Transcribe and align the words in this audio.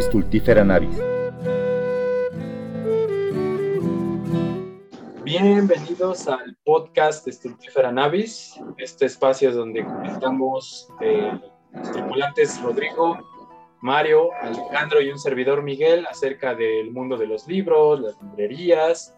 Stultifera 0.00 0.64
navis. 0.64 0.96
Bienvenidos 5.22 6.26
al 6.26 6.56
podcast 6.64 7.28
Stultifera 7.28 7.92
navis, 7.92 8.58
este 8.78 9.06
espacio 9.06 9.52
donde 9.52 9.84
comentamos 9.84 10.88
eh, 11.02 11.38
los 11.72 11.92
tripulantes 11.92 12.62
Rodrigo, 12.62 13.18
Mario, 13.82 14.30
Alejandro 14.40 15.02
y 15.02 15.10
un 15.10 15.18
servidor 15.18 15.62
Miguel 15.62 16.06
acerca 16.06 16.54
del 16.54 16.90
mundo 16.92 17.18
de 17.18 17.26
los 17.26 17.46
libros, 17.46 18.00
las 18.00 18.22
librerías 18.22 19.14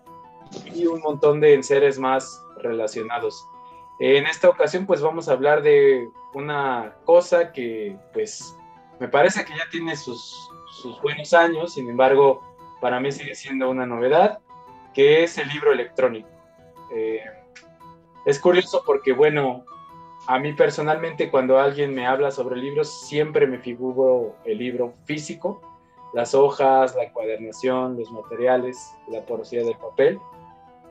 y 0.75 0.87
un 0.87 1.01
montón 1.01 1.41
de 1.41 1.55
enseres 1.55 1.97
más 1.99 2.43
relacionados. 2.59 3.47
En 4.01 4.27
esta 4.27 4.49
ocasión 4.49 4.85
pues 4.85 5.01
vamos 5.01 5.29
a 5.29 5.33
hablar 5.33 5.63
de 5.63 6.09
una 6.35 6.97
cosa 7.05 7.53
que 7.53 7.97
pues 8.13 8.57
me 8.99 9.09
parece 9.09 9.45
que 9.45 9.53
ya 9.57 9.69
tiene 9.71 9.97
sus, 9.97 10.52
sus 10.73 11.01
buenos 11.03 11.33
años, 11.35 11.75
sin 11.75 11.89
embargo 11.89 12.43
para 12.81 12.99
mí 12.99 13.13
sigue 13.13 13.35
siendo 13.35 13.71
una 13.71 13.87
novedad, 13.87 14.41
que 14.93 15.23
es 15.23 15.39
el 15.39 15.49
libro 15.49 15.73
electrónico. 15.73 16.29
Eh, 16.93 17.23
es 18.27 18.41
curioso 18.41 18.83
porque 18.85 19.13
bueno, 19.13 19.65
a 20.27 20.39
mí 20.39 20.53
personalmente 20.53 21.31
cuando 21.31 21.59
alguien 21.59 21.95
me 21.95 22.07
habla 22.07 22.31
sobre 22.31 22.57
libros 22.57 23.07
siempre 23.07 23.47
me 23.47 23.59
figuro 23.59 24.35
el 24.45 24.59
libro 24.59 24.95
físico, 25.05 25.61
las 26.13 26.35
hojas, 26.35 26.95
la 26.95 27.05
encuadernación, 27.05 27.97
los 27.97 28.11
materiales, 28.11 28.95
la 29.09 29.21
porosidad 29.23 29.65
del 29.65 29.77
papel. 29.77 30.19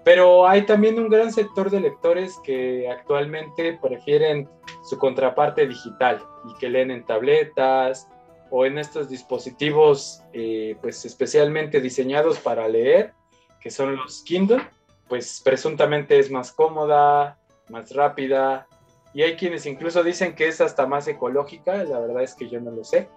Pero 0.04 0.48
hay 0.48 0.66
también 0.66 0.98
un 0.98 1.10
gran 1.10 1.32
sector 1.32 1.70
de 1.70 1.80
lectores 1.80 2.40
que 2.44 2.90
actualmente 2.90 3.78
prefieren 3.82 4.50
su 4.84 4.98
contraparte 4.98 5.68
digital 5.68 6.24
y 6.50 6.58
que 6.58 6.70
leen 6.70 6.90
en 6.90 7.06
tabletas 7.06 8.10
o 8.52 8.66
en 8.66 8.78
estos 8.78 9.10
dispositivos 9.10 10.22
eh, 10.34 10.76
pues 10.82 11.04
especialmente 11.06 11.82
diseñados 11.82 12.38
para 12.38 12.68
leer, 12.68 13.14
que 13.60 13.72
son 13.72 13.96
los 13.96 14.22
Kindle, 14.24 14.62
pues 15.08 15.42
presuntamente 15.44 16.20
es 16.20 16.30
más 16.30 16.52
cómoda, 16.52 17.40
más 17.70 17.96
rápida, 17.96 18.68
y 19.14 19.24
hay 19.24 19.36
quienes 19.36 19.66
incluso 19.66 20.04
dicen 20.04 20.36
que 20.36 20.48
es 20.48 20.62
hasta 20.62 20.86
más 20.86 21.08
ecológica, 21.08 21.84
la 21.84 22.00
verdad 22.00 22.24
es 22.24 22.36
que 22.36 22.50
yo 22.50 22.60
no 22.60 22.72
lo 22.72 22.84
sé. 22.84 23.10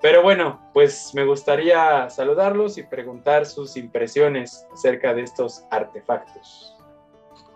Pero 0.00 0.22
bueno, 0.22 0.60
pues 0.72 1.12
me 1.14 1.24
gustaría 1.24 2.08
saludarlos 2.10 2.78
y 2.78 2.84
preguntar 2.84 3.46
sus 3.46 3.76
impresiones 3.76 4.64
acerca 4.72 5.12
de 5.12 5.22
estos 5.22 5.64
artefactos. 5.70 6.76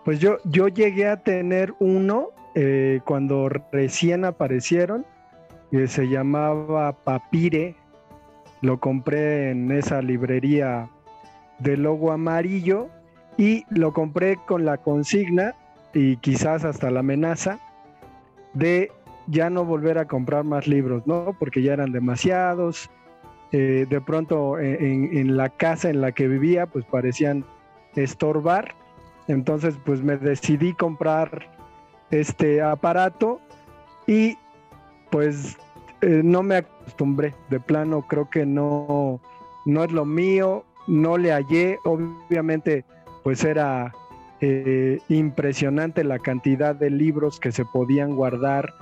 Pues 0.03 0.19
yo, 0.19 0.37
yo 0.43 0.67
llegué 0.67 1.07
a 1.07 1.21
tener 1.23 1.73
uno 1.79 2.31
eh, 2.55 2.99
cuando 3.05 3.47
recién 3.71 4.25
aparecieron, 4.25 5.05
que 5.73 5.87
se 5.87 6.07
llamaba 6.07 6.91
Papire. 6.91 7.75
Lo 8.61 8.79
compré 8.79 9.49
en 9.49 9.71
esa 9.71 10.03
librería 10.03 10.87
de 11.57 11.77
logo 11.77 12.11
amarillo 12.11 12.89
y 13.39 13.65
lo 13.71 13.91
compré 13.91 14.37
con 14.45 14.65
la 14.65 14.77
consigna 14.77 15.55
y 15.91 16.17
quizás 16.17 16.63
hasta 16.63 16.91
la 16.91 16.99
amenaza 16.99 17.57
de 18.53 18.91
ya 19.25 19.49
no 19.49 19.65
volver 19.65 19.97
a 19.97 20.05
comprar 20.05 20.43
más 20.43 20.67
libros, 20.67 21.07
¿no? 21.07 21.35
Porque 21.39 21.63
ya 21.63 21.73
eran 21.73 21.91
demasiados. 21.91 22.91
Eh, 23.51 23.87
de 23.89 23.99
pronto 23.99 24.59
en, 24.59 25.35
la 25.35 25.49
casa 25.49 25.89
en 25.89 26.01
la 26.01 26.11
que 26.11 26.27
vivía, 26.27 26.67
pues 26.67 26.85
parecían 26.85 27.45
estorbar. 27.95 28.75
Entonces, 29.27 29.75
pues 29.83 30.03
me 30.03 30.17
decidí 30.17 30.73
comprar 30.73 31.47
este 32.11 32.61
aparato 32.61 33.41
y 34.05 34.37
pues 35.13 35.59
eh, 36.01 36.21
no 36.23 36.41
me 36.41 36.55
acostumbré. 36.55 37.35
De 37.51 37.59
plano, 37.59 38.01
creo 38.07 38.31
que 38.31 38.47
no, 38.47 39.21
no 39.67 39.83
es 39.83 39.91
lo 39.91 40.05
mío, 40.05 40.65
no 40.87 41.19
le 41.19 41.31
hallé. 41.31 41.77
Obviamente, 41.83 42.83
pues 43.23 43.43
era 43.43 43.93
eh, 44.41 44.99
impresionante 45.09 46.03
la 46.03 46.17
cantidad 46.17 46.73
de 46.73 46.89
libros 46.89 47.39
que 47.39 47.51
se 47.51 47.63
podían 47.63 48.15
guardar 48.15 48.73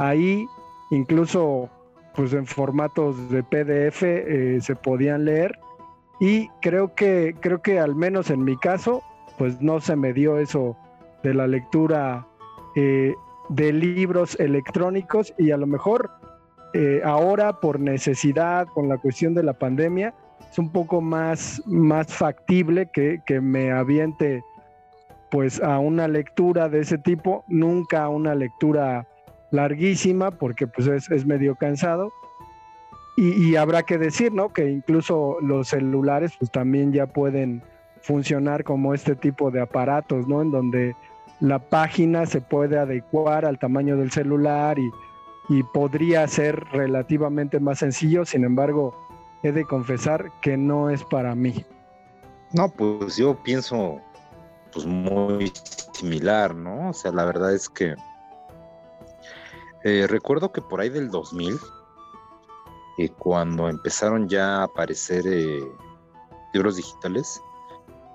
ahí, 0.00 0.44
incluso 0.90 1.70
pues 2.16 2.32
en 2.32 2.46
formatos 2.46 3.30
de 3.30 3.44
PDF 3.44 4.02
eh, 4.02 4.58
se 4.60 4.74
podían 4.74 5.24
leer 5.24 5.56
y 6.18 6.48
creo 6.62 6.94
que 6.94 7.36
creo 7.40 7.60
que 7.60 7.78
al 7.78 7.94
menos 7.94 8.30
en 8.30 8.42
mi 8.42 8.56
caso 8.56 9.02
pues 9.36 9.60
no 9.60 9.80
se 9.80 9.96
me 9.96 10.14
dio 10.14 10.38
eso 10.38 10.76
de 11.22 11.34
la 11.34 11.46
lectura 11.46 12.26
de 13.48 13.72
libros 13.72 14.38
electrónicos 14.40 15.34
y 15.38 15.50
a 15.50 15.56
lo 15.56 15.66
mejor 15.66 16.10
ahora 17.04 17.58
por 17.58 17.80
necesidad 17.80 18.66
con 18.74 18.86
la 18.86 18.98
cuestión 18.98 19.32
de 19.34 19.42
la 19.42 19.54
pandemia 19.54 20.12
es 20.50 20.58
un 20.58 20.70
poco 20.70 21.00
más, 21.00 21.62
más 21.64 22.12
factible 22.12 22.90
que, 22.92 23.22
que 23.24 23.40
me 23.40 23.72
aviente 23.72 24.42
pues 25.30 25.60
a 25.62 25.78
una 25.78 26.08
lectura 26.08 26.68
de 26.68 26.80
ese 26.80 26.98
tipo, 26.98 27.44
nunca 27.48 28.04
a 28.04 28.08
una 28.08 28.34
lectura 28.34 29.06
larguísima 29.50 30.30
porque 30.30 30.66
pues 30.66 30.86
es, 30.86 31.26
medio 31.26 31.56
cansado. 31.56 32.12
Y, 33.18 33.56
habrá 33.56 33.82
que 33.82 33.96
decir, 33.96 34.34
¿no? 34.34 34.52
Que 34.52 34.68
incluso 34.68 35.38
los 35.40 35.68
celulares 35.68 36.32
pues 36.38 36.50
también 36.50 36.92
ya 36.92 37.06
pueden 37.06 37.62
funcionar 38.02 38.62
como 38.62 38.92
este 38.92 39.16
tipo 39.16 39.50
de 39.50 39.62
aparatos, 39.62 40.28
¿no? 40.28 40.42
En 40.42 40.50
donde 40.50 40.94
la 41.40 41.58
página 41.58 42.26
se 42.26 42.40
puede 42.40 42.78
adecuar 42.78 43.44
al 43.44 43.58
tamaño 43.58 43.96
del 43.96 44.10
celular 44.10 44.78
y, 44.78 44.90
podría 45.72 46.26
ser 46.26 46.64
relativamente 46.72 47.60
más 47.60 47.78
sencillo, 47.78 48.24
sin 48.24 48.42
embargo, 48.44 48.96
he 49.44 49.52
de 49.52 49.64
confesar 49.64 50.32
que 50.40 50.56
no 50.56 50.90
es 50.90 51.04
para 51.04 51.36
mí. 51.36 51.64
No, 52.52 52.68
pues 52.68 53.16
yo 53.16 53.40
pienso 53.44 54.00
pues 54.72 54.86
muy 54.86 55.52
similar, 55.92 56.52
¿no? 56.54 56.90
O 56.90 56.92
sea, 56.92 57.12
la 57.12 57.24
verdad 57.24 57.54
es 57.54 57.68
que 57.68 57.94
eh, 59.84 60.06
recuerdo 60.08 60.50
que 60.50 60.60
por 60.60 60.80
ahí 60.80 60.88
del 60.88 61.10
2000, 61.10 61.54
eh, 62.98 63.08
cuando 63.10 63.68
empezaron 63.68 64.28
ya 64.28 64.56
a 64.56 64.64
aparecer 64.64 65.24
eh, 65.28 65.60
libros 66.52 66.76
digitales, 66.76 67.40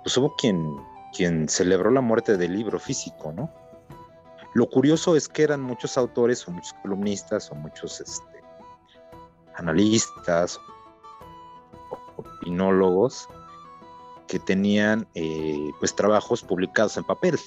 pues 0.03 0.17
hubo 0.17 0.35
quien, 0.35 0.75
quien 1.15 1.49
celebró 1.49 1.91
la 1.91 2.01
muerte 2.01 2.37
del 2.37 2.53
libro 2.53 2.79
físico, 2.79 3.31
¿no? 3.31 3.51
Lo 4.53 4.69
curioso 4.69 5.15
es 5.15 5.29
que 5.29 5.43
eran 5.43 5.61
muchos 5.61 5.97
autores 5.97 6.45
o 6.47 6.51
muchos 6.51 6.73
columnistas 6.81 7.49
o 7.51 7.55
muchos 7.55 8.01
este, 8.01 8.43
analistas, 9.55 10.59
opinólogos, 12.17 13.29
que 14.27 14.39
tenían 14.39 15.07
eh, 15.15 15.71
pues 15.79 15.95
trabajos 15.95 16.41
publicados 16.43 16.97
en 16.97 17.03
papel. 17.03 17.39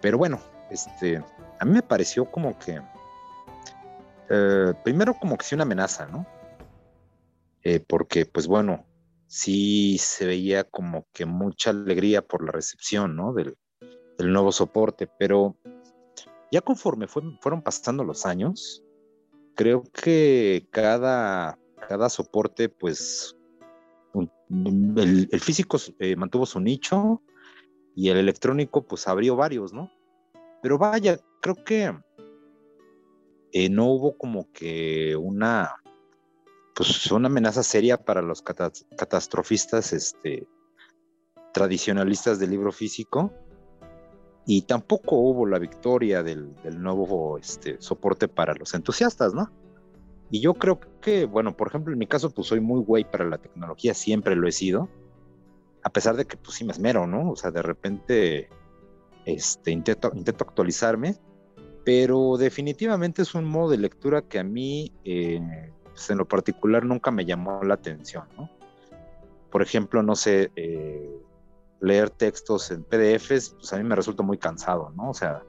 Pero 0.00 0.18
bueno, 0.18 0.40
este, 0.70 1.22
a 1.58 1.64
mí 1.64 1.72
me 1.72 1.82
pareció 1.82 2.24
como 2.30 2.58
que, 2.58 2.80
eh, 4.28 4.74
primero 4.82 5.14
como 5.14 5.36
que 5.36 5.44
sí 5.44 5.54
una 5.54 5.62
amenaza, 5.62 6.06
¿no? 6.06 6.26
Eh, 7.62 7.80
porque 7.80 8.26
pues 8.26 8.46
bueno, 8.46 8.84
sí 9.34 9.98
se 9.98 10.26
veía 10.26 10.62
como 10.62 11.08
que 11.12 11.26
mucha 11.26 11.70
alegría 11.70 12.22
por 12.22 12.44
la 12.44 12.52
recepción, 12.52 13.16
¿no? 13.16 13.32
Del, 13.32 13.56
nuevo 14.18 14.52
soporte, 14.52 15.08
pero 15.18 15.56
ya 16.52 16.60
conforme 16.60 17.08
fueron 17.08 17.62
pasando 17.62 18.04
los 18.04 18.26
años, 18.26 18.84
creo 19.56 19.82
que 19.92 20.68
cada, 20.70 21.58
soporte 22.08 22.68
pues 22.68 23.36
el, 24.14 25.40
físico 25.40 25.78
eh, 25.98 26.14
mantuvo 26.14 26.46
su 26.46 26.60
nicho 26.60 27.20
y 27.96 28.10
el 28.10 28.18
electrónico 28.18 28.86
pues 28.86 29.08
abrió 29.08 29.34
varios, 29.34 29.72
¿no? 29.72 29.90
Pero 30.62 30.78
vaya, 30.78 31.18
creo 31.42 31.56
que 31.64 31.92
eh, 33.52 33.68
no 33.68 33.86
hubo 33.86 34.16
como 34.16 34.48
que 34.52 35.16
una, 35.16 35.74
pues 36.74 37.10
una 37.12 37.28
amenaza 37.28 37.62
seria 37.62 38.04
para 38.04 38.20
los 38.20 38.42
catastrofistas 38.42 39.92
este, 39.92 40.46
tradicionalistas 41.52 42.38
del 42.38 42.50
libro 42.50 42.72
físico 42.72 43.32
y 44.46 44.62
tampoco 44.62 45.16
hubo 45.16 45.46
la 45.46 45.58
victoria 45.58 46.22
del, 46.22 46.54
del 46.62 46.82
nuevo 46.82 47.38
este, 47.38 47.80
soporte 47.80 48.28
para 48.28 48.54
los 48.54 48.74
entusiastas, 48.74 49.32
¿no? 49.34 49.50
Y 50.30 50.40
yo 50.40 50.54
creo 50.54 50.80
que, 51.00 51.26
bueno, 51.26 51.56
por 51.56 51.68
ejemplo, 51.68 51.92
en 51.92 51.98
mi 51.98 52.06
caso, 52.06 52.30
pues 52.30 52.48
soy 52.48 52.60
muy 52.60 52.80
güey 52.80 53.08
para 53.08 53.24
la 53.24 53.38
tecnología, 53.38 53.94
siempre 53.94 54.34
lo 54.34 54.48
he 54.48 54.52
sido, 54.52 54.88
a 55.82 55.90
pesar 55.90 56.16
de 56.16 56.24
que 56.24 56.36
pues 56.36 56.56
sí 56.56 56.64
me 56.64 56.72
esmero, 56.72 57.06
¿no? 57.06 57.30
O 57.30 57.36
sea, 57.36 57.50
de 57.50 57.62
repente 57.62 58.48
este, 59.26 59.70
intento, 59.70 60.10
intento 60.14 60.44
actualizarme, 60.44 61.16
pero 61.84 62.36
definitivamente 62.36 63.22
es 63.22 63.34
un 63.34 63.44
modo 63.44 63.70
de 63.70 63.78
lectura 63.78 64.22
que 64.22 64.38
a 64.38 64.44
mí, 64.44 64.92
eh, 65.04 65.70
pues 65.94 66.10
en 66.10 66.18
lo 66.18 66.26
particular, 66.26 66.84
nunca 66.84 67.10
me 67.10 67.24
llamó 67.24 67.62
la 67.62 67.74
atención, 67.74 68.24
¿no? 68.36 68.50
Por 69.50 69.62
ejemplo, 69.62 70.02
no 70.02 70.16
sé, 70.16 70.50
eh, 70.56 71.22
leer 71.80 72.10
textos 72.10 72.70
en 72.70 72.82
PDFs, 72.82 73.50
pues 73.50 73.72
a 73.72 73.76
mí 73.76 73.84
me 73.84 73.94
resulta 73.94 74.22
muy 74.22 74.38
cansado, 74.38 74.92
¿no? 74.96 75.10
O 75.10 75.14
sea, 75.14 75.42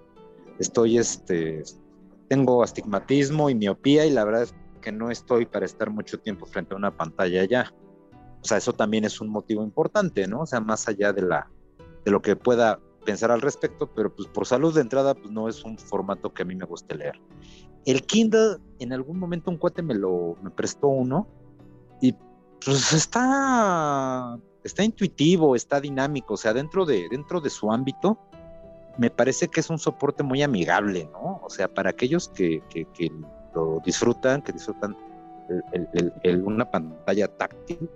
estoy, 0.59 0.97
este, 0.97 1.63
tengo 2.27 2.63
astigmatismo 2.63 3.49
y 3.49 3.55
miopía 3.55 4.05
y 4.05 4.11
la 4.11 4.23
verdad 4.23 4.43
es 4.43 4.55
que 4.81 4.91
no 4.91 5.09
estoy 5.09 5.45
para 5.45 5.65
estar 5.65 5.89
mucho 5.89 6.19
tiempo 6.19 6.45
frente 6.45 6.73
a 6.73 6.77
una 6.77 6.95
pantalla 6.95 7.43
ya. 7.45 7.73
O 8.41 8.47
sea, 8.47 8.57
eso 8.57 8.73
también 8.73 9.05
es 9.05 9.19
un 9.21 9.29
motivo 9.29 9.63
importante, 9.63 10.27
¿no? 10.27 10.41
O 10.41 10.45
sea, 10.45 10.59
más 10.59 10.87
allá 10.87 11.11
de, 11.11 11.23
la, 11.23 11.49
de 12.03 12.11
lo 12.11 12.21
que 12.21 12.35
pueda 12.35 12.79
pensar 13.03 13.31
al 13.31 13.41
respecto, 13.41 13.91
pero 13.93 14.13
pues 14.13 14.27
por 14.27 14.45
salud 14.45 14.73
de 14.73 14.81
entrada, 14.81 15.15
pues 15.15 15.31
no 15.31 15.49
es 15.49 15.63
un 15.63 15.77
formato 15.77 16.33
que 16.33 16.43
a 16.43 16.45
mí 16.45 16.55
me 16.55 16.65
guste 16.65 16.95
leer. 16.95 17.19
El 17.85 18.01
Kindle, 18.03 18.57
en 18.79 18.93
algún 18.93 19.19
momento 19.19 19.51
un 19.51 19.57
cuate 19.57 19.81
me 19.81 19.93
lo 19.93 20.37
me 20.41 20.49
prestó 20.49 20.87
uno 20.87 21.27
y 22.01 22.13
pues 22.63 22.93
está, 22.93 24.39
está 24.63 24.83
intuitivo, 24.83 25.55
está 25.55 25.79
dinámico, 25.79 26.33
o 26.33 26.37
sea, 26.37 26.53
dentro 26.53 26.85
de, 26.85 27.07
dentro 27.09 27.41
de 27.41 27.49
su 27.51 27.71
ámbito, 27.71 28.17
me 28.97 29.09
parece 29.09 29.49
que 29.49 29.59
es 29.59 29.69
un 29.69 29.77
soporte 29.77 30.23
muy 30.23 30.41
amigable, 30.41 31.07
¿no? 31.11 31.41
O 31.43 31.49
sea, 31.49 31.71
para 31.71 31.91
aquellos 31.91 32.29
que, 32.29 32.63
que, 32.69 33.11
lo 33.53 33.81
disfrutan, 33.85 34.41
que 34.41 34.51
disfrutan 34.51 34.97
una 36.43 36.69
pantalla 36.69 37.27
táctil 37.27 37.89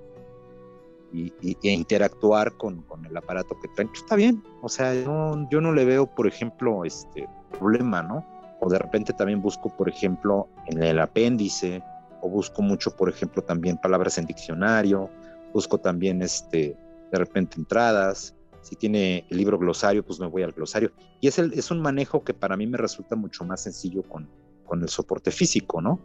y, 1.12 1.34
e 1.42 1.72
interactuar 1.72 2.56
con, 2.58 2.84
con, 2.84 3.06
el 3.06 3.18
aparato 3.18 3.60
que 3.60 3.68
traen, 3.70 3.90
pues 3.90 4.02
está 4.02 4.16
bien. 4.16 4.44
O 4.62 4.70
sea, 4.70 4.94
yo 4.94 5.62
no 5.62 5.74
le 5.74 5.86
veo, 5.86 6.06
por 6.06 6.28
ejemplo, 6.28 6.86
este 6.86 7.28
problema, 7.58 8.04
¿no? 8.04 8.39
O 8.60 8.70
de 8.70 8.78
repente 8.78 9.14
también 9.14 9.42
busco, 9.42 9.70
por 9.76 9.90
ejemplo, 9.90 10.48
en 10.68 10.84
el 10.84 11.00
apéndice, 11.00 11.82
o 12.22 12.30
busco 12.30 12.62
mucho, 12.62 12.96
por 12.96 13.10
ejemplo, 13.10 13.42
también 13.42 13.78
palabras 13.78 14.18
en 14.18 14.26
diccionario, 14.26 15.10
busco 15.54 15.78
también, 15.78 16.22
este, 16.22 16.76
de 17.12 17.18
repente, 17.18 17.58
entradas. 17.58 18.36
Si 18.62 18.76
tiene 18.76 19.26
el 19.30 19.38
libro 19.38 19.58
glosario, 19.58 20.06
pues 20.06 20.20
me 20.20 20.28
voy 20.28 20.44
al 20.44 20.52
glosario. 20.52 20.92
Y 21.22 21.28
es, 21.28 21.40
el, 21.40 21.54
es 21.54 21.72
un 21.72 21.82
manejo 21.82 22.24
que 22.24 22.34
para 22.34 22.58
mí 22.58 22.68
me 22.68 22.78
resulta 22.78 23.16
mucho 23.16 23.46
más 23.46 23.62
sencillo 23.62 24.04
con, 24.04 24.28
con 24.66 24.82
el 24.82 24.90
soporte 24.90 25.32
físico, 25.32 25.82
¿no? 25.82 26.00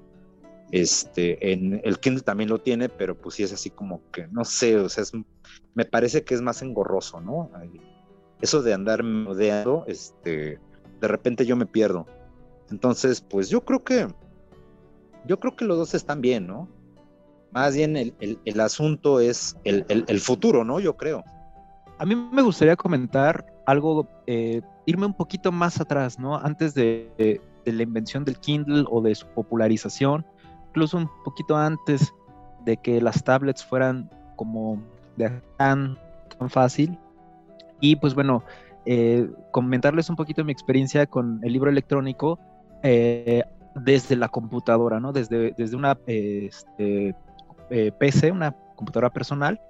Este, 0.71 1.53
en 1.53 1.81
el 1.85 2.01
Kindle 2.01 2.23
también 2.23 2.49
lo 2.51 2.61
tiene, 2.61 2.89
pero 2.89 3.17
pues 3.17 3.37
sí 3.37 3.43
es 3.43 3.53
así 3.53 3.71
como 3.71 4.01
que, 4.11 4.27
no 4.29 4.45
sé, 4.45 4.77
o 4.77 4.89
sea, 4.89 5.05
me 5.75 5.85
parece 5.85 6.25
que 6.25 6.35
es 6.35 6.41
más 6.41 6.62
engorroso, 6.62 7.21
¿no? 7.21 7.51
Eso 8.41 8.62
de 8.62 8.75
andar 8.75 9.05
modeando, 9.05 9.85
este, 9.87 10.59
de 11.01 11.09
repente 11.09 11.47
yo 11.47 11.55
me 11.55 11.67
pierdo. 11.67 12.06
Entonces, 12.70 13.20
pues 13.20 13.49
yo 13.49 13.64
creo 13.64 13.84
que, 13.84 14.08
yo 15.26 15.38
creo 15.38 15.56
que 15.56 15.64
los 15.64 15.78
dos 15.78 15.94
están 15.94 16.20
bien, 16.20 16.46
¿no? 16.46 16.69
Más 17.52 17.76
bien 17.76 17.96
el, 17.96 18.14
el, 18.20 18.61
asunto 18.61 19.20
es 19.20 19.56
el, 19.62 19.84
el, 19.88 20.20
futuro, 20.20 20.64
¿no? 20.64 20.81
Yo 20.81 20.96
creo. 20.96 21.22
A 21.99 22.05
mí 22.05 22.16
me 22.16 22.43
gustaría 22.43 22.75
comentar 22.75 23.46
algo, 23.64 24.08
eh, 24.26 24.61
irme 24.87 25.06
un 25.06 25.14
poquito 25.14 25.52
más 25.52 25.81
atrás, 25.81 26.19
¿no? 26.19 26.37
Antes 26.37 26.75
de, 26.75 27.40
la 27.64 27.82
invención 27.82 28.25
del 28.25 28.38
Kindle 28.38 28.84
o 28.90 29.00
de 29.00 29.14
su 29.14 29.26
popularización, 29.28 30.26
incluso 30.70 30.96
un 30.96 31.08
poquito 31.25 31.56
antes 31.56 32.12
de 32.64 32.76
que 32.76 33.00
las 33.00 33.22
tablets 33.22 33.64
fueran 33.64 34.10
como 34.34 34.82
de 35.17 35.31
tan, 35.56 35.96
tan 36.37 36.50
fácil. 36.50 36.99
Y 37.81 37.94
pues 37.96 38.14
bueno, 38.14 38.43
eh, 38.84 39.31
comentarles 39.52 40.10
un 40.10 40.17
poquito 40.17 40.44
mi 40.44 40.50
experiencia 40.50 41.06
con 41.06 41.40
el 41.44 41.52
libro 41.52 41.70
electrónico 41.70 42.40
eh, 42.84 43.42
desde 43.75 44.14
la 44.14 44.28
computadora, 44.28 45.00
¿no? 45.00 45.12
Desde, 45.12 45.52
desde 45.56 45.75
una 45.75 45.98
este, 46.06 47.16
eh, 47.70 47.92
PC, 47.98 48.31
una 48.31 48.52
computadora 48.76 49.10
personal, 49.10 49.60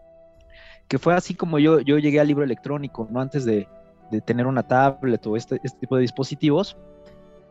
que 0.88 0.98
fue 0.98 1.14
así 1.14 1.34
como 1.34 1.58
yo, 1.58 1.80
yo 1.80 1.98
llegué 1.98 2.20
al 2.20 2.26
libro 2.26 2.44
electrónico, 2.44 3.08
¿no? 3.10 3.20
Antes 3.20 3.44
de, 3.44 3.68
de 4.10 4.20
tener 4.20 4.46
una 4.46 4.64
tablet 4.64 5.24
o 5.26 5.36
este, 5.36 5.60
este 5.62 5.78
tipo 5.78 5.96
de 5.96 6.02
dispositivos. 6.02 6.76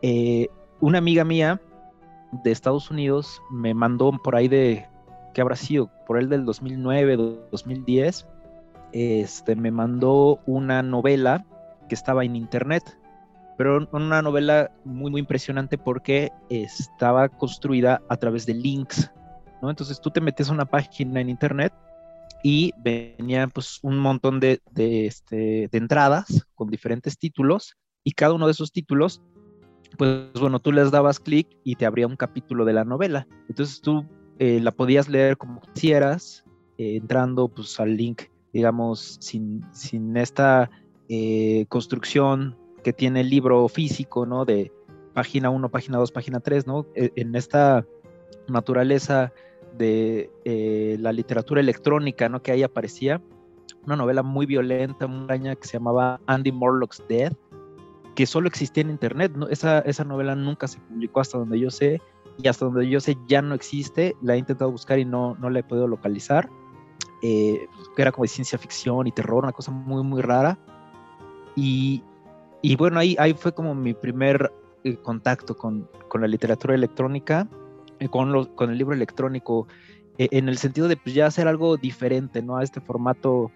Eh, 0.02 0.48
una 0.80 0.98
amiga 0.98 1.24
mía 1.24 1.60
de 2.44 2.52
Estados 2.52 2.90
Unidos 2.90 3.40
me 3.50 3.72
mandó 3.72 4.12
por 4.22 4.36
ahí 4.36 4.48
de, 4.48 4.86
¿qué 5.32 5.40
habrá 5.40 5.56
sido? 5.56 5.90
Por 6.06 6.18
el 6.18 6.28
del 6.28 6.44
2009, 6.44 7.16
2010, 7.50 8.26
este, 8.92 9.56
me 9.56 9.70
mandó 9.70 10.40
una 10.46 10.82
novela 10.82 11.46
que 11.88 11.94
estaba 11.94 12.24
en 12.24 12.36
internet, 12.36 12.82
pero 13.56 13.88
una 13.92 14.22
novela 14.22 14.70
muy, 14.84 15.10
muy 15.10 15.20
impresionante 15.20 15.78
porque 15.78 16.30
estaba 16.48 17.28
construida 17.28 18.02
a 18.08 18.16
través 18.16 18.46
de 18.46 18.54
links, 18.54 19.10
¿no? 19.62 19.70
Entonces 19.70 20.00
tú 20.00 20.10
te 20.10 20.20
metes 20.20 20.48
a 20.50 20.52
una 20.52 20.64
página 20.64 21.20
en 21.20 21.28
internet 21.28 21.72
y 22.42 22.72
venía 22.78 23.46
pues 23.48 23.78
un 23.82 23.98
montón 23.98 24.40
de, 24.40 24.60
de, 24.72 25.06
este, 25.06 25.68
de 25.70 25.78
entradas 25.78 26.46
con 26.54 26.68
diferentes 26.68 27.18
títulos 27.18 27.76
y 28.02 28.12
cada 28.12 28.34
uno 28.34 28.46
de 28.46 28.52
esos 28.52 28.72
títulos 28.72 29.22
pues 29.96 30.32
bueno, 30.40 30.58
tú 30.60 30.72
les 30.72 30.90
dabas 30.90 31.20
clic 31.20 31.48
y 31.64 31.76
te 31.76 31.86
abría 31.86 32.06
un 32.06 32.16
capítulo 32.16 32.64
de 32.64 32.72
la 32.72 32.84
novela. 32.84 33.26
Entonces 33.48 33.80
tú 33.80 34.04
eh, 34.38 34.60
la 34.60 34.72
podías 34.72 35.08
leer 35.08 35.36
como 35.36 35.60
quisieras, 35.60 36.44
eh, 36.78 36.96
entrando 36.96 37.48
pues 37.48 37.78
al 37.80 37.96
link, 37.96 38.22
digamos, 38.52 39.18
sin, 39.20 39.64
sin 39.72 40.16
esta 40.16 40.70
eh, 41.08 41.66
construcción 41.68 42.56
que 42.84 42.92
tiene 42.92 43.22
el 43.22 43.30
libro 43.30 43.66
físico, 43.68 44.26
¿no? 44.26 44.44
De 44.44 44.70
página 45.12 45.50
1, 45.50 45.68
página 45.70 45.98
2, 45.98 46.12
página 46.12 46.38
3, 46.38 46.66
¿no? 46.68 46.86
E, 46.94 47.10
en 47.16 47.34
esta 47.34 47.84
naturaleza 48.46 49.32
de 49.76 50.30
la 51.00 51.12
literatura 51.12 51.60
electrónica, 51.60 52.28
¿no? 52.28 52.40
Que 52.40 52.52
ahí 52.52 52.62
aparecía 52.62 53.20
una 53.86 53.96
novela 53.96 54.22
muy 54.22 54.46
violenta, 54.46 55.06
muy 55.06 55.18
extraña 55.18 55.56
que 55.56 55.66
se 55.66 55.74
llamaba 55.74 56.20
Andy 56.26 56.52
Morlock's 56.52 57.02
Dead, 57.08 57.32
que 58.14 58.26
solo 58.26 58.48
existía 58.48 58.82
en 58.82 58.90
internet. 58.90 59.32
¿no? 59.34 59.48
Esa, 59.48 59.80
esa 59.80 60.04
novela 60.04 60.34
nunca 60.34 60.68
se 60.68 60.78
publicó 60.80 61.20
hasta 61.20 61.38
donde 61.38 61.58
yo 61.58 61.70
sé 61.70 62.00
y 62.38 62.48
hasta 62.48 62.64
donde 62.64 62.88
yo 62.88 63.00
sé 63.00 63.16
ya 63.26 63.42
no 63.42 63.54
existe. 63.54 64.16
La 64.22 64.34
he 64.34 64.38
intentado 64.38 64.70
buscar 64.70 64.98
y 64.98 65.04
no, 65.04 65.36
no 65.36 65.50
la 65.50 65.60
he 65.60 65.64
podido 65.64 65.86
localizar. 65.86 66.48
Eh, 67.22 67.66
que 67.96 68.02
era 68.02 68.12
como 68.12 68.24
de 68.24 68.28
ciencia 68.28 68.58
ficción 68.58 69.06
y 69.06 69.12
terror, 69.12 69.44
una 69.44 69.52
cosa 69.52 69.70
muy, 69.70 70.02
muy 70.02 70.20
rara. 70.20 70.58
Y, 71.56 72.02
y 72.64 72.76
bueno, 72.76 72.98
ahí, 72.98 73.16
ahí 73.18 73.34
fue 73.34 73.52
como 73.52 73.74
mi 73.74 73.94
primer 73.94 74.52
eh, 74.84 74.96
contacto 74.96 75.56
con, 75.56 75.88
con, 76.08 76.20
la 76.20 76.26
literatura 76.26 76.74
electrónica, 76.74 77.48
eh, 77.98 78.08
con, 78.08 78.46
con 78.54 78.70
el 78.70 78.78
libro 78.78 78.94
electrónico, 78.94 79.66
en 80.16 80.48
el 80.48 80.58
sentido 80.58 80.86
de 80.86 80.96
pues, 80.96 81.14
ya 81.14 81.26
hacer 81.26 81.48
algo 81.48 81.76
diferente, 81.76 82.40
¿no? 82.40 82.56
A 82.56 82.62
este 82.62 82.80
formato 82.80 83.50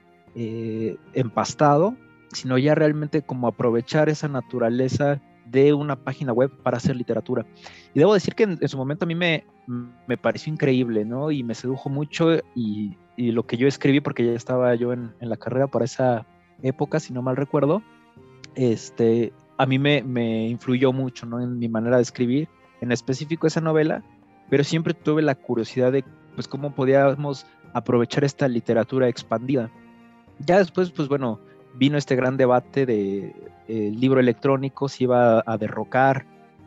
empastado 1.15 1.95
sino 2.33 2.59
ya 2.59 2.75
realmente 2.75 3.23
como 3.23 3.47
aprovechar 3.47 4.09
esa 4.09 4.29
naturaleza 4.29 5.21
de 5.47 5.73
una 5.73 5.97
página 5.97 6.33
web 6.33 6.51
para 6.63 6.77
hacer 6.77 6.95
literatura. 6.95 7.47
Y 7.95 7.99
debo 7.99 8.13
decir 8.13 8.35
que 8.35 8.43
en, 8.45 8.69
su 8.69 8.77
momento 8.77 9.05
a 9.05 9.09
mí 9.09 9.15
me, 9.15 9.45
me, 10.07 10.19
pareció 10.19 10.53
increíble, 10.53 11.05
¿no? 11.05 11.31
Y 11.31 11.43
me 11.43 11.55
sedujo 11.55 11.89
mucho 11.89 12.37
y, 12.55 12.97
y, 13.17 13.33
lo 13.33 13.47
que 13.47 13.57
yo 13.57 13.67
escribí, 13.67 14.01
porque 14.01 14.27
ya 14.27 14.33
estaba 14.33 14.75
yo 14.75 14.93
en, 14.93 15.13
en, 15.21 15.31
la 15.31 15.39
carrera 15.39 15.67
para 15.67 15.87
esa 15.87 16.27
época, 16.63 17.01
si 17.01 17.15
no 17.15 17.23
mal 17.23 17.37
recuerdo, 17.37 17.83
este, 18.59 19.33
a 19.57 19.67
mí 19.67 19.79
me, 19.79 20.03
me 20.03 20.49
influyó 20.49 20.93
mucho, 20.93 21.25
¿no? 21.27 21.41
En 21.41 21.59
mi 21.59 21.69
manera 21.69 21.97
de 21.97 22.03
escribir, 22.03 22.49
en 22.81 22.91
específico 22.93 23.47
esa 23.47 23.61
novela, 23.61 24.03
pero 24.51 24.65
siempre 24.65 24.95
tuve 24.95 25.23
la 25.23 25.37
curiosidad 25.37 25.93
de, 25.93 26.05
pues, 26.35 26.49
cómo 26.49 26.75
podíamos 26.75 27.47
aprovechar 27.73 28.25
esta 28.25 28.49
literatura 28.49 29.09
expandida. 29.09 29.71
Ya 30.41 30.59
después, 30.59 30.91
pues 30.91 31.09
bueno, 31.09 31.41
vino 31.75 31.97
este 31.97 32.17
gran 32.17 32.37
debate 32.37 32.85
de 32.87 33.35
el 33.69 34.01
libro 34.01 34.19
electrónico 34.19 34.89
si 34.89 35.05
iba 35.05 35.43
a 35.47 35.59
derrocar 35.59 36.25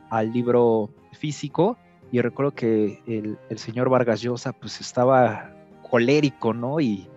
al 0.09 0.31
libro 0.31 0.91
físico 1.13 1.77
y 2.11 2.21
recuerdo 2.21 2.51
que 2.51 3.01
el, 3.07 3.37
señor 3.57 3.89
Vargas 3.89 4.21
Llosa 4.21 4.53
pues 4.53 4.79
estaba 4.81 5.51
colérico, 5.89 6.53
¿no? 6.53 6.79
Y, 6.79 7.07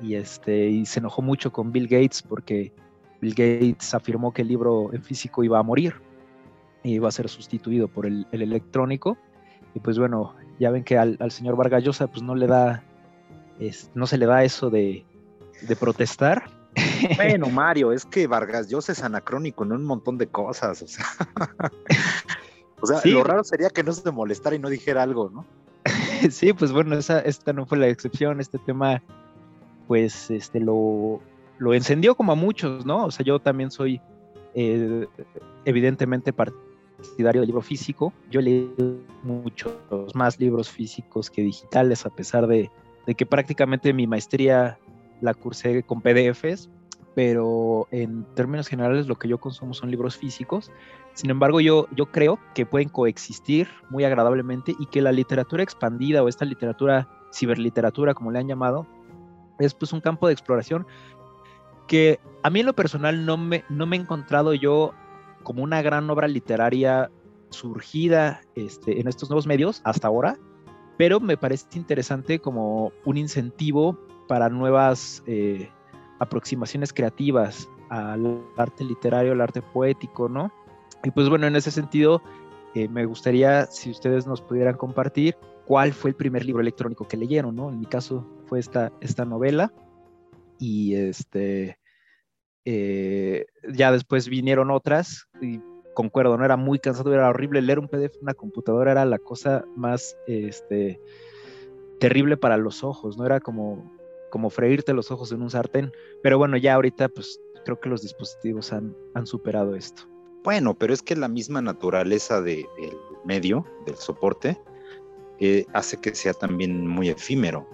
y, 0.00 0.14
este, 0.14 0.68
y 0.68 0.86
se 0.86 1.00
enojó 1.00 1.20
mucho 1.20 1.52
con 1.52 1.72
Bill 1.72 1.88
Gates 1.88 2.22
porque 2.22 2.72
Bill 3.24 3.34
Gates 3.34 3.94
afirmó 3.94 4.32
que 4.32 4.42
el 4.42 4.48
libro 4.48 4.92
en 4.92 5.02
físico 5.02 5.42
iba 5.42 5.58
a 5.58 5.62
morir 5.62 5.94
y 6.82 6.94
iba 6.94 7.08
a 7.08 7.12
ser 7.12 7.28
sustituido 7.28 7.88
por 7.88 8.06
el, 8.06 8.26
electrónico. 8.32 9.16
Y 9.74 9.80
pues 9.80 9.98
bueno, 9.98 10.34
ya 10.60 10.70
ven 10.70 10.84
que 10.84 10.98
al, 10.98 11.18
señor 11.30 11.56
Vargas 11.56 11.82
Llosa 11.82 12.06
pues 12.06 12.22
no 12.22 12.34
le 12.34 12.46
da, 12.46 12.84
no 13.94 14.06
se 14.06 14.18
le 14.18 14.26
da 14.26 14.44
eso 14.44 14.70
de, 14.70 15.04
de 15.62 15.76
protestar 15.76 16.44
bueno, 17.16 17.48
Mario, 17.48 17.92
es 17.92 18.04
que 18.04 18.26
Vargas 18.26 18.68
Llosa 18.68 18.92
es 18.92 19.02
anacrónico 19.02 19.64
en 19.64 19.72
un 19.72 19.84
montón 19.84 20.18
de 20.18 20.26
cosas. 20.26 20.82
O 20.82 20.86
sea, 20.88 21.06
o 22.80 22.86
sea 22.86 23.00
lo 23.04 23.24
raro 23.24 23.44
sería 23.44 23.70
que 23.70 23.82
no 23.82 23.92
se 23.92 24.10
molestara 24.10 24.56
y 24.56 24.58
no 24.58 24.68
dijera 24.68 25.02
algo, 25.02 25.30
¿no? 25.30 25.46
sí, 26.30 26.52
pues 26.52 26.72
bueno, 26.72 26.96
esa, 26.96 27.20
esta 27.20 27.52
no 27.52 27.66
fue 27.66 27.78
la 27.78 27.88
excepción. 27.88 28.40
Este 28.40 28.58
tema, 28.58 29.02
pues, 29.86 30.30
este 30.30 30.60
lo, 30.60 31.20
lo 31.58 31.74
encendió 31.74 32.14
como 32.14 32.32
a 32.32 32.34
muchos, 32.34 32.84
¿no? 32.84 33.04
O 33.06 33.10
sea, 33.10 33.24
yo 33.24 33.38
también 33.38 33.70
soy 33.70 34.00
eh, 34.54 35.06
evidentemente 35.64 36.32
partidario 36.32 37.40
del 37.40 37.48
libro 37.48 37.62
físico. 37.62 38.12
Yo 38.30 38.40
leí 38.40 38.70
muchos 39.22 39.74
más 40.14 40.38
libros 40.38 40.70
físicos 40.70 41.30
que 41.30 41.42
digitales, 41.42 42.06
a 42.06 42.10
pesar 42.10 42.46
de, 42.46 42.70
que 43.16 43.26
prácticamente 43.26 43.92
mi 43.92 44.06
maestría 44.06 44.78
la 45.20 45.34
cursé 45.34 45.82
con 45.82 46.00
PDFs, 46.00 46.70
pero 47.14 47.86
en 47.90 48.24
términos 48.34 48.66
generales 48.66 49.06
lo 49.06 49.16
que 49.16 49.28
yo 49.28 49.38
consumo 49.38 49.74
son 49.74 49.90
libros 49.90 50.16
físicos. 50.16 50.72
Sin 51.14 51.30
embargo, 51.30 51.60
yo, 51.60 51.86
yo 51.94 52.06
creo 52.06 52.40
que 52.54 52.66
pueden 52.66 52.88
coexistir 52.88 53.68
muy 53.90 54.04
agradablemente 54.04 54.74
y 54.78 54.86
que 54.86 55.00
la 55.00 55.12
literatura 55.12 55.62
expandida 55.62 56.22
o 56.22 56.28
esta 56.28 56.44
literatura 56.44 57.08
ciberliteratura, 57.32 58.14
como 58.14 58.32
le 58.32 58.40
han 58.40 58.48
llamado, 58.48 58.86
es 59.58 59.74
pues 59.74 59.92
un 59.92 60.00
campo 60.00 60.26
de 60.26 60.32
exploración 60.32 60.86
que 61.86 62.20
a 62.42 62.50
mí 62.50 62.60
en 62.60 62.66
lo 62.66 62.74
personal 62.74 63.24
no 63.24 63.36
me, 63.36 63.64
no 63.68 63.86
me 63.86 63.96
he 63.96 64.00
encontrado 64.00 64.54
yo 64.54 64.92
como 65.42 65.62
una 65.62 65.82
gran 65.82 66.08
obra 66.10 66.28
literaria 66.28 67.10
surgida 67.50 68.40
este, 68.54 69.00
en 69.00 69.08
estos 69.08 69.30
nuevos 69.30 69.46
medios 69.46 69.80
hasta 69.84 70.08
ahora, 70.08 70.36
pero 70.96 71.20
me 71.20 71.36
parece 71.36 71.66
interesante 71.74 72.38
como 72.38 72.92
un 73.04 73.16
incentivo 73.16 73.98
para 74.28 74.48
nuevas 74.48 75.22
eh, 75.26 75.70
aproximaciones 76.18 76.92
creativas 76.92 77.68
al 77.90 78.42
arte 78.56 78.84
literario, 78.84 79.32
al 79.32 79.40
arte 79.40 79.62
poético, 79.62 80.28
¿no? 80.28 80.52
Y 81.04 81.10
pues 81.10 81.28
bueno, 81.28 81.46
en 81.46 81.56
ese 81.56 81.70
sentido, 81.70 82.22
eh, 82.74 82.88
me 82.88 83.04
gustaría 83.04 83.66
si 83.66 83.90
ustedes 83.90 84.26
nos 84.26 84.40
pudieran 84.40 84.76
compartir 84.76 85.36
cuál 85.66 85.92
fue 85.92 86.10
el 86.10 86.16
primer 86.16 86.44
libro 86.44 86.62
electrónico 86.62 87.06
que 87.06 87.16
leyeron, 87.16 87.54
¿no? 87.54 87.68
En 87.68 87.78
mi 87.78 87.86
caso 87.86 88.26
fue 88.46 88.58
esta, 88.58 88.90
esta 89.00 89.24
novela 89.24 89.72
y 90.58 90.94
este, 90.94 91.78
eh, 92.64 93.46
ya 93.72 93.92
después 93.92 94.28
vinieron 94.28 94.70
otras 94.70 95.28
y 95.40 95.60
concuerdo, 95.94 96.36
no 96.36 96.44
era 96.44 96.56
muy 96.56 96.78
cansado, 96.78 97.12
era 97.12 97.28
horrible 97.28 97.62
leer 97.62 97.78
un 97.78 97.88
PDF 97.88 98.16
en 98.16 98.22
una 98.22 98.34
computadora, 98.34 98.92
era 98.92 99.04
la 99.04 99.18
cosa 99.18 99.64
más 99.76 100.16
este, 100.26 101.00
terrible 102.00 102.36
para 102.36 102.56
los 102.56 102.82
ojos, 102.82 103.16
no 103.16 103.26
era 103.26 103.40
como 103.40 103.94
como 104.34 104.50
freírte 104.50 104.92
los 104.92 105.12
ojos 105.12 105.30
en 105.30 105.42
un 105.42 105.50
sartén. 105.50 105.92
Pero 106.20 106.38
bueno, 106.38 106.56
ya 106.56 106.74
ahorita 106.74 107.08
pues 107.08 107.40
creo 107.64 107.78
que 107.78 107.88
los 107.88 108.02
dispositivos 108.02 108.72
han, 108.72 108.92
han 109.14 109.28
superado 109.28 109.76
esto. 109.76 110.08
Bueno, 110.42 110.76
pero 110.76 110.92
es 110.92 111.02
que 111.02 111.14
la 111.14 111.28
misma 111.28 111.62
naturaleza 111.62 112.42
del 112.42 112.66
medio, 113.24 113.64
del 113.86 113.94
soporte, 113.94 114.60
eh, 115.38 115.66
hace 115.72 116.00
que 116.00 116.16
sea 116.16 116.34
también 116.34 116.84
muy 116.84 117.10
efímero, 117.10 117.64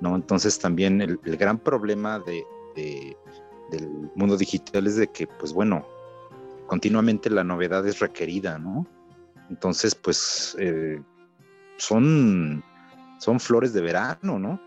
¿no? 0.00 0.16
Entonces 0.16 0.58
también 0.58 1.00
el, 1.00 1.18
gran 1.22 1.58
problema 1.58 2.18
de, 2.18 2.44
del 3.70 3.88
mundo 4.14 4.36
digital 4.36 4.86
es 4.86 4.96
de 4.96 5.08
que, 5.08 5.26
pues 5.26 5.52
bueno, 5.52 5.86
continuamente 6.66 7.30
la 7.30 7.44
novedad 7.44 7.86
es 7.86 7.98
requerida, 8.00 8.58
¿no? 8.58 8.86
Entonces, 9.50 9.94
pues 9.94 10.56
eh, 10.58 11.02
son, 11.76 12.64
son 13.18 13.40
flores 13.40 13.72
de 13.72 13.82
verano, 13.82 14.38
¿no? 14.38 14.60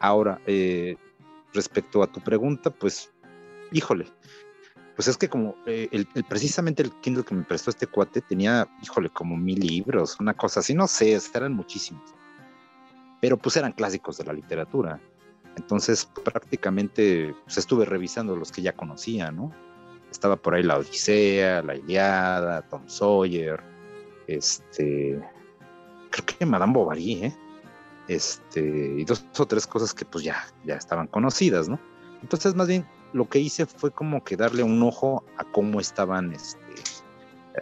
Ahora, 0.00 0.40
eh, 0.46 0.96
respecto 1.52 2.02
a 2.02 2.06
tu 2.06 2.20
pregunta, 2.20 2.70
pues, 2.70 3.12
híjole, 3.72 4.06
pues 4.96 5.08
es 5.08 5.16
que 5.16 5.28
como 5.28 5.56
eh, 5.66 5.88
el, 5.90 6.06
precisamente 6.28 6.82
el 6.82 6.92
Kindle 7.00 7.24
que 7.24 7.34
me 7.34 7.42
prestó 7.42 7.70
este 7.70 7.86
cuate 7.86 8.20
tenía, 8.20 8.68
híjole, 8.82 9.10
como 9.10 9.36
mil 9.36 9.60
libros, 9.60 10.18
una 10.20 10.34
cosa 10.34 10.60
así, 10.60 10.74
no 10.74 10.86
sé, 10.86 11.18
eran 11.34 11.52
muchísimos. 11.52 12.14
Pero 13.24 13.38
pues 13.38 13.56
eran 13.56 13.72
clásicos 13.72 14.18
de 14.18 14.24
la 14.24 14.34
literatura. 14.34 15.00
Entonces 15.56 16.04
prácticamente 16.04 17.34
pues, 17.44 17.56
estuve 17.56 17.86
revisando 17.86 18.36
los 18.36 18.52
que 18.52 18.60
ya 18.60 18.74
conocía, 18.74 19.30
¿no? 19.30 19.50
Estaba 20.10 20.36
por 20.36 20.54
ahí 20.54 20.62
la 20.62 20.76
Odisea, 20.76 21.62
la 21.62 21.74
Iliada, 21.74 22.68
Tom 22.68 22.86
Sawyer, 22.86 23.62
este, 24.26 25.18
creo 26.10 26.26
que 26.26 26.44
Madame 26.44 26.74
Bovary, 26.74 27.24
¿eh? 27.24 27.36
este, 28.08 28.60
y 28.60 29.04
dos 29.04 29.24
o 29.38 29.46
tres 29.46 29.66
cosas 29.66 29.94
que 29.94 30.04
pues 30.04 30.22
ya, 30.22 30.44
ya 30.62 30.74
estaban 30.74 31.06
conocidas, 31.06 31.66
¿no? 31.66 31.80
Entonces 32.20 32.54
más 32.54 32.68
bien 32.68 32.86
lo 33.14 33.26
que 33.26 33.38
hice 33.38 33.64
fue 33.64 33.90
como 33.90 34.22
que 34.22 34.36
darle 34.36 34.62
un 34.62 34.82
ojo 34.82 35.24
a 35.38 35.44
cómo 35.44 35.80
estaban, 35.80 36.34
este, 36.34 36.74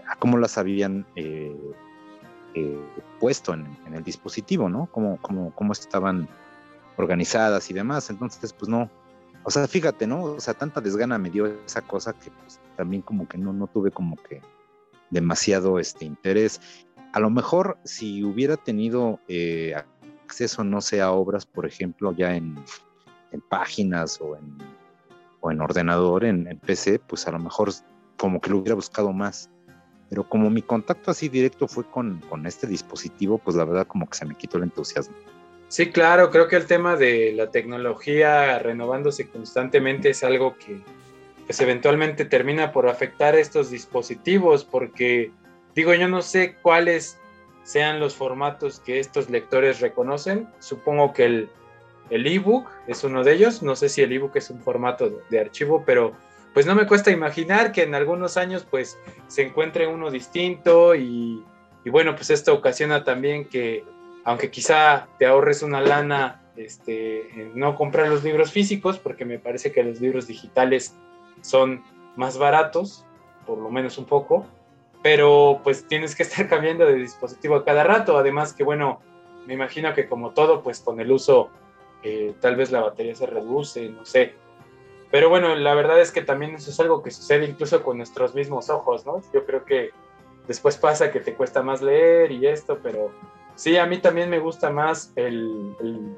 a 0.09 0.16
cómo 0.16 0.38
las 0.38 0.59
habían 0.59 1.07
eh, 1.14 1.57
eh, 2.54 2.80
puesto 3.21 3.54
en, 3.54 3.66
el 3.92 4.02
dispositivo, 4.02 4.68
¿no? 4.68 4.88
Cómo, 4.92 5.18
cómo, 5.21 5.54
cómo 5.54 5.73
estaban 5.73 6.28
organizadas 6.97 7.71
y 7.71 7.75
demás. 7.75 8.11
Entonces, 8.11 8.52
pues 8.52 8.68
no, 8.68 8.90
o 9.44 9.50
sea, 9.50 9.66
fíjate, 9.66 10.06
¿no? 10.06 10.23
O 10.23 10.40
sea, 10.40 10.54
tanta 10.54 10.80
desgana 10.80 11.18
me 11.18 11.30
dio 11.30 11.47
esa 11.47 11.82
cosa 11.82 12.12
que 12.12 12.30
pues, 12.30 12.61
también 12.76 13.02
como 13.02 13.26
que 13.26 13.38
no, 13.38 13.52
no 13.52 13.66
tuve 13.66 13.90
como 13.90 14.16
que 14.16 14.40
demasiado 15.11 15.78
este 15.78 16.04
interés. 16.04 16.61
A 17.12 17.21
lo 17.21 17.30
mejor 17.30 17.76
si 17.85 18.25
hubiera 18.25 18.56
tenido 18.56 19.21
eh, 19.28 19.75
acceso, 20.25 20.64
no 20.64 20.80
sea 20.80 21.06
a 21.06 21.12
obras, 21.12 21.44
por 21.44 21.66
ejemplo, 21.66 22.12
ya 22.12 22.35
en, 22.35 22.56
páginas 23.49 24.21
o 24.21 24.37
en, 24.37 24.59
o 25.40 25.50
en 25.50 25.61
ordenador, 25.61 26.25
en, 26.25 26.59
PC, 26.64 26.99
pues 27.00 27.26
a 27.26 27.32
lo 27.32 27.38
mejor 27.38 27.71
como 28.16 28.40
que 28.40 28.50
lo 28.50 28.59
hubiera 28.59 28.75
buscado 28.75 29.12
más. 29.12 29.50
Pero 30.12 30.28
como 30.28 30.50
mi 30.50 30.61
contacto 30.61 31.11
así 31.11 31.31
directo 31.31 31.66
fue 31.66 31.85
con, 31.85 32.21
con 32.28 32.47
este 32.47 32.66
dispositivo, 32.66 33.38
pues 33.38 33.57
la 33.57 33.64
verdad 33.64 33.87
como 33.87 34.07
que 34.07 34.19
se 34.19 34.26
me 34.26 34.35
quitó 34.35 34.59
el 34.59 34.64
entusiasmo. 34.64 35.16
Sí, 35.69 35.90
claro, 35.90 36.31
creo 36.31 36.49
que 36.49 36.57
el 36.57 36.66
tema 36.66 36.97
de 36.97 37.33
la 37.33 37.50
tecnología 37.50 38.59
renovándose 38.59 39.31
constantemente 39.31 40.11
es 40.11 40.23
algo 40.23 40.59
que 40.59 40.83
pues 41.47 41.59
eventualmente 41.62 42.26
termina 42.26 42.73
por 42.73 42.90
afectar 42.90 43.37
estos 43.37 43.71
dispositivos, 43.71 44.66
porque 44.66 45.31
digo, 45.75 45.95
yo 45.95 46.09
no 46.09 46.21
sé 46.21 46.57
cuáles 46.61 47.16
sean 47.62 47.99
los 47.99 48.14
formatos 48.14 48.81
que 48.81 49.00
estos 49.00 49.31
lectores 49.31 49.81
reconocen. 49.81 50.47
Supongo 50.59 51.14
que 51.14 51.25
el, 51.25 51.50
el 52.11 52.26
ebook 52.26 52.69
es 52.87 53.02
uno 53.02 53.25
de 53.25 53.33
ellos. 53.33 53.62
No 53.62 53.76
sé 53.76 53.88
si 53.88 54.02
el 54.02 54.12
ebook 54.12 54.37
es 54.37 54.50
un 54.50 54.61
formato 54.61 55.23
de, 55.31 55.40
archivo, 55.40 55.85
pero 55.87 56.12
pues 56.54 56.66
no 56.66 56.75
me 56.75 56.87
cuesta 56.87 57.11
imaginar 57.11 57.73
que 57.73 57.82
en 57.82 57.94
algunos 57.94 58.37
años 58.37 58.66
pues 58.68 58.99
se 59.26 59.42
encuentre 59.42 59.87
uno 59.87 60.11
distinto 60.11 60.94
y, 60.94 61.44
y 61.85 61.90
bueno, 61.90 62.14
pues 62.14 62.30
esto 62.30 62.54
ocasiona 62.54 63.04
también 63.04 63.49
que 63.49 63.85
aunque 64.25 64.50
quizá 64.50 65.09
te 65.18 65.26
ahorres 65.26 65.62
una 65.62 65.80
lana 65.80 66.42
este, 66.56 67.30
en 67.40 67.59
no 67.59 67.75
comprar 67.75 68.09
los 68.09 68.23
libros 68.25 68.52
físicos, 68.52 68.99
porque 68.99 69.25
me 69.25 69.38
parece 69.38 69.73
que 69.73 69.82
los 69.82 70.00
libros 70.00 70.26
digitales 70.26 70.97
son 71.40 71.82
más 72.16 72.38
baratos, 72.38 73.04
por 73.47 73.59
lo 73.59 73.71
menos 73.71 73.99
un 73.99 74.04
poco, 74.04 74.47
pero 75.02 75.61
pues 75.64 75.87
tienes 75.87 76.14
que 76.14 76.23
estar 76.23 76.49
cambiando 76.50 76.87
de 76.87 76.94
dispositivo 76.94 77.56
a 77.56 77.64
cada 77.64 77.85
rato. 77.85 78.16
Además 78.16 78.52
que 78.52 78.64
bueno, 78.64 79.00
me 79.47 79.54
imagino 79.54 79.92
que 79.94 80.06
como 80.06 80.30
todo, 80.30 80.62
pues 80.62 80.80
con 80.80 81.00
el 81.00 81.11
uso 81.11 81.50
eh, 82.02 82.35
tal 82.40 82.56
vez 82.56 82.71
la 82.71 82.80
batería 82.80 83.14
se 83.14 83.26
reduce, 83.26 83.88
no 83.88 84.04
sé. 84.04 84.35
Pero 85.12 85.28
bueno, 85.28 85.54
la 85.54 85.75
verdad 85.75 86.00
es 86.00 86.11
que 86.11 86.23
también 86.23 86.54
eso 86.54 86.71
es 86.71 86.81
algo 86.81 87.02
que 87.02 87.11
sucede 87.11 87.45
incluso 87.45 87.83
con 87.83 87.99
nuestros 87.99 88.35
mismos 88.35 88.71
ojos, 88.71 89.04
¿no? 89.04 89.21
Yo 89.35 89.45
creo 89.45 89.62
que 89.66 89.90
después 90.49 90.78
pasa 90.78 91.12
que 91.12 91.21
te 91.21 91.35
cuesta 91.35 91.62
más 91.62 91.83
leer 91.83 92.33
y 92.33 92.47
esto, 92.47 92.78
pero 92.83 93.12
sí, 93.54 93.76
a 93.76 93.85
mí 93.85 93.99
también 93.99 94.31
me 94.31 94.38
gusta 94.38 94.71
más 94.71 95.12
el, 95.14 95.76
el, 95.81 96.16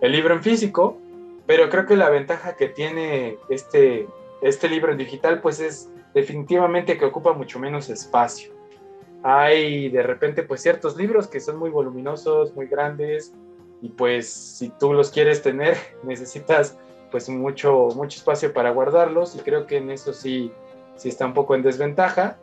el 0.00 0.12
libro 0.12 0.34
en 0.34 0.42
físico, 0.42 0.98
pero 1.46 1.70
creo 1.70 1.86
que 1.86 1.96
la 1.96 2.10
ventaja 2.10 2.56
que 2.56 2.68
tiene 2.68 3.38
este, 3.48 4.08
este 4.42 4.68
libro 4.68 4.90
en 4.90 4.98
digital 4.98 5.40
pues 5.40 5.60
es 5.60 5.88
definitivamente 6.12 6.98
que 6.98 7.04
ocupa 7.04 7.34
mucho 7.34 7.60
menos 7.60 7.88
espacio. 7.88 8.52
Hay 9.22 9.90
de 9.90 10.02
repente 10.02 10.42
pues 10.42 10.60
ciertos 10.60 10.96
libros 10.96 11.28
que 11.28 11.38
son 11.38 11.56
muy 11.56 11.70
voluminosos, 11.70 12.52
muy 12.56 12.66
grandes 12.66 13.32
y 13.80 13.90
pues 13.90 14.28
si 14.28 14.70
tú 14.70 14.92
los 14.92 15.12
quieres 15.12 15.40
tener 15.40 15.76
necesitas 16.02 16.76
pues 17.10 17.28
mucho, 17.28 17.88
mucho 17.94 18.18
espacio 18.18 18.52
para 18.52 18.70
guardarlos 18.70 19.34
y 19.36 19.38
creo 19.40 19.66
que 19.66 19.78
en 19.78 19.90
eso 19.90 20.12
sí, 20.12 20.52
sí 20.96 21.08
está 21.08 21.26
un 21.26 21.34
poco 21.34 21.54
en 21.54 21.62
desventaja. 21.62 22.38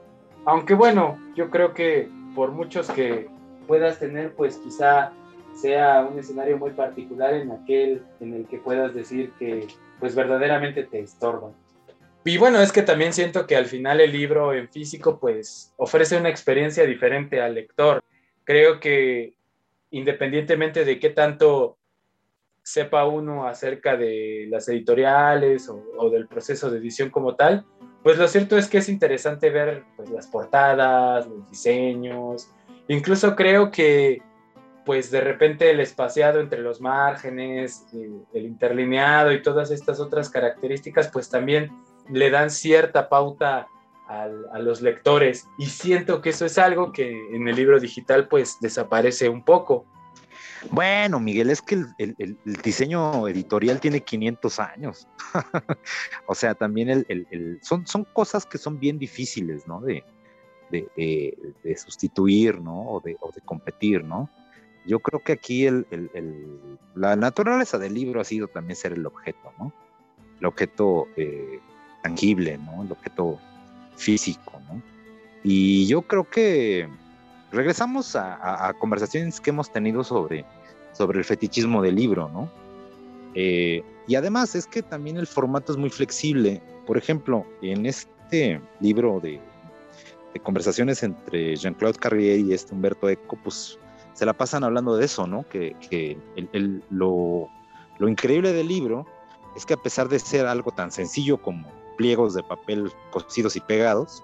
Aunque 0.46 0.74
bueno, 0.74 1.18
yo 1.36 1.50
creo 1.50 1.74
que 1.74 2.10
por 2.36 2.52
muchos 2.52 2.90
que 2.90 3.28
puedas 3.68 4.00
tener 4.00 4.34
pues 4.34 4.58
quizá 4.58 5.12
sea 5.56 6.08
un 6.10 6.20
escenario 6.20 6.58
muy 6.58 6.72
particular 6.72 7.34
en 7.34 7.52
aquel 7.52 8.04
en 8.20 8.34
el 8.34 8.48
que 8.48 8.58
puedas 8.58 8.94
decir 8.94 9.32
que 9.40 9.68
pues 10.00 10.16
verdaderamente 10.16 10.84
te 10.84 11.00
estorban. 11.00 11.54
Y 12.26 12.38
bueno, 12.38 12.60
es 12.60 12.72
que 12.72 12.82
también 12.82 13.14
siento 13.14 13.46
que 13.46 13.56
al 13.56 13.66
final 13.66 14.02
el 14.02 14.12
libro 14.12 14.54
en 14.54 14.68
físico 14.70 15.20
pues 15.20 15.74
ofrece 15.78 16.18
una 16.18 16.30
experiencia 16.30 16.86
diferente 16.86 17.40
al 17.40 17.54
lector. 17.54 18.04
Creo 18.44 18.80
que 18.80 19.36
independientemente 19.92 20.86
de 20.86 21.00
qué 21.00 21.10
tanto 21.12 21.78
sepa 22.66 23.06
uno 23.06 23.48
acerca 23.48 23.96
de 23.96 24.48
las 24.50 24.68
editoriales 24.68 25.70
o, 25.70 26.10
del 26.10 26.28
proceso 26.28 26.72
de 26.72 26.80
edición 26.80 27.12
como 27.12 27.36
tal, 27.36 27.64
pues 28.02 28.18
lo 28.18 28.28
cierto 28.28 28.58
es 28.58 28.68
que 28.68 28.80
es 28.80 28.90
interesante 28.90 29.52
ver 29.52 29.84
pues, 29.96 30.10
las 30.10 30.26
portadas, 30.26 31.28
los 31.28 31.48
diseños, 31.50 32.50
incluso 32.88 33.36
creo 33.36 33.70
que 33.70 34.22
pues 34.84 35.12
de 35.12 35.22
repente 35.22 35.70
el 35.70 35.80
espaciado 35.80 36.40
entre 36.40 36.62
los 36.62 36.82
márgenes, 36.82 37.86
el, 37.94 38.24
el 38.34 38.46
interlineado 38.46 39.32
y 39.32 39.42
todas 39.42 39.70
estas 39.70 40.00
otras 40.00 40.30
características 40.30 41.10
pues 41.10 41.30
también 41.30 41.72
le 42.10 42.30
dan 42.32 42.50
cierta 42.50 43.10
pauta 43.10 43.68
a 44.08 44.60
los 44.60 44.82
lectores 44.82 45.48
y 45.58 45.66
siento 45.66 46.22
que 46.22 46.30
eso 46.30 46.46
es 46.46 46.60
algo 46.60 46.92
que 46.92 47.10
en 47.36 47.48
el 47.48 47.56
libro 47.56 47.80
digital 47.80 48.28
pues 48.28 48.58
desaparece 48.62 49.30
un 49.30 49.44
poco. 49.44 49.86
Bueno, 50.72 51.20
Miguel, 51.20 51.50
es 51.50 51.62
que 51.62 51.84
el, 51.98 52.38
diseño 52.64 53.28
editorial 53.28 53.80
tiene 53.80 54.02
500 54.02 54.60
años. 54.60 55.08
o 56.28 56.36
sea, 56.36 56.56
también 56.56 57.06
el, 57.08 57.60
son, 57.62 57.86
cosas 58.14 58.46
que 58.46 58.58
son 58.58 58.80
bien 58.80 59.00
difíciles, 59.00 59.68
¿no? 59.68 59.82
De, 59.82 60.04
de, 60.72 61.78
sustituir, 61.78 62.60
¿no? 62.60 62.90
O 62.90 63.00
de, 63.02 63.18
o 63.20 63.32
de, 63.32 63.42
competir, 63.42 64.04
¿no? 64.04 64.30
Yo 64.86 65.00
creo 65.00 65.22
que 65.22 65.32
aquí 65.32 65.68
la 66.94 67.16
naturaleza 67.16 67.78
del 67.78 67.94
libro 67.94 68.22
ha 68.22 68.26
sido 68.26 68.48
también 68.48 68.76
ser 68.76 68.94
el 68.94 69.06
objeto, 69.06 69.52
¿no? 69.58 69.74
El 70.40 70.46
objeto 70.46 71.08
eh, 71.16 71.60
tangible, 72.04 72.58
¿no? 72.58 72.84
El 72.84 72.92
objeto 72.92 73.40
físico, 73.96 74.60
¿no? 74.68 74.82
Y 75.44 75.88
yo 75.88 76.02
creo 76.04 76.30
que 76.30 76.90
regresamos 77.52 78.16
a, 78.16 78.74
conversaciones 78.80 79.40
que 79.40 79.50
hemos 79.50 79.72
tenido 79.72 80.04
sobre, 80.04 80.46
sobre 80.96 81.20
el 81.20 81.26
fetichismo 81.26 81.82
del 81.82 81.96
libro, 81.96 82.30
¿no? 82.30 82.50
Eh, 83.34 83.84
y 84.08 84.16
además 84.16 84.56
es 84.56 84.66
que 84.66 84.82
también 84.82 85.18
el 85.18 85.28
formato 85.28 85.72
es 85.72 85.78
muy 85.78 85.90
flexible. 85.90 86.62
Por 86.88 86.98
ejemplo, 86.98 87.46
en 87.62 87.86
este 87.86 88.62
libro 88.80 89.20
de, 89.20 89.40
conversaciones 90.44 91.02
entre 91.02 91.56
Jean-Claude 91.56 91.98
Carrier 91.98 92.40
y 92.40 92.54
este 92.54 92.74
Humberto 92.74 93.10
Eco, 93.10 93.38
pues 93.44 93.80
se 94.14 94.26
la 94.26 94.34
pasan 94.34 94.64
hablando 94.64 94.98
de 94.98 95.06
eso, 95.06 95.26
¿no? 95.28 95.46
Que, 95.48 96.18
lo, 96.90 97.50
lo 98.00 98.10
increíble 98.10 98.52
del 98.52 98.68
libro 98.68 99.06
es 99.56 99.66
que 99.66 99.74
a 99.74 99.78
pesar 99.78 100.10
de 100.10 100.20
ser 100.20 100.46
algo 100.46 100.72
tan 100.72 100.92
sencillo 100.92 101.42
como 101.42 101.72
pliegos 101.98 102.34
de 102.34 102.44
papel 102.44 102.92
cosidos 103.12 103.56
y 103.56 103.62
pegados, 103.62 104.24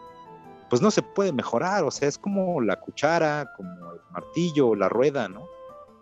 pues 0.69 0.81
no 0.81 0.91
se 0.91 1.01
puede 1.01 1.33
mejorar, 1.33 1.83
o 1.83 1.91
sea, 1.91 2.07
es 2.07 2.17
como 2.17 2.61
la 2.61 2.77
cuchara, 2.77 3.51
como 3.55 3.93
el 3.93 3.99
martillo, 4.11 4.75
la 4.75 4.89
rueda, 4.89 5.27
¿no? 5.27 5.45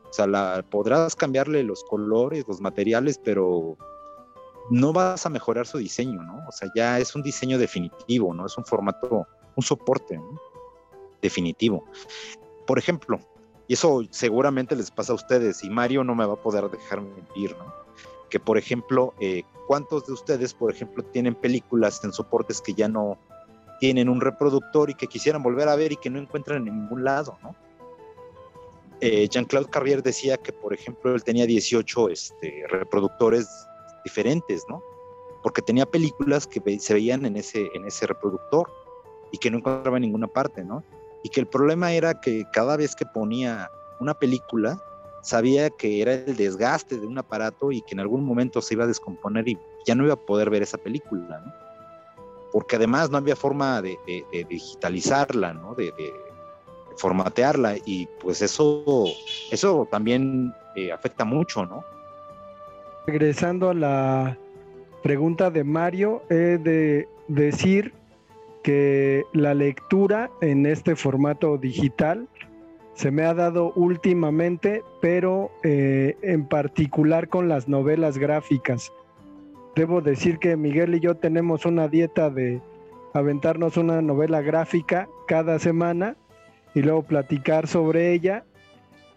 O 0.10 0.14
sea, 0.14 0.28
la, 0.28 0.66
podrás 0.70 1.16
cambiarle 1.16 1.64
los 1.64 1.84
colores, 1.84 2.46
los 2.48 2.62
materiales, 2.62 3.20
pero 3.24 3.78
no 4.70 4.94
vas 4.94 5.26
a 5.26 5.30
mejorar 5.30 5.68
su 5.68 5.78
diseño, 5.78 6.24
¿no? 6.24 6.48
O 6.48 6.52
sea, 6.52 6.70
ya 6.76 7.00
es 7.00 7.16
un 7.16 7.22
diseño 7.22 7.58
definitivo, 7.58 8.34
¿no? 8.34 8.46
Es 8.46 8.58
un 8.58 8.66
formato, 8.66 9.28
un 9.56 9.64
soporte 9.64 10.18
¿no? 10.18 10.40
definitivo. 11.22 11.86
Por 12.66 12.80
ejemplo, 12.80 13.20
y 13.68 13.74
eso 13.74 14.04
seguramente 14.10 14.76
les 14.76 14.90
pasa 14.92 15.14
a 15.14 15.16
ustedes, 15.16 15.64
y 15.64 15.70
Mario 15.70 16.04
no 16.04 16.16
me 16.16 16.26
va 16.26 16.34
a 16.34 16.42
poder 16.42 16.70
dejar 16.70 17.02
mentir, 17.02 17.56
¿no? 17.58 17.74
Que, 18.30 18.40
por 18.40 18.58
ejemplo, 18.58 19.14
eh, 19.20 19.44
¿cuántos 19.68 20.06
de 20.08 20.14
ustedes, 20.14 20.54
por 20.54 20.72
ejemplo, 20.72 21.04
tienen 21.04 21.36
películas 21.36 22.04
en 22.04 22.14
soportes 22.14 22.62
que 22.62 22.74
ya 22.74 22.88
no, 22.88 23.18
tienen 23.80 24.10
un 24.10 24.22
reproductor 24.22 24.90
y 24.90 24.94
que 24.94 25.08
quisieran 25.08 25.42
volver 25.42 25.70
a 25.70 25.76
ver 25.76 25.92
y 25.92 25.98
que 25.98 26.10
no 26.10 26.20
encuentran 26.20 26.68
en 26.68 26.76
ningún 26.76 27.04
lado, 27.04 27.38
¿no? 27.42 27.56
Eh, 29.02 29.28
Jean-Claude 29.30 29.70
Carrier 29.70 30.04
decía 30.04 30.38
que, 30.38 30.52
por 30.52 30.74
ejemplo, 30.74 31.16
él 31.16 31.24
tenía 31.24 31.46
18 31.46 32.10
este, 32.10 32.64
reproductores 32.70 33.48
diferentes, 34.04 34.66
¿no? 34.68 34.84
Porque 35.42 35.62
tenía 35.62 35.86
películas 35.86 36.46
que 36.46 36.80
se 36.80 36.94
veían 36.94 37.26
en 37.26 37.38
ese, 37.38 37.70
en 37.74 37.86
ese 37.86 38.08
reproductor 38.08 38.70
y 39.32 39.38
que 39.38 39.50
no 39.50 39.60
encontraba 39.60 39.98
en 39.98 40.02
ninguna 40.02 40.28
parte, 40.28 40.64
¿no? 40.64 40.84
Y 41.24 41.30
que 41.30 41.40
el 41.40 41.48
problema 41.48 41.94
era 41.94 42.20
que 42.20 42.46
cada 42.52 42.76
vez 42.76 42.96
que 42.96 43.06
ponía 43.06 43.70
una 44.00 44.14
película, 44.14 44.82
sabía 45.22 45.70
que 45.70 46.02
era 46.02 46.14
el 46.14 46.36
desgaste 46.36 46.98
de 47.00 47.08
un 47.08 47.18
aparato 47.18 47.72
y 47.72 47.82
que 47.82 47.94
en 47.94 48.00
algún 48.00 48.24
momento 48.24 48.62
se 48.62 48.74
iba 48.74 48.84
a 48.84 48.88
descomponer 48.88 49.48
y 49.48 49.58
ya 49.86 49.96
no 49.96 50.06
iba 50.06 50.14
a 50.14 50.26
poder 50.26 50.50
ver 50.50 50.64
esa 50.64 50.78
película, 50.78 51.40
¿no? 51.40 51.54
porque 52.52 52.78
además 52.78 53.10
no 53.10 53.18
había 53.18 53.36
forma 53.36 53.82
de, 53.82 53.98
digitalizarla, 54.50 55.54
¿no? 55.54 55.76
Formatearla 57.00 57.78
y 57.86 58.08
pues 58.22 58.42
eso, 58.42 59.06
eso 59.52 59.88
también 59.90 60.54
eh, 60.76 60.92
afecta 60.92 61.26
mucho, 61.26 61.66
¿no? 61.66 61.84
Regresando 63.08 63.70
a 63.70 63.74
la 63.74 64.38
pregunta 65.02 65.50
de 65.50 65.64
Mario, 65.64 66.22
he 66.30 66.58
de 66.58 67.08
decir 67.28 67.94
que 68.64 69.24
la 69.34 69.54
lectura 69.54 70.30
en 70.42 70.66
este 70.66 70.96
formato 70.96 71.58
digital 71.58 72.28
se 72.94 73.12
me 73.12 73.24
ha 73.24 73.34
dado 73.34 73.72
últimamente, 73.76 74.84
pero 75.02 75.52
eh, 75.64 76.18
en 76.22 76.46
particular 76.46 77.30
con 77.30 77.48
las 77.48 77.70
novelas 77.70 78.18
gráficas 78.18 78.92
debo 79.76 80.02
decir 80.02 80.40
que 80.40 80.58
Miguel 80.58 80.96
y 80.96 81.00
yo 81.00 81.16
tenemos 81.16 81.66
una 81.66 81.88
dieta 81.88 82.30
de 82.30 82.62
aventarnos 83.14 83.78
una 83.78 84.02
novela 84.02 84.42
gráfica 84.42 85.08
cada 85.28 85.58
semana 85.58 86.18
y 86.74 86.82
luego 86.82 87.04
platicar 87.04 87.68
sobre 87.68 88.14
ella, 88.14 88.44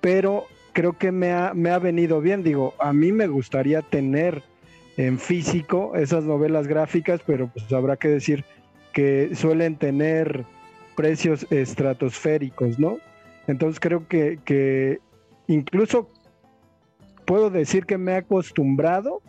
pero 0.00 0.46
creo 0.72 0.94
que 0.94 1.12
me 1.12 1.32
ha, 1.32 1.52
me 1.54 1.70
ha 1.70 1.78
venido 1.78 2.20
bien. 2.20 2.42
Digo, 2.42 2.74
a 2.78 2.92
mí 2.92 3.12
me 3.12 3.26
gustaría 3.26 3.82
tener 3.82 4.42
en 4.96 5.18
físico 5.18 5.92
esas 5.96 6.24
novelas 6.24 6.66
gráficas, 6.66 7.20
pero 7.26 7.48
pues 7.48 7.70
habrá 7.72 7.96
que 7.96 8.08
decir 8.08 8.44
que 8.92 9.34
suelen 9.34 9.76
tener 9.76 10.44
precios 10.96 11.46
estratosféricos, 11.50 12.78
¿no? 12.78 12.98
Entonces 13.46 13.80
creo 13.80 14.06
que, 14.06 14.38
que 14.44 15.00
incluso 15.46 16.10
puedo 17.24 17.50
decir 17.50 17.86
que 17.86 17.98
me 17.98 18.12
he 18.12 18.16
acostumbrado 18.16 19.22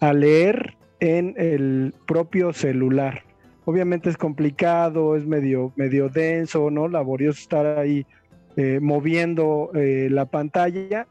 a 0.00 0.12
leer 0.12 0.76
en 1.00 1.34
el 1.36 1.94
propio 2.06 2.52
celular. 2.52 3.22
Obviamente 3.68 4.08
es 4.08 4.16
complicado, 4.16 5.14
es 5.14 5.26
medio, 5.26 5.74
medio 5.76 6.08
denso, 6.08 6.70
¿no? 6.70 6.88
Laborioso 6.88 7.38
estar 7.38 7.78
ahí 7.78 8.06
eh, 8.56 8.78
moviendo 8.80 9.70
eh, 9.74 10.08
la 10.10 10.24
pantalla, 10.24 11.06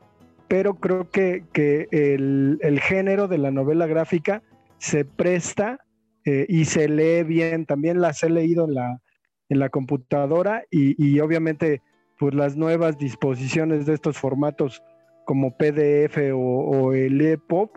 pero 0.47 0.73
creo 0.73 1.07
que, 1.11 1.43
el, 1.91 2.79
género 2.81 3.27
de 3.27 3.37
la 3.37 3.51
novela 3.51 3.85
gráfica 3.85 4.41
se 4.79 5.05
presta 5.05 5.85
eh, 6.25 6.47
y 6.49 6.65
se 6.65 6.89
lee 6.89 7.21
bien. 7.21 7.67
También 7.67 8.01
las 8.01 8.23
he 8.23 8.29
leído 8.31 8.65
en 8.65 8.73
la, 8.73 9.01
en 9.49 9.59
la 9.59 9.69
computadora 9.69 10.63
y, 10.71 11.19
obviamente 11.19 11.83
pues 12.17 12.33
las 12.33 12.57
nuevas 12.57 12.97
disposiciones 12.97 13.85
de 13.85 13.93
estos 13.93 14.17
formatos 14.17 14.81
como 15.25 15.55
PDF 15.55 16.17
o, 16.33 16.39
o 16.39 16.93
el 16.93 17.21
EPUB 17.21 17.69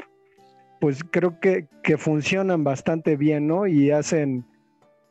pues 0.81 1.05
creo 1.05 1.39
que, 1.39 1.69
funcionan 1.99 2.65
bastante 2.65 3.17
bien, 3.17 3.47
¿no? 3.47 3.67
Y 3.67 3.91
hacen, 3.91 4.47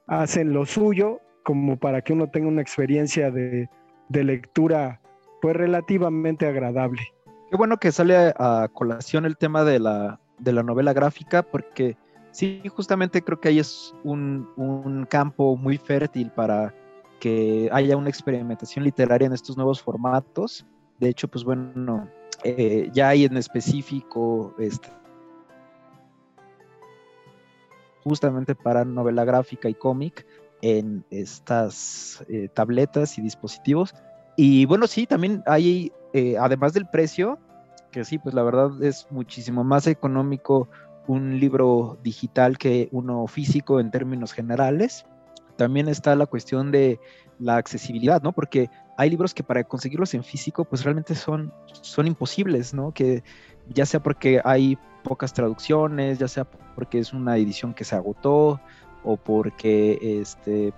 hacen 0.10 0.54
lo 0.54 0.66
suyo 0.66 1.22
como 1.44 1.78
para 1.78 2.02
que 2.02 2.14
uno 2.14 2.30
tenga 2.30 2.48
una 2.48 2.62
experiencia 2.62 3.32
de, 3.32 3.70
lectura 4.10 5.00
pues 5.42 5.56
relativamente 5.56 6.46
agradable. 6.48 7.02
Qué 7.50 7.56
bueno 7.56 7.78
que 7.78 7.92
sale 7.92 8.34
a, 8.38 8.68
colación 8.74 9.26
el 9.26 9.38
tema 9.38 9.64
de 9.64 9.80
la, 9.80 10.20
novela 10.64 10.94
gráfica, 10.94 11.44
porque 11.44 11.96
sí, 12.32 12.62
justamente 12.68 13.22
creo 13.22 13.40
que 13.40 13.50
ahí 13.50 13.60
es 13.60 13.96
un, 14.04 15.08
campo 15.10 15.56
muy 15.56 15.78
fértil 15.78 16.32
para 16.32 16.74
que 17.20 17.70
haya 17.72 17.98
una 17.98 18.10
experimentación 18.10 18.84
literaria 18.84 19.28
en 19.28 19.34
estos 19.34 19.58
nuevos 19.58 19.82
formatos. 19.82 20.66
De 21.00 21.10
hecho, 21.10 21.28
pues 21.28 21.44
bueno, 21.44 22.10
eh, 22.44 22.90
ya 22.94 23.10
hay 23.10 23.26
en 23.26 23.38
específico 23.38 24.54
este, 24.60 24.90
justamente 28.04 28.56
para 28.56 28.86
novela 28.86 29.26
gráfica 29.26 29.70
y 29.70 29.74
cómic 29.74 30.26
en 30.62 31.06
estas 31.10 32.24
eh, 32.28 32.50
tabletas 32.54 33.18
y 33.18 33.22
dispositivos. 33.22 33.94
Y 34.36 34.66
bueno, 34.66 34.88
sí, 34.88 35.06
también 35.06 35.44
hay, 35.46 35.92
eh, 36.14 36.38
además 36.38 36.74
del 36.74 36.88
precio, 36.88 37.40
que 37.92 38.04
sí, 38.06 38.18
pues 38.18 38.36
la 38.36 38.44
verdad 38.44 38.82
es 38.84 39.08
muchísimo 39.10 39.64
más 39.64 39.88
económico 39.88 40.70
un 41.08 41.40
libro 41.40 41.98
digital 42.04 42.58
que 42.58 42.88
uno 42.92 43.26
físico 43.28 43.80
en 43.80 43.92
términos 43.92 44.32
generales. 44.32 45.06
También 45.56 45.88
está 45.90 46.16
la 46.16 46.28
cuestión 46.28 46.72
de 46.72 47.00
la 47.40 47.56
accesibilidad, 47.56 48.22
¿no? 48.22 48.32
Porque 48.32 48.70
hay 48.98 49.10
libros 49.10 49.34
que 49.34 49.44
para 49.44 49.64
conseguirlos 49.64 50.14
en 50.14 50.24
físico, 50.24 50.66
pues 50.66 50.84
realmente 50.84 51.16
son, 51.16 51.52
son 51.82 52.06
imposibles, 52.06 52.74
¿no? 52.74 52.94
Que 52.94 53.24
ya 53.74 53.86
sea 53.86 54.02
porque 54.02 54.42
hay 54.44 54.78
pocas 55.04 55.34
traducciones, 55.34 56.20
ya 56.20 56.28
sea 56.28 56.46
porque 56.76 57.00
es 57.00 57.14
una 57.14 57.38
edición 57.38 57.74
que 57.74 57.84
se 57.84 57.96
agotó 57.96 58.60
o 59.04 59.18
porque 59.18 59.98
este, 60.22 60.74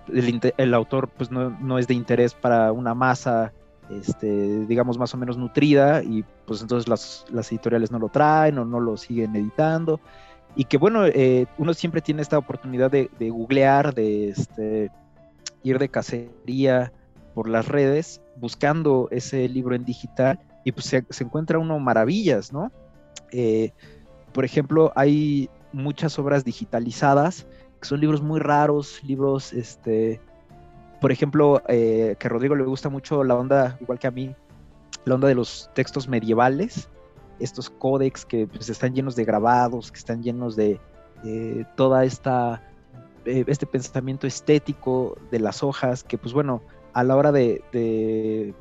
el, 0.56 0.74
autor 0.74 1.08
pues, 1.08 1.30
no, 1.30 1.78
es 1.78 1.86
de 1.86 1.94
interés 1.94 2.34
para 2.34 2.72
una 2.72 2.94
masa, 2.94 3.52
este, 3.90 4.66
digamos, 4.66 4.98
más 4.98 5.12
o 5.14 5.16
menos 5.16 5.36
nutrida 5.36 6.02
y 6.02 6.24
pues 6.46 6.62
entonces 6.62 6.88
las, 6.88 7.24
editoriales 7.50 7.90
no 7.90 7.98
lo 7.98 8.08
traen 8.08 8.58
o 8.58 8.64
no 8.64 8.80
lo 8.80 8.96
siguen 8.96 9.34
editando. 9.34 10.00
Y 10.54 10.64
que 10.64 10.76
bueno, 10.76 11.06
eh, 11.06 11.46
uno 11.58 11.72
siempre 11.72 12.00
tiene 12.00 12.22
esta 12.22 12.38
oportunidad 12.38 12.90
de, 12.90 13.08
googlear, 13.30 13.94
de 13.94 14.28
este, 14.28 14.90
ir 15.62 15.78
de 15.78 15.88
cacería 15.88 16.92
por 17.34 17.48
las 17.48 17.66
redes 17.66 18.20
buscando 18.36 19.08
ese 19.10 19.48
libro 19.48 19.74
en 19.74 19.84
digital 19.84 20.38
y 20.64 20.72
pues 20.72 20.86
se 20.86 21.24
encuentra 21.24 21.58
uno 21.58 21.78
maravillas, 21.78 22.52
¿no? 22.52 22.70
Eh, 23.32 23.72
por 24.32 24.44
ejemplo, 24.44 24.92
hay 24.94 25.50
muchas 25.72 26.18
obras 26.18 26.44
digitalizadas, 26.44 27.46
que 27.80 27.88
son 27.88 28.00
libros 28.00 28.22
muy 28.22 28.38
raros, 28.40 29.02
libros, 29.02 29.52
este, 29.52 30.20
por 31.00 31.10
ejemplo, 31.10 31.62
eh, 31.68 32.14
que 32.18 32.26
a 32.28 32.30
Rodrigo 32.30 32.54
le 32.54 32.64
gusta 32.64 32.88
mucho 32.88 33.24
la 33.24 33.34
onda, 33.34 33.76
igual 33.80 33.98
que 33.98 34.06
a 34.06 34.12
mí, 34.12 34.34
la 35.04 35.16
onda 35.16 35.28
de 35.28 35.34
los 35.34 35.68
textos 35.74 36.06
medievales, 36.06 36.88
estos 37.40 37.70
códex 37.70 38.24
que 38.24 38.46
pues, 38.46 38.68
están 38.68 38.94
llenos 38.94 39.16
de 39.16 39.24
grabados, 39.24 39.90
que 39.90 39.98
están 39.98 40.22
llenos 40.22 40.54
de 40.54 40.80
eh, 41.24 41.64
toda 41.76 42.04
esta 42.04 42.62
eh, 43.24 43.44
este 43.46 43.66
pensamiento 43.66 44.26
estético 44.26 45.16
de 45.30 45.40
las 45.40 45.62
hojas, 45.62 46.02
que 46.04 46.18
pues 46.18 46.34
bueno, 46.34 46.62
a 46.92 47.04
la 47.04 47.16
hora 47.16 47.32
de, 47.32 48.54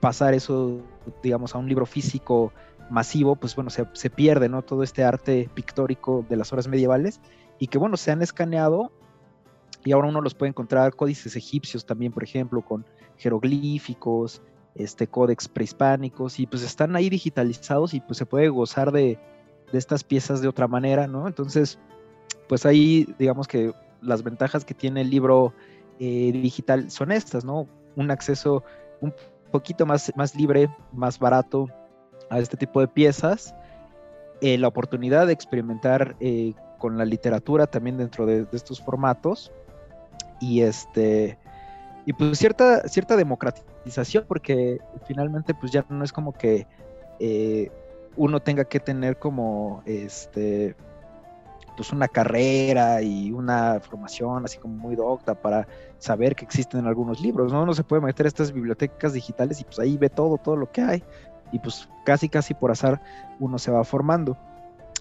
pasar 0.00 0.34
eso, 0.34 0.80
digamos, 1.22 1.54
a 1.54 1.58
un 1.58 1.68
libro 1.68 1.86
físico 1.86 2.52
masivo, 2.90 3.36
pues 3.36 3.54
bueno, 3.54 3.70
se, 3.70 3.86
se, 3.92 4.10
pierde, 4.10 4.48
¿no? 4.48 4.62
Todo 4.62 4.82
este 4.82 5.04
arte 5.04 5.50
pictórico 5.54 6.24
de 6.28 6.36
las 6.36 6.52
obras 6.52 6.68
medievales 6.68 7.20
y 7.58 7.66
que 7.66 7.78
bueno, 7.78 7.96
se 7.96 8.10
han 8.10 8.22
escaneado 8.22 8.92
y 9.84 9.92
ahora 9.92 10.08
uno 10.08 10.20
los 10.20 10.34
puede 10.34 10.50
encontrar 10.50 10.94
códices 10.94 11.36
egipcios 11.36 11.86
también, 11.86 12.12
por 12.12 12.24
ejemplo, 12.24 12.62
con 12.62 12.84
jeroglíficos, 13.16 14.42
este 14.74 15.06
códex 15.06 15.48
prehispánicos 15.48 16.38
y 16.38 16.46
pues 16.46 16.62
están 16.62 16.94
ahí 16.96 17.10
digitalizados 17.10 17.94
y 17.94 18.00
pues 18.00 18.18
se 18.18 18.26
puede 18.26 18.48
gozar 18.48 18.92
de, 18.92 19.18
de 19.72 19.78
estas 19.78 20.04
piezas 20.04 20.40
de 20.40 20.48
otra 20.48 20.68
manera, 20.68 21.06
¿no? 21.06 21.26
Entonces, 21.26 21.78
pues 22.48 22.64
ahí 22.66 23.12
digamos 23.18 23.48
que 23.48 23.72
las 24.00 24.22
ventajas 24.22 24.64
que 24.64 24.74
tiene 24.74 25.00
el 25.00 25.10
libro 25.10 25.52
eh, 25.98 26.30
digital 26.32 26.90
son 26.90 27.12
estas, 27.12 27.44
¿no? 27.44 27.66
Un 27.96 28.10
acceso 28.10 28.62
un 29.00 29.12
poquito 29.50 29.86
más, 29.86 30.12
más 30.16 30.34
libre, 30.34 30.68
más 30.92 31.18
barato 31.18 31.68
a 32.30 32.38
este 32.38 32.56
tipo 32.56 32.80
de 32.80 32.88
piezas, 32.88 33.54
eh, 34.40 34.58
la 34.58 34.68
oportunidad 34.68 35.26
de 35.26 35.32
experimentar 35.32 36.16
eh, 36.20 36.54
con 36.78 36.96
la 36.98 37.04
literatura 37.04 37.66
también 37.66 37.98
dentro 37.98 38.26
de, 38.26 38.46
estos 38.52 38.80
formatos 38.80 39.52
y 40.40 40.60
este 40.60 41.38
y 42.06 42.12
pues 42.12 42.38
cierta 42.38 42.86
cierta 42.88 43.16
democratización 43.16 44.24
porque 44.28 44.78
finalmente 45.06 45.54
pues 45.54 45.72
ya 45.72 45.84
no 45.88 46.04
es 46.04 46.12
como 46.12 46.32
que 46.32 46.66
uno 48.16 48.40
tenga 48.40 48.64
que 48.64 48.78
tener 48.78 49.18
como 49.18 49.82
este 49.86 50.76
pues 51.78 51.92
una 51.92 52.08
carrera 52.08 53.02
y 53.02 53.30
una 53.30 53.78
formación 53.78 54.44
así 54.44 54.58
como 54.58 54.74
muy 54.74 54.96
docta 54.96 55.36
para 55.36 55.68
saber 55.98 56.34
que 56.34 56.44
existen 56.44 56.88
algunos 56.88 57.20
libros, 57.20 57.52
¿no? 57.52 57.62
Uno 57.62 57.72
se 57.72 57.84
puede 57.84 58.02
meter 58.02 58.26
a 58.26 58.28
estas 58.28 58.50
bibliotecas 58.50 59.12
digitales 59.12 59.60
y 59.60 59.64
pues 59.64 59.78
ahí 59.78 59.96
ve 59.96 60.10
todo, 60.10 60.38
todo 60.38 60.56
lo 60.56 60.72
que 60.72 60.82
hay 60.82 61.04
y 61.52 61.58
pues 61.58 61.88
casi, 62.04 62.28
casi 62.28 62.54
por 62.54 62.70
azar 62.70 63.00
uno 63.38 63.58
se 63.58 63.70
va 63.70 63.84
formando. 63.84 64.36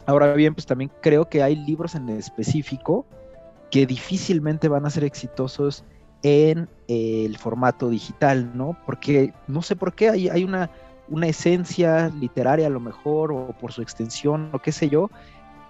Ahora 0.06 0.34
bien, 0.34 0.54
pues 0.54 0.66
también 0.66 0.92
creo 1.02 1.28
que 1.28 1.44
hay 1.44 1.56
libros 1.56 1.96
en 1.96 2.10
específico 2.10 3.06
que 3.72 3.86
difícilmente 3.86 4.70
van 4.70 4.86
a 4.86 4.90
ser 4.90 5.04
exitosos 5.04 5.84
en 6.24 6.70
el 6.88 7.38
formato 7.38 7.90
digital, 7.90 8.52
¿no? 8.56 8.78
Porque 8.86 9.34
no 9.48 9.62
sé 9.62 9.76
por 9.76 9.94
qué 9.94 10.10
hay, 10.10 10.30
hay 10.30 10.44
una, 10.44 10.70
una 11.10 11.28
esencia 11.28 12.10
literaria 12.10 12.68
a 12.68 12.72
lo 12.72 12.80
mejor 12.80 13.32
o 13.32 13.48
por 13.60 13.72
su 13.72 13.82
extensión 13.82 14.50
o 14.54 14.60
qué 14.60 14.72
sé 14.72 14.90
yo, 14.90 15.10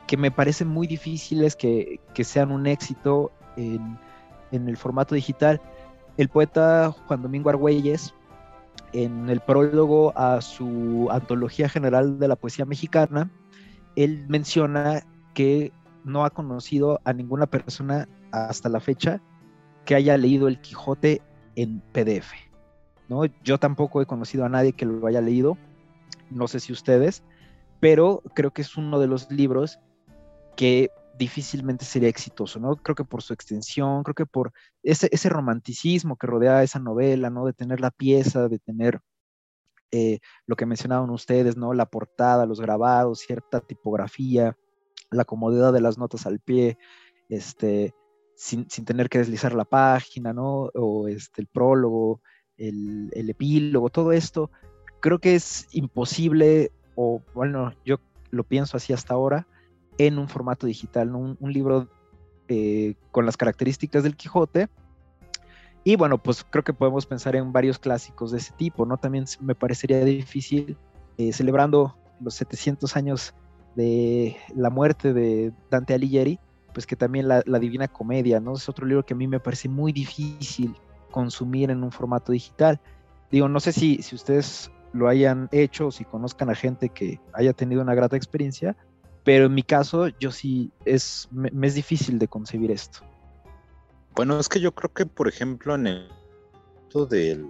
que 0.05 0.17
me 0.17 0.31
parecen 0.31 0.67
muy 0.67 0.87
difíciles 0.87 1.55
que, 1.55 1.99
que 2.13 2.23
sean 2.23 2.51
un 2.51 2.65
éxito 2.67 3.31
en, 3.57 3.97
en, 4.51 4.69
el 4.69 4.77
formato 4.77 5.15
digital. 5.15 5.61
El 6.15 6.29
poeta 6.29 6.91
Juan 7.07 7.21
Domingo 7.21 7.49
Argüelles, 7.49 8.13
en 8.93 9.29
el 9.29 9.41
prólogo 9.41 10.17
a 10.17 10.41
su 10.41 11.07
antología 11.11 11.69
general 11.69 12.19
de 12.19 12.27
la 12.27 12.35
poesía 12.35 12.65
mexicana, 12.65 13.31
él 13.95 14.25
menciona 14.27 15.03
que 15.33 15.71
no 16.03 16.23
ha 16.23 16.29
conocido 16.29 16.99
a 17.03 17.13
ninguna 17.13 17.47
persona 17.47 18.07
hasta 18.31 18.69
la 18.69 18.79
fecha 18.79 19.21
que 19.85 19.95
haya 19.95 20.17
leído 20.17 20.47
El 20.47 20.59
Quijote 20.59 21.21
en 21.55 21.81
PDF. 21.91 22.31
¿no? 23.09 23.25
Yo 23.43 23.57
tampoco 23.57 24.01
he 24.01 24.05
conocido 24.05 24.45
a 24.45 24.49
nadie 24.49 24.73
que 24.73 24.85
lo 24.85 25.05
haya 25.07 25.21
leído, 25.21 25.57
no 26.29 26.47
sé 26.47 26.59
si 26.59 26.73
ustedes, 26.73 27.23
pero 27.79 28.21
creo 28.33 28.51
que 28.51 28.61
es 28.61 28.75
uno 28.77 28.99
de 28.99 29.07
los 29.07 29.31
libros 29.31 29.79
que 30.55 30.89
difícilmente 31.17 31.85
sería 31.85 32.09
exitoso, 32.09 32.59
¿no? 32.59 32.75
Creo 32.75 32.95
que 32.95 33.03
por 33.03 33.21
su 33.21 33.33
extensión, 33.33 34.03
creo 34.03 34.15
que 34.15 34.25
por 34.25 34.53
ese, 34.83 35.09
ese 35.11 35.29
romanticismo 35.29 36.17
que 36.17 36.27
rodea 36.27 36.63
esa 36.63 36.79
novela, 36.79 37.29
¿no? 37.29 37.45
De 37.45 37.53
tener 37.53 37.79
la 37.79 37.91
pieza, 37.91 38.47
de 38.47 38.59
tener 38.59 39.01
eh, 39.91 40.19
lo 40.45 40.55
que 40.55 40.65
mencionaban 40.65 41.09
ustedes, 41.09 41.57
¿no? 41.57 41.73
La 41.73 41.85
portada, 41.85 42.45
los 42.45 42.59
grabados, 42.59 43.19
cierta 43.19 43.61
tipografía, 43.61 44.57
la 45.11 45.25
comodidad 45.25 45.73
de 45.73 45.81
las 45.81 45.97
notas 45.97 46.25
al 46.25 46.39
pie, 46.39 46.77
este, 47.29 47.93
sin, 48.35 48.69
sin 48.69 48.85
tener 48.85 49.09
que 49.09 49.19
deslizar 49.19 49.53
la 49.53 49.65
página, 49.65 50.33
¿no? 50.33 50.69
O 50.75 51.07
este, 51.07 51.41
el 51.41 51.47
prólogo, 51.47 52.21
el, 52.57 53.09
el 53.13 53.29
epílogo, 53.29 53.89
todo 53.89 54.11
esto, 54.11 54.51
creo 54.99 55.19
que 55.19 55.35
es 55.35 55.67
imposible, 55.71 56.71
o 56.95 57.21
bueno, 57.33 57.73
yo 57.85 57.97
lo 58.29 58.43
pienso 58.43 58.77
así 58.77 58.93
hasta 58.93 59.13
ahora, 59.13 59.47
en 59.97 60.19
un 60.19 60.27
formato 60.27 60.67
digital, 60.67 61.13
un, 61.15 61.37
libro 61.41 61.87
eh, 62.47 62.95
con 63.11 63.25
las 63.25 63.37
características 63.37 64.03
del 64.03 64.15
Quijote. 64.15 64.69
Y 65.83 65.95
bueno, 65.95 66.17
pues 66.17 66.45
creo 66.49 66.63
que 66.63 66.73
podemos 66.73 67.05
pensar 67.05 67.35
en 67.35 67.53
varios 67.53 67.79
clásicos 67.79 68.31
de 68.31 68.39
ese 68.39 68.53
tipo, 68.53 68.85
¿no? 68.85 68.97
También 68.97 69.25
me 69.39 69.55
parecería 69.55 70.03
difícil, 70.03 70.77
eh, 71.17 71.31
celebrando 71.31 71.95
los 72.19 72.35
700 72.35 72.95
años 72.97 73.33
de 73.75 74.35
la 74.55 74.69
muerte 74.69 75.13
de 75.13 75.53
Dante 75.69 75.93
Alighieri, 75.93 76.39
pues 76.73 76.85
que 76.85 76.95
también 76.95 77.27
la, 77.27 77.41
la, 77.45 77.59
Divina 77.59 77.87
Comedia, 77.87 78.39
¿no? 78.39 78.53
Es 78.53 78.67
otro 78.67 78.85
libro 78.85 79.05
que 79.05 79.13
a 79.13 79.17
mí 79.17 79.27
me 79.27 79.39
parece 79.39 79.69
muy 79.69 79.93
difícil 79.93 80.75
consumir 81.11 81.71
en 81.71 81.83
un 81.83 81.91
formato 81.91 82.31
digital. 82.31 82.79
Digo, 83.31 83.47
no 83.47 83.59
sé 83.59 83.71
si, 83.71 84.01
si 84.01 84.15
ustedes 84.15 84.71
lo 84.93 85.07
hayan 85.07 85.49
hecho 85.51 85.87
o 85.87 85.91
si 85.91 86.05
conozcan 86.05 86.49
a 86.49 86.55
gente 86.55 86.89
que 86.89 87.19
haya 87.33 87.53
tenido 87.53 87.81
una 87.81 87.95
grata 87.95 88.15
experiencia, 88.15 88.75
pero 89.27 89.47
en 89.47 89.55
mi 89.55 89.63
caso, 89.63 90.07
yo 90.21 90.31
sí, 90.31 90.71
es, 90.85 91.27
es 91.61 91.73
difícil 91.73 92.17
de 92.17 92.29
concebir 92.29 92.71
esto. 92.71 92.99
Bueno, 94.15 94.39
es 94.39 94.47
que 94.47 94.61
yo 94.61 94.73
creo 94.73 94.93
que, 94.93 95.05
por 95.05 95.27
ejemplo, 95.27 95.75
en 95.75 95.87
el 95.87 96.09
de, 97.09 97.45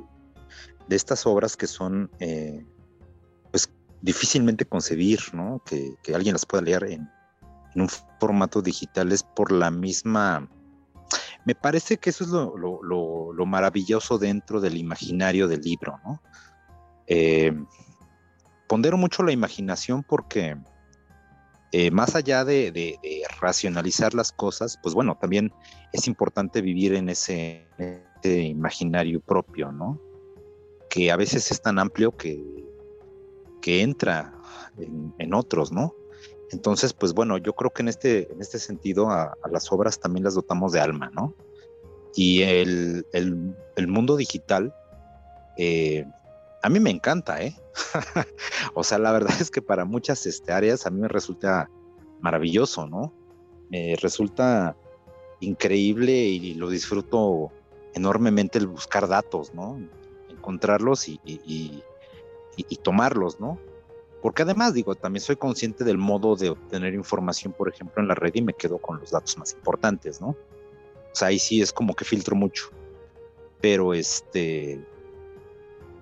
de 0.87 0.95
estas 0.95 1.27
obras 1.27 1.55
que 1.55 1.67
son, 1.67 2.09
eh, 2.19 2.65
pues, 3.51 3.69
difícilmente 4.01 4.65
concebir, 4.65 5.19
¿no? 5.33 5.61
Que, 5.67 5.95
alguien 6.15 6.33
las 6.33 6.47
pueda 6.47 6.63
leer 6.63 6.83
en, 6.85 7.07
un 7.75 7.89
formato 8.19 8.63
digital 8.63 9.11
es 9.11 9.21
por 9.21 9.51
la 9.51 9.69
misma... 9.69 10.49
Me 11.45 11.53
parece 11.53 11.97
que 11.97 12.09
eso 12.09 12.23
es 12.23 12.31
lo, 12.31 13.45
maravilloso 13.45 14.17
dentro 14.17 14.61
del 14.61 14.77
imaginario 14.77 15.47
del 15.47 15.61
libro, 15.61 15.99
¿no? 16.03 16.23
Eh, 17.05 17.55
pondero 18.67 18.97
mucho 18.97 19.21
la 19.21 19.31
imaginación 19.31 20.01
porque 20.01 20.57
eh, 21.73 21.91
más 21.91 22.15
allá 22.15 22.45
de, 22.45 22.97
racionalizar 23.41 24.13
las 24.13 24.31
cosas, 24.31 24.79
pues 24.81 24.95
bueno, 24.95 25.17
también 25.19 25.51
es 25.91 26.07
importante 26.07 26.61
vivir 26.61 26.93
en 26.93 27.09
ese, 27.09 27.67
imaginario 28.23 29.19
propio, 29.19 29.71
¿no? 29.71 29.99
Que 30.89 31.11
a 31.11 31.17
veces 31.17 31.51
es 31.51 31.61
tan 31.61 31.79
amplio 31.79 32.15
que, 32.15 32.65
entra 33.69 34.33
en, 34.77 35.33
otros, 35.33 35.73
¿no? 35.73 35.93
Entonces, 36.51 36.93
pues 36.93 37.13
bueno, 37.13 37.37
yo 37.37 37.51
creo 37.51 37.71
que 37.71 37.81
en 37.81 37.89
este, 37.89 38.31
en 38.31 38.39
este 38.39 38.59
sentido 38.59 39.09
a, 39.09 39.35
las 39.51 39.69
obras 39.73 39.99
también 39.99 40.23
las 40.23 40.35
dotamos 40.35 40.71
de 40.71 40.79
alma, 40.79 41.11
¿no? 41.13 41.35
Y 42.15 42.43
el, 42.43 43.05
mundo 43.87 44.15
digital, 44.15 44.73
eh, 45.57 46.05
a 46.63 46.69
mí 46.69 46.79
me 46.79 46.89
encanta, 46.89 47.41
¿eh? 47.41 47.55
o 48.73 48.83
sea, 48.83 48.97
la 48.97 49.11
verdad 49.11 49.35
es 49.39 49.51
que 49.51 49.61
para 49.61 49.85
muchas 49.85 50.25
este, 50.25 50.51
áreas 50.51 50.85
a 50.85 50.89
mí 50.89 50.99
me 50.99 51.07
resulta 51.07 51.69
maravilloso, 52.19 52.87
¿no? 52.87 53.13
Me 53.69 53.95
resulta 53.95 54.75
increíble 55.39 56.13
y 56.13 56.55
lo 56.55 56.69
disfruto 56.69 57.51
enormemente 57.93 58.57
el 58.57 58.67
buscar 58.67 59.07
datos, 59.07 59.53
¿no? 59.53 59.79
Encontrarlos 60.29 61.07
y, 61.09 61.19
y, 61.23 61.83
tomarlos, 62.81 63.39
¿no? 63.39 63.59
Porque 64.21 64.41
además, 64.41 64.73
digo, 64.73 64.95
también 64.95 65.21
soy 65.21 65.35
consciente 65.35 65.83
del 65.83 65.97
modo 65.97 66.35
de 66.35 66.49
obtener 66.49 66.93
información, 66.93 67.53
por 67.53 67.69
ejemplo, 67.69 68.01
en 68.01 68.07
la 68.07 68.15
red 68.15 68.33
y 68.33 68.41
me 68.41 68.53
quedo 68.53 68.77
con 68.79 68.99
los 68.99 69.11
datos 69.11 69.37
más 69.37 69.53
importantes, 69.53 70.19
¿no? 70.21 70.29
O 70.29 71.13
sea, 71.13 71.29
ahí 71.29 71.39
sí 71.39 71.61
es 71.61 71.71
como 71.71 71.95
que 71.95 72.05
filtro 72.05 72.35
mucho. 72.35 72.69
Pero 73.61 73.93
este, 73.93 74.83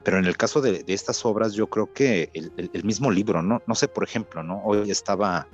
pero 0.06 0.20
en 0.20 0.26
el 0.26 0.38
caso 0.38 0.62
de, 0.62 0.86
estas 0.88 1.26
obras, 1.26 1.54
yo 1.54 1.66
creo 1.66 1.92
que 1.92 2.30
el, 2.34 2.84
mismo 2.84 3.10
libro, 3.10 3.42
¿no? 3.42 3.64
No 3.66 3.74
sé, 3.74 3.88
por 3.88 4.04
ejemplo, 4.04 4.44
¿no? 4.44 4.62
Hoy 4.64 4.92
estaba, 4.92 5.48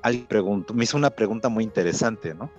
alguien 0.00 0.26
preguntó, 0.26 0.72
me 0.72 0.84
hizo 0.84 0.96
una 0.96 1.10
pregunta 1.10 1.50
muy 1.50 1.64
interesante, 1.64 2.32
¿no? 2.32 2.50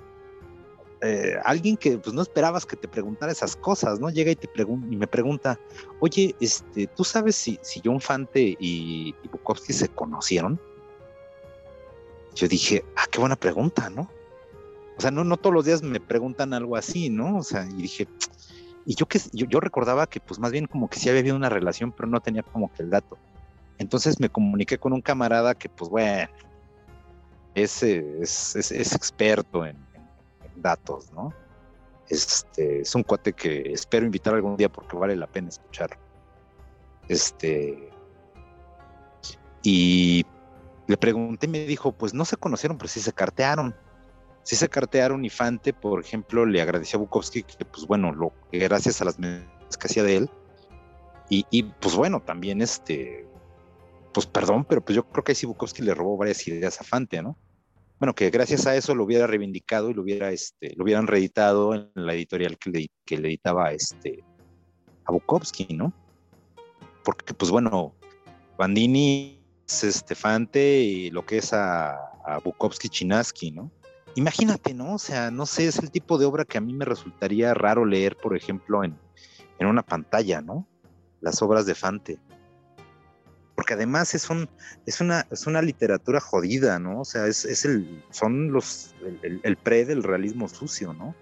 Eh, 1.01 1.33
alguien 1.43 1.77
que 1.77 1.97
pues 1.97 2.13
no 2.13 2.21
esperabas 2.21 2.67
que 2.67 2.75
te 2.75 2.87
preguntara 2.87 3.31
esas 3.31 3.55
cosas, 3.55 3.99
¿no? 3.99 4.11
Llega 4.11 4.29
y 4.29 4.35
te 4.35 4.47
pregunta 4.47 4.87
y 4.91 4.95
me 4.95 5.07
pregunta, 5.07 5.59
oye, 5.99 6.35
este, 6.39 6.85
¿tú 6.85 7.03
sabes 7.03 7.37
si, 7.37 7.57
si 7.63 7.81
John 7.83 7.99
Fante 7.99 8.55
y, 8.59 9.15
y 9.23 9.27
Bukowski 9.31 9.73
se 9.73 9.87
conocieron? 9.89 10.61
Yo 12.35 12.47
dije, 12.47 12.85
ah, 12.95 13.05
qué 13.09 13.19
buena 13.19 13.35
pregunta, 13.35 13.89
¿no? 13.89 14.11
O 14.95 15.01
sea, 15.01 15.09
no, 15.09 15.23
no 15.23 15.37
todos 15.37 15.55
los 15.55 15.65
días 15.65 15.81
me 15.81 15.99
preguntan 15.99 16.53
algo 16.53 16.75
así, 16.75 17.09
¿no? 17.09 17.39
O 17.39 17.43
sea, 17.43 17.65
y 17.65 17.81
dije, 17.81 18.07
Y 18.85 18.95
yo, 18.95 19.05
que, 19.05 19.19
yo, 19.33 19.59
recordaba 19.59 20.07
que 20.07 20.19
pues 20.19 20.39
más 20.39 20.51
bien 20.51 20.65
como 20.65 20.89
que 20.89 20.97
sí 20.97 21.09
había 21.09 21.21
habido 21.21 21.35
una 21.35 21.49
relación, 21.49 21.91
pero 21.91 22.07
no 22.07 22.19
tenía 22.19 22.43
como 22.43 22.73
que 22.73 22.83
el 22.83 22.89
dato. 22.89 23.17
Entonces 23.77 24.19
me 24.19 24.29
comuniqué 24.29 24.77
con 24.77 24.93
un 24.93 25.01
camarada 25.01 25.55
que 25.55 25.69
pues 25.69 25.89
bueno, 25.89 26.29
es, 27.55 27.83
es, 27.83 28.55
es, 28.55 28.95
experto 28.95 29.65
en, 29.65 29.77
datos, 30.55 31.11
¿no? 31.11 31.33
Este, 32.09 32.81
es 32.81 32.93
un 32.93 33.03
cuate 33.03 33.33
que 33.33 33.71
espero 33.71 34.05
invitar 34.05 34.33
algún 34.33 34.57
día 34.57 34.69
porque 34.69 34.97
vale 34.97 35.15
la 35.15 35.27
pena 35.27 35.49
escucharlo. 35.49 35.97
Este, 37.07 37.89
y 39.63 40.25
le 40.87 40.97
pregunté 40.97 41.47
y 41.47 41.49
me 41.49 41.65
dijo, 41.65 41.91
pues 41.91 42.13
no 42.13 42.25
se 42.25 42.37
conocieron, 42.37 42.77
pero 42.77 42.89
sí 42.89 42.99
se 42.99 43.13
cartearon. 43.13 43.75
Sí 44.43 44.55
se 44.55 44.69
cartearon 44.69 45.23
y 45.23 45.29
Fante, 45.29 45.73
por 45.73 46.01
ejemplo, 46.01 46.45
le 46.45 46.61
agradeció 46.61 46.97
a 46.97 47.01
Bukowski 47.01 47.43
que, 47.43 47.65
pues 47.65 47.85
bueno, 47.85 48.11
lo, 48.11 48.33
gracias 48.51 49.01
a 49.01 49.05
las 49.05 49.19
medidas 49.19 49.77
que 49.79 49.87
hacía 49.87 50.03
de 50.03 50.17
él. 50.17 50.29
Y, 51.33 51.63
pues 51.63 51.95
bueno, 51.95 52.19
también 52.19 52.61
este, 52.61 53.25
pues 54.13 54.25
perdón, 54.25 54.65
pero 54.65 54.81
pues 54.83 54.97
yo 54.97 55.07
creo 55.07 55.23
que 55.23 55.33
sí 55.33 55.45
Bukowski 55.45 55.81
le 55.81 55.93
robó 55.93 56.17
varias 56.17 56.45
ideas 56.45 56.81
a 56.81 56.83
Fante, 56.83 57.21
¿no? 57.21 57.37
Bueno, 57.99 58.13
que 58.13 58.29
gracias 58.31 58.67
a 58.67 58.75
eso 58.75 58.95
lo 58.95 59.05
hubiera 59.05 59.27
reivindicado 59.27 59.89
y 59.89 59.93
lo 59.93 60.01
hubiera, 60.01 60.31
este, 60.31 60.73
lo 60.75 60.83
hubieran 60.83 61.07
reeditado 61.07 61.73
en 61.73 61.89
la 61.95 62.13
editorial 62.13 62.57
que 62.57 62.69
le, 62.69 62.87
que 63.05 63.17
le 63.17 63.29
editaba 63.29 63.71
este, 63.71 64.25
a 65.05 65.11
Bukowski, 65.13 65.73
¿no? 65.73 65.93
Porque 67.05 67.33
pues 67.33 67.49
bueno, 67.49 67.95
Bandini 68.57 69.41
Estefante 69.65 70.81
y 70.81 71.09
lo 71.11 71.25
que 71.25 71.37
es 71.37 71.53
a, 71.53 71.97
Bukowski 72.43 72.89
Chinaski, 72.89 73.51
¿no? 73.51 73.71
Imagínate, 74.15 74.73
¿no? 74.73 74.95
O 74.95 74.99
sea, 74.99 75.31
no 75.31 75.45
sé, 75.45 75.67
es 75.67 75.79
el 75.79 75.91
tipo 75.91 76.17
de 76.17 76.25
obra 76.25 76.45
que 76.45 76.57
a 76.57 76.61
mí 76.61 76.73
me 76.73 76.85
resultaría 76.85 77.53
raro 77.53 77.85
leer, 77.85 78.17
por 78.17 78.35
ejemplo, 78.35 78.83
en, 78.83 78.97
una 79.59 79.83
pantalla, 79.83 80.41
¿no? 80.41 80.67
Las 81.21 81.41
obras 81.41 81.67
de 81.67 81.75
Fante. 81.75 82.19
Porque 83.55 83.75
además 83.75 84.15
es, 84.15 84.29
un, 84.29 84.49
es, 84.87 85.01
una, 85.01 85.27
es 85.29 85.45
una 85.45 85.61
literatura 85.61 86.19
jodida, 86.19 86.79
¿no? 86.79 87.01
O 87.01 87.05
sea, 87.05 87.27
es, 87.27 87.45
el, 87.63 88.03
son 88.09 88.51
los, 88.51 88.95
el, 89.21 89.57
pre 89.57 89.85
del 89.85 90.01
realismo 90.01 90.49
sucio, 90.49 90.93
¿no? 90.93 91.15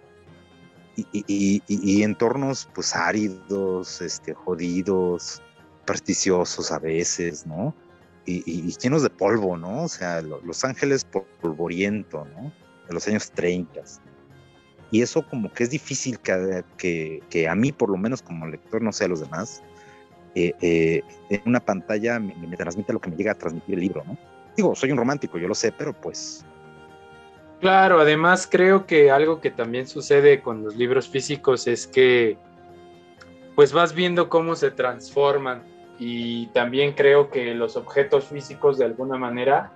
Y, 0.95 1.61
y, 1.67 2.03
entornos 2.03 2.69
pues 2.73 2.95
áridos, 2.95 4.01
este, 4.01 4.33
jodidos, 4.33 5.41
presticiosos 5.85 6.71
a 6.71 6.79
veces, 6.79 7.45
¿no? 7.45 7.73
y, 8.25 8.77
llenos 8.77 9.03
de 9.03 9.09
polvo, 9.09 9.57
¿no? 9.57 9.83
O 9.83 9.87
sea, 9.87 10.21
Los 10.21 10.63
Ángeles 10.63 11.05
polvoriento, 11.41 12.25
¿no? 12.35 12.51
De 12.89 12.93
los 12.95 13.07
años 13.07 13.31
30. 13.31 13.81
Y 14.91 15.01
eso 15.01 15.25
como 15.27 15.53
que 15.53 15.63
es 15.63 15.69
difícil 15.69 16.19
que, 16.19 17.21
que, 17.29 17.47
a 17.47 17.55
mí, 17.55 17.71
por 17.71 17.89
lo 17.89 17.97
menos 17.97 18.21
como 18.21 18.47
lector, 18.47 18.81
no 18.81 18.91
sé 18.91 19.05
a 19.05 19.07
los 19.07 19.21
demás, 19.21 19.61
eh, 20.35 20.53
eh, 20.61 21.03
en 21.29 21.41
una 21.45 21.59
pantalla 21.59 22.19
me, 22.19 22.33
me, 22.35 22.57
transmite 22.57 22.93
lo 22.93 22.99
que 22.99 23.11
me 23.11 23.15
llega 23.15 23.31
a 23.31 23.35
transmitir 23.35 23.75
el 23.75 23.81
libro, 23.81 24.03
¿no? 24.05 24.17
Digo, 24.57 24.75
soy 24.75 24.91
un 24.91 24.97
romántico, 24.97 25.37
yo 25.37 25.47
lo 25.47 25.55
sé, 25.55 25.71
pero 25.71 25.93
pues... 25.93 26.43
Claro, 27.61 27.99
además 27.99 28.47
creo 28.49 28.85
que 28.85 29.11
algo 29.11 29.41
que 29.41 29.51
también 29.51 29.87
sucede 29.87 30.41
con 30.41 30.63
los 30.63 30.75
libros 30.75 31.07
físicos 31.07 31.67
es 31.67 31.87
que 31.87 32.37
pues 33.55 33.73
vas 33.73 33.93
viendo 33.93 34.29
cómo 34.29 34.55
se 34.55 34.71
transforman 34.71 35.61
y 35.99 36.47
también 36.47 36.93
creo 36.93 37.29
que 37.29 37.53
los 37.53 37.75
objetos 37.75 38.25
físicos 38.25 38.77
de 38.77 38.85
alguna 38.85 39.17
manera 39.17 39.73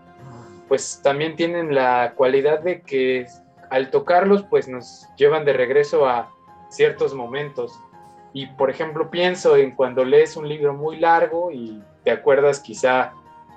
pues 0.67 1.01
también 1.03 1.35
tienen 1.35 1.75
la 1.75 2.13
cualidad 2.15 2.61
de 2.61 2.81
que 2.81 3.27
al 3.69 3.89
tocarlos 3.89 4.43
pues 4.43 4.67
nos 4.67 5.07
llevan 5.17 5.45
de 5.45 5.53
regreso 5.53 6.07
a 6.07 6.31
ciertos 6.69 7.13
momentos. 7.13 7.79
Y 8.33 8.47
por 8.47 8.69
ejemplo 8.69 9.11
pienso 9.11 9.57
en 9.57 9.71
cuando 9.71 10.03
lees 10.05 10.35
un 10.37 10.47
libro 10.47 10.73
muy 10.73 10.97
largo 10.97 11.51
y 11.51 11.81
te 12.03 12.11
acuerdas 12.11 12.59
quizá 12.59 13.13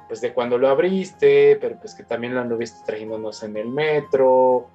pues 0.08 0.20
de 0.20 0.32
cuando 0.32 0.58
lo 0.58 0.68
abriste, 0.68 1.58
pero 1.60 1.78
pues 1.80 1.94
que 1.94 2.04
también 2.04 2.34
lo 2.34 2.40
anduviste 2.40 2.78
trayéndonos 2.86 3.42
en 3.42 3.56
el 3.56 3.68
metro, 3.68 4.68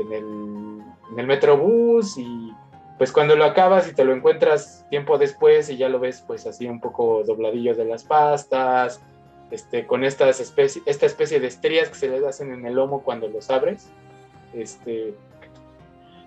en 0.00 0.12
el, 0.12 0.82
en 1.12 1.18
el 1.18 1.26
metrobús 1.26 2.16
y 2.16 2.52
pues 2.96 3.12
cuando 3.12 3.36
lo 3.36 3.44
acabas 3.44 3.88
y 3.88 3.94
te 3.94 4.04
lo 4.04 4.12
encuentras 4.12 4.84
tiempo 4.90 5.18
después 5.18 5.70
y 5.70 5.76
ya 5.76 5.88
lo 5.88 6.00
ves 6.00 6.24
pues 6.26 6.46
así 6.46 6.66
un 6.66 6.80
poco 6.80 7.22
dobladillo 7.24 7.74
de 7.74 7.84
las 7.84 8.04
pastas, 8.04 9.00
este, 9.50 9.86
con 9.86 10.04
estas 10.04 10.40
especie, 10.40 10.82
esta 10.86 11.06
especie 11.06 11.40
de 11.40 11.46
estrías 11.46 11.88
que 11.88 11.94
se 11.94 12.08
les 12.08 12.24
hacen 12.24 12.52
en 12.52 12.66
el 12.66 12.74
lomo 12.74 13.02
cuando 13.02 13.28
los 13.28 13.50
abres. 13.50 13.88
Este, 14.52 15.14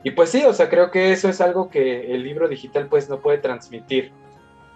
y 0.03 0.11
pues 0.11 0.29
sí, 0.29 0.43
o 0.45 0.53
sea, 0.53 0.69
creo 0.69 0.91
que 0.91 1.11
eso 1.11 1.29
es 1.29 1.41
algo 1.41 1.69
que 1.69 2.13
el 2.13 2.23
libro 2.23 2.47
digital 2.47 2.87
pues 2.87 3.09
no 3.09 3.19
puede 3.19 3.37
transmitir. 3.37 4.11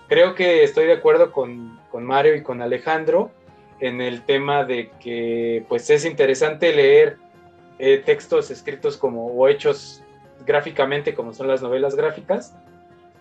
Creo 0.08 0.36
que 0.36 0.64
estoy 0.64 0.86
de 0.86 0.94
acuerdo 0.94 1.32
con, 1.32 1.80
con 1.90 2.04
Mario 2.04 2.36
y 2.36 2.44
con 2.44 2.62
Alejandro 2.62 3.32
en 3.80 4.02
el 4.02 4.22
tema 4.22 4.64
de 4.64 4.92
que 5.00 5.66
pues 5.68 5.90
es 5.90 6.06
interesante 6.06 6.74
leer 6.74 7.18
eh, 7.80 8.02
textos 8.06 8.52
escritos 8.52 8.98
como 8.98 9.28
o 9.28 9.48
hechos 9.48 10.02
gráficamente 10.46 11.14
como 11.14 11.34
son 11.34 11.48
las 11.48 11.62
novelas 11.62 11.96
gráficas, 11.96 12.56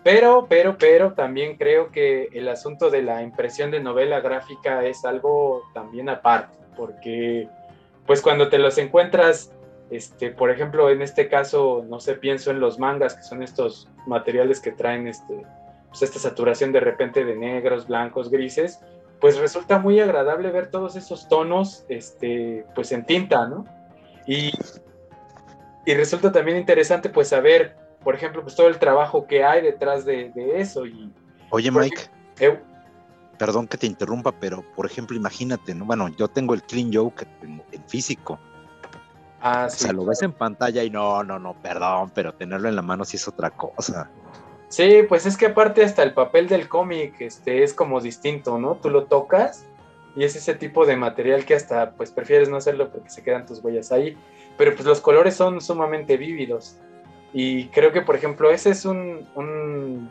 pero, 0.05 0.45
pero, 0.47 0.77
pero 0.77 1.13
también 1.13 1.57
creo 1.57 1.89
que 1.89 2.29
el 2.31 2.47
asunto 2.47 2.91
de 2.91 3.01
la 3.01 3.23
impresión 3.23 3.71
de 3.71 3.79
novela 3.79 4.19
gráfica 4.19 4.85
es 4.85 5.03
algo 5.03 5.63
también 5.73 6.09
aparte, 6.09 6.55
porque 6.77 7.49
pues 8.05 8.21
cuando 8.21 8.49
te 8.49 8.59
los 8.59 8.77
encuentras, 8.77 9.51
este, 9.89 10.29
por 10.29 10.51
ejemplo, 10.51 10.91
en 10.91 11.01
este 11.01 11.27
caso, 11.27 11.83
no 11.89 11.99
sé, 11.99 12.13
pienso 12.13 12.51
en 12.51 12.59
los 12.59 12.77
mangas, 12.77 13.15
que 13.15 13.23
son 13.23 13.41
estos 13.41 13.89
materiales 14.05 14.59
que 14.59 14.71
traen 14.71 15.07
este, 15.07 15.41
pues 15.89 16.03
esta 16.03 16.19
saturación 16.19 16.71
de 16.71 16.81
repente 16.81 17.25
de 17.25 17.35
negros, 17.35 17.87
blancos, 17.87 18.29
grises, 18.29 18.79
pues 19.19 19.39
resulta 19.39 19.79
muy 19.79 19.99
agradable 19.99 20.51
ver 20.51 20.69
todos 20.69 20.95
esos 20.95 21.27
tonos, 21.27 21.83
este, 21.89 22.63
pues 22.75 22.91
en 22.91 23.07
tinta, 23.07 23.47
¿no? 23.47 23.65
Y 24.27 24.51
y 25.85 25.93
resulta 25.93 26.31
también 26.31 26.57
interesante 26.57 27.09
pues 27.09 27.29
saber, 27.29 27.75
por 28.05 28.15
ejemplo, 28.15 28.41
pues 28.41 28.55
todo 28.55 28.67
el 28.69 28.79
trabajo 28.79 29.27
que 29.27 29.43
hay 29.43 29.61
detrás 29.61 30.05
de, 30.05 30.31
eso. 30.55 30.85
Y, 30.85 31.11
Oye, 31.49 31.69
Mike. 31.71 32.09
Perdón 33.37 33.67
que 33.67 33.77
te 33.77 33.85
interrumpa, 33.85 34.31
pero 34.31 34.63
por 34.77 34.85
ejemplo, 34.85 35.17
imagínate, 35.17 35.75
¿no? 35.75 35.83
Bueno, 35.83 36.07
yo 36.07 36.29
tengo 36.29 36.53
el 36.53 36.63
Clean 36.63 36.89
Joke 36.93 37.27
en, 37.41 37.61
físico. 37.87 38.39
Ah, 39.41 39.67
sí. 39.69 39.83
O 39.83 39.87
sea, 39.87 39.93
lo 39.93 40.05
ves 40.05 40.21
en 40.21 40.31
pantalla 40.31 40.83
y 40.83 40.89
no, 40.89 41.21
no, 41.23 41.37
no, 41.37 41.53
perdón, 41.61 42.11
pero 42.15 42.33
tenerlo 42.33 42.69
en 42.69 42.77
la 42.77 42.81
mano 42.81 43.03
sí 43.03 43.17
es 43.17 43.27
otra 43.27 43.49
cosa. 43.49 44.09
Sí, 44.69 45.01
pues 45.09 45.25
es 45.25 45.35
que 45.35 45.47
aparte 45.47 45.83
hasta 45.83 46.03
el 46.03 46.13
papel 46.13 46.47
del 46.47 46.69
cómic 46.69 47.19
este, 47.19 47.63
es 47.63 47.73
como 47.73 47.99
distinto, 47.99 48.57
¿no? 48.57 48.75
Tú 48.75 48.89
lo 48.89 49.05
tocas 49.05 49.65
y 50.15 50.23
es 50.23 50.37
ese 50.37 50.55
tipo 50.55 50.85
de 50.85 50.95
material 50.95 51.43
que 51.43 51.55
hasta 51.55 51.91
pues 51.91 52.11
prefieres 52.11 52.47
no 52.47 52.55
hacerlo 52.55 52.89
porque 52.89 53.09
se 53.09 53.21
quedan 53.21 53.45
tus 53.45 53.61
huellas 53.61 53.91
ahí 53.91 54.17
pero 54.57 54.73
pues 54.73 54.85
los 54.85 55.01
colores 55.01 55.35
son 55.35 55.61
sumamente 55.61 56.17
vívidos. 56.17 56.77
Y 57.37 57.65
creo 57.65 57.91
que, 57.91 58.01
por 58.01 58.15
ejemplo, 58.15 58.49
ese 58.49 58.69
es 58.69 58.85
un, 58.85 59.27
un, 59.35 60.09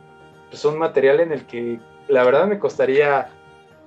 pues, 0.51 0.63
un 0.67 0.79
material 0.79 1.21
en 1.21 1.33
el 1.33 1.47
que 1.47 1.81
la 2.07 2.23
verdad 2.23 2.47
me 2.47 2.59
costaría 2.59 3.31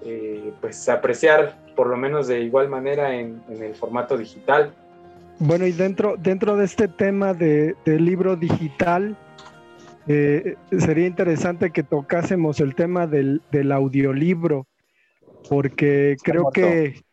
eh, 0.04 0.52
pues 0.60 0.90
apreciar 0.90 1.56
por 1.76 1.86
lo 1.86 1.98
menos 1.98 2.26
de 2.28 2.42
igual 2.42 2.68
manera 2.68 3.14
en, 3.14 3.44
el 3.48 3.76
formato 3.76 4.18
digital. 4.18 4.74
Bueno, 5.38 5.68
y 5.68 5.72
dentro, 5.72 6.16
dentro 6.18 6.58
de 6.58 6.66
este 6.66 6.88
tema 6.88 7.36
de, 7.36 7.76
del 7.86 8.06
libro 8.06 8.36
digital, 8.36 9.16
eh, 10.08 10.56
sería 10.80 11.06
interesante 11.06 11.70
que 11.70 11.84
tocásemos 11.84 12.60
el 12.60 12.74
tema 12.74 13.06
del, 13.06 13.44
del 13.52 13.72
audiolibro, 13.72 14.66
porque 15.48 16.18
creo 16.24 16.50
que 16.52 17.04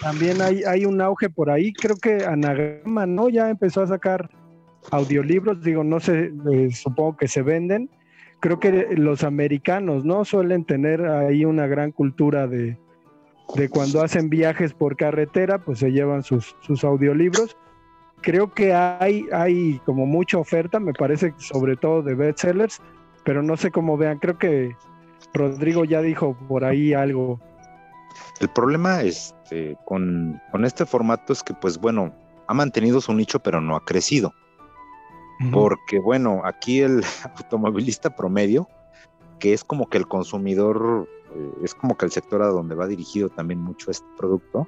también 0.00 0.40
hay, 0.40 0.62
hay 0.62 0.84
un 0.84 1.00
auge 1.00 1.28
por 1.30 1.50
ahí. 1.50 1.72
Creo 1.72 1.96
que 1.96 2.24
Anagrama, 2.24 3.06
¿no? 3.06 3.28
Ya 3.28 3.50
empezó 3.50 3.82
a 3.82 3.88
sacar 3.88 4.30
audiolibros. 4.90 5.62
Digo, 5.62 5.84
no 5.84 6.00
sé, 6.00 6.32
eh, 6.52 6.70
supongo 6.72 7.16
que 7.16 7.28
se 7.28 7.42
venden. 7.42 7.90
Creo 8.40 8.60
que 8.60 8.94
los 8.96 9.24
americanos, 9.24 10.04
¿no? 10.04 10.24
Suelen 10.24 10.64
tener 10.64 11.04
ahí 11.06 11.44
una 11.44 11.66
gran 11.66 11.90
cultura 11.92 12.46
de, 12.46 12.78
de 13.54 13.68
cuando 13.68 14.02
hacen 14.02 14.28
viajes 14.28 14.72
por 14.72 14.96
carretera, 14.96 15.58
pues 15.58 15.80
se 15.80 15.90
llevan 15.90 16.22
sus, 16.22 16.54
sus 16.60 16.84
audiolibros. 16.84 17.56
Creo 18.20 18.52
que 18.52 18.74
hay, 18.74 19.26
hay 19.32 19.80
como 19.84 20.06
mucha 20.06 20.38
oferta, 20.38 20.80
me 20.80 20.92
parece, 20.92 21.34
sobre 21.38 21.76
todo 21.76 22.02
de 22.02 22.14
bestsellers, 22.14 22.80
pero 23.24 23.42
no 23.42 23.56
sé 23.56 23.70
cómo 23.70 23.96
vean. 23.96 24.18
Creo 24.18 24.38
que 24.38 24.76
Rodrigo 25.34 25.84
ya 25.84 26.00
dijo 26.00 26.36
por 26.48 26.64
ahí 26.64 26.94
algo 26.94 27.40
el 28.40 28.48
problema 28.48 29.02
este, 29.02 29.76
con, 29.84 30.40
este 30.64 30.86
formato 30.86 31.32
es 31.32 31.42
que, 31.42 31.54
pues 31.54 31.78
bueno, 31.78 32.14
ha 32.46 32.54
mantenido 32.54 33.00
su 33.00 33.12
nicho, 33.12 33.40
pero 33.40 33.60
no 33.60 33.76
ha 33.76 33.84
crecido. 33.84 34.32
Porque, 35.52 36.00
bueno, 36.00 36.42
aquí 36.44 36.80
el 36.80 37.02
automovilista 37.36 38.14
promedio, 38.14 38.68
que 39.38 39.52
es 39.52 39.64
como 39.64 39.88
que 39.88 39.98
el 39.98 40.08
consumidor, 40.08 41.08
eh, 41.34 41.52
es 41.62 41.74
como 41.74 41.96
que 41.96 42.06
el 42.06 42.12
sector 42.12 42.42
a 42.42 42.48
donde 42.48 42.74
va 42.74 42.86
dirigido 42.86 43.28
también 43.28 43.60
mucho 43.60 43.90
este 43.90 44.06
producto, 44.16 44.66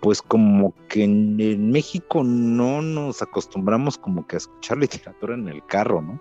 pues 0.00 0.22
como 0.22 0.72
que 0.88 1.04
en, 1.04 1.70
México 1.70 2.22
no 2.24 2.80
nos 2.80 3.22
acostumbramos 3.22 3.98
como 3.98 4.26
que 4.26 4.36
a 4.36 4.38
escuchar 4.38 4.78
literatura 4.78 5.34
en 5.34 5.48
el 5.48 5.64
carro, 5.66 6.00
¿no? 6.00 6.20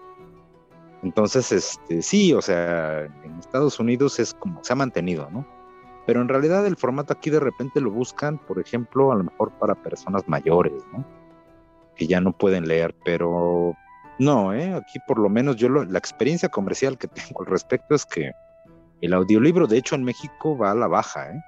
Entonces, 1.04 1.52
este, 1.52 2.02
sí, 2.02 2.34
o 2.34 2.42
sea, 2.42 3.04
en 3.04 3.40
Estados 3.40 3.80
Unidos 3.80 4.20
es 4.20 4.34
como 4.34 4.64
se 4.64 4.74
ha 4.74 4.76
mantenido, 4.76 5.30
¿no? 5.30 5.46
Pero 6.08 6.22
en 6.22 6.28
realidad 6.28 6.66
el 6.66 6.76
formato 6.76 7.14
aquí 7.14 7.30
de 7.30 7.40
repente 7.40 7.80
lo 7.80 7.92
buscan, 7.92 8.38
por 8.40 8.60
ejemplo, 8.60 9.12
a 9.12 9.16
lo 9.16 9.24
mejor 9.24 9.52
para 9.60 9.76
personas 9.76 10.28
mayores, 10.28 10.84
¿no? 10.92 11.06
Que 11.96 12.08
ya 12.08 12.22
no 12.22 12.38
pueden 12.38 12.68
leer, 12.68 12.96
pero 13.04 13.76
no, 14.20 14.54
¿eh? 14.54 14.74
Aquí 14.74 15.00
por 15.08 15.20
lo 15.20 15.30
menos 15.30 15.56
yo 15.56 15.70
la 15.70 15.98
experiencia 15.98 16.50
comercial 16.50 16.98
que 16.98 17.08
tengo 17.08 17.42
al 17.42 17.48
respecto 17.48 17.96
es 17.96 18.06
que 18.06 18.32
el 19.02 19.14
audiolibro, 19.14 19.68
de 19.68 19.78
hecho, 19.78 19.96
en 19.96 20.04
México 20.04 20.58
va 20.58 20.72
a 20.72 20.76
la 20.76 20.88
baja, 20.88 21.32
¿eh? 21.32 21.42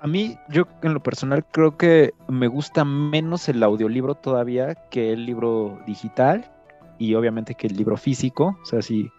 A 0.00 0.06
mí, 0.06 0.38
yo 0.50 0.64
en 0.82 0.92
lo 0.92 1.02
personal 1.02 1.46
creo 1.46 1.78
que 1.78 2.12
me 2.28 2.46
gusta 2.46 2.84
menos 2.84 3.48
el 3.48 3.62
audiolibro 3.62 4.14
todavía 4.14 4.74
que 4.90 5.14
el 5.14 5.24
libro 5.24 5.80
digital 5.86 6.52
y 6.98 7.14
obviamente 7.14 7.54
que 7.54 7.68
el 7.68 7.76
libro 7.76 7.96
físico. 7.96 8.58
O 8.62 8.66
sea, 8.66 8.82
si, 8.82 9.10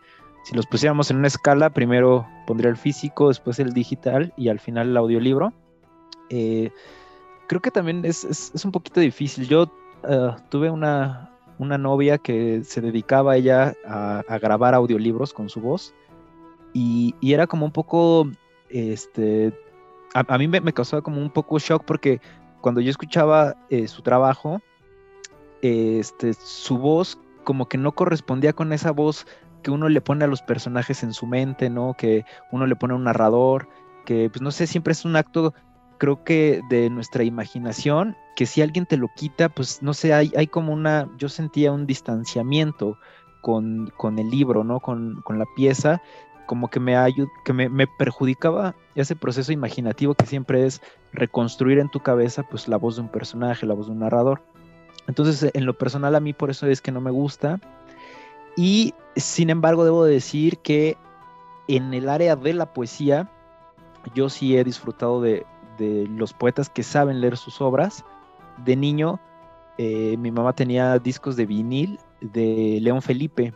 si 0.43 0.55
los 0.55 0.67
pusiéramos 0.67 1.09
en 1.09 1.17
una 1.17 1.27
escala, 1.27 1.71
primero 1.71 2.27
pondría 2.45 2.69
el 2.69 2.77
físico, 2.77 3.29
después 3.29 3.57
el 3.57 3.73
digital 3.73 4.31
y 4.37 4.49
al 4.49 4.59
final 4.59 4.89
el 4.89 4.97
audiolibro. 4.97 5.53
Eh, 6.29 6.69
creo 7.47 7.61
que 7.61 7.71
también 7.71 8.05
es, 8.05 8.23
es, 8.23 8.63
un 8.63 8.71
poquito 8.71 8.99
difícil. 8.99 9.47
Yo 9.47 9.71
uh, 10.07 10.35
tuve 10.49 10.69
una, 10.69 11.29
una, 11.59 11.77
novia 11.77 12.17
que 12.17 12.63
se 12.63 12.81
dedicaba 12.81 13.35
ella 13.35 13.73
a, 13.87 14.23
grabar 14.39 14.73
audiolibros 14.73 15.33
con 15.33 15.49
su 15.49 15.61
voz 15.61 15.93
y, 16.73 17.15
era 17.21 17.47
como 17.47 17.65
un 17.65 17.71
poco, 17.71 18.29
este, 18.69 19.53
a, 20.13 20.37
mí 20.37 20.47
me, 20.47 20.61
me, 20.61 20.73
causaba 20.73 21.01
como 21.01 21.21
un 21.21 21.29
poco 21.29 21.57
shock 21.59 21.83
porque 21.85 22.19
cuando 22.61 22.81
yo 22.81 22.89
escuchaba 22.89 23.55
eh, 23.69 23.87
su 23.87 24.01
trabajo, 24.01 24.61
este, 25.61 26.33
su 26.33 26.77
voz 26.77 27.17
como 27.43 27.67
que 27.67 27.77
no 27.77 27.93
correspondía 27.93 28.53
con 28.53 28.73
esa 28.73 28.91
voz 28.91 29.25
que 29.63 29.71
uno 29.71 29.89
le 29.89 30.01
pone 30.01 30.25
a 30.25 30.27
los 30.27 30.41
personajes 30.41 31.01
en 31.03 31.13
su 31.13 31.25
mente, 31.25 31.69
¿no? 31.69 31.95
Que 31.97 32.25
uno 32.51 32.67
le 32.67 32.75
pone 32.75 32.93
a 32.93 32.97
un 32.97 33.05
narrador, 33.05 33.67
que 34.05 34.29
pues 34.29 34.41
no 34.41 34.51
sé, 34.51 34.67
siempre 34.67 34.91
es 34.91 35.05
un 35.05 35.15
acto, 35.15 35.53
creo 35.97 36.23
que 36.23 36.61
de 36.69 36.89
nuestra 36.89 37.23
imaginación, 37.23 38.15
que 38.35 38.45
si 38.45 38.61
alguien 38.61 38.85
te 38.85 38.97
lo 38.97 39.09
quita, 39.15 39.49
pues 39.49 39.81
no 39.81 39.93
sé, 39.93 40.13
hay, 40.13 40.31
hay 40.35 40.47
como 40.47 40.73
una, 40.73 41.09
yo 41.17 41.29
sentía 41.29 41.71
un 41.71 41.85
distanciamiento 41.85 42.97
con, 43.41 43.91
con 43.97 44.19
el 44.19 44.29
libro, 44.29 44.63
¿no? 44.63 44.79
Con, 44.79 45.21
con, 45.23 45.39
la 45.39 45.45
pieza, 45.55 46.01
como 46.45 46.69
que 46.69 46.79
me, 46.79 46.97
ayud, 46.97 47.27
que 47.43 47.53
me, 47.53 47.69
me, 47.69 47.87
perjudicaba 47.87 48.75
ese 48.95 49.15
proceso 49.15 49.51
imaginativo 49.51 50.15
que 50.15 50.25
siempre 50.25 50.65
es 50.65 50.81
reconstruir 51.13 51.79
en 51.79 51.89
tu 51.89 51.99
cabeza 51.99 52.43
pues 52.43 52.67
la 52.67 52.77
voz 52.77 52.95
de 52.95 53.03
un 53.03 53.09
personaje, 53.09 53.65
la 53.65 53.73
voz 53.73 53.87
de 53.87 53.93
un 53.93 53.99
narrador. 53.99 54.41
Entonces, 55.07 55.51
en 55.53 55.65
lo 55.65 55.77
personal 55.77 56.15
a 56.15 56.19
mí 56.19 56.33
por 56.33 56.49
eso 56.49 56.67
es 56.67 56.81
que 56.81 56.91
no 56.91 57.01
me 57.01 57.11
gusta. 57.11 57.59
Y 58.57 58.93
sin 59.15 59.49
embargo, 59.49 59.83
debo 59.83 60.05
decir 60.05 60.57
que 60.59 60.97
en 61.67 61.93
el 61.93 62.09
área 62.09 62.35
de 62.35 62.53
la 62.53 62.73
poesía, 62.73 63.29
yo 64.13 64.29
sí 64.29 64.57
he 64.57 64.63
disfrutado 64.63 65.21
de, 65.21 65.45
de 65.77 66.07
los 66.07 66.33
poetas 66.33 66.69
que 66.69 66.83
saben 66.83 67.21
leer 67.21 67.37
sus 67.37 67.61
obras. 67.61 68.05
De 68.63 68.75
niño, 68.75 69.19
eh, 69.77 70.15
mi 70.17 70.31
mamá 70.31 70.53
tenía 70.53 70.97
discos 70.99 71.35
de 71.35 71.45
vinil 71.45 71.99
de 72.21 72.79
León 72.81 73.01
Felipe. 73.01 73.53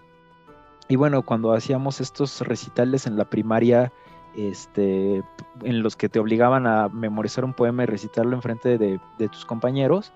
Y 0.88 0.96
bueno, 0.96 1.22
cuando 1.22 1.54
hacíamos 1.54 2.02
estos 2.02 2.42
recitales 2.42 3.06
en 3.06 3.16
la 3.16 3.30
primaria, 3.30 3.94
este, 4.36 5.24
en 5.64 5.84
los 5.84 5.96
que 5.96 6.10
te 6.10 6.20
obligaban 6.20 6.68
a 6.68 6.90
memorizar 6.90 7.46
un 7.46 7.54
poema 7.54 7.84
y 7.84 7.86
recitarlo 7.86 8.36
en 8.36 8.42
frente 8.42 8.78
de, 8.78 9.00
de 9.18 9.30
tus 9.30 9.46
compañeros, 9.46 10.14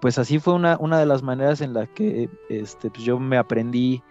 pues 0.00 0.18
así 0.18 0.38
fue 0.38 0.54
una, 0.54 0.76
una 0.80 0.98
de 0.98 1.06
las 1.06 1.22
maneras 1.22 1.60
en 1.60 1.74
las 1.74 1.88
que 1.90 2.28
este, 2.48 2.90
pues 2.90 3.04
yo 3.04 3.18
me 3.18 3.36
aprendí 3.36 4.02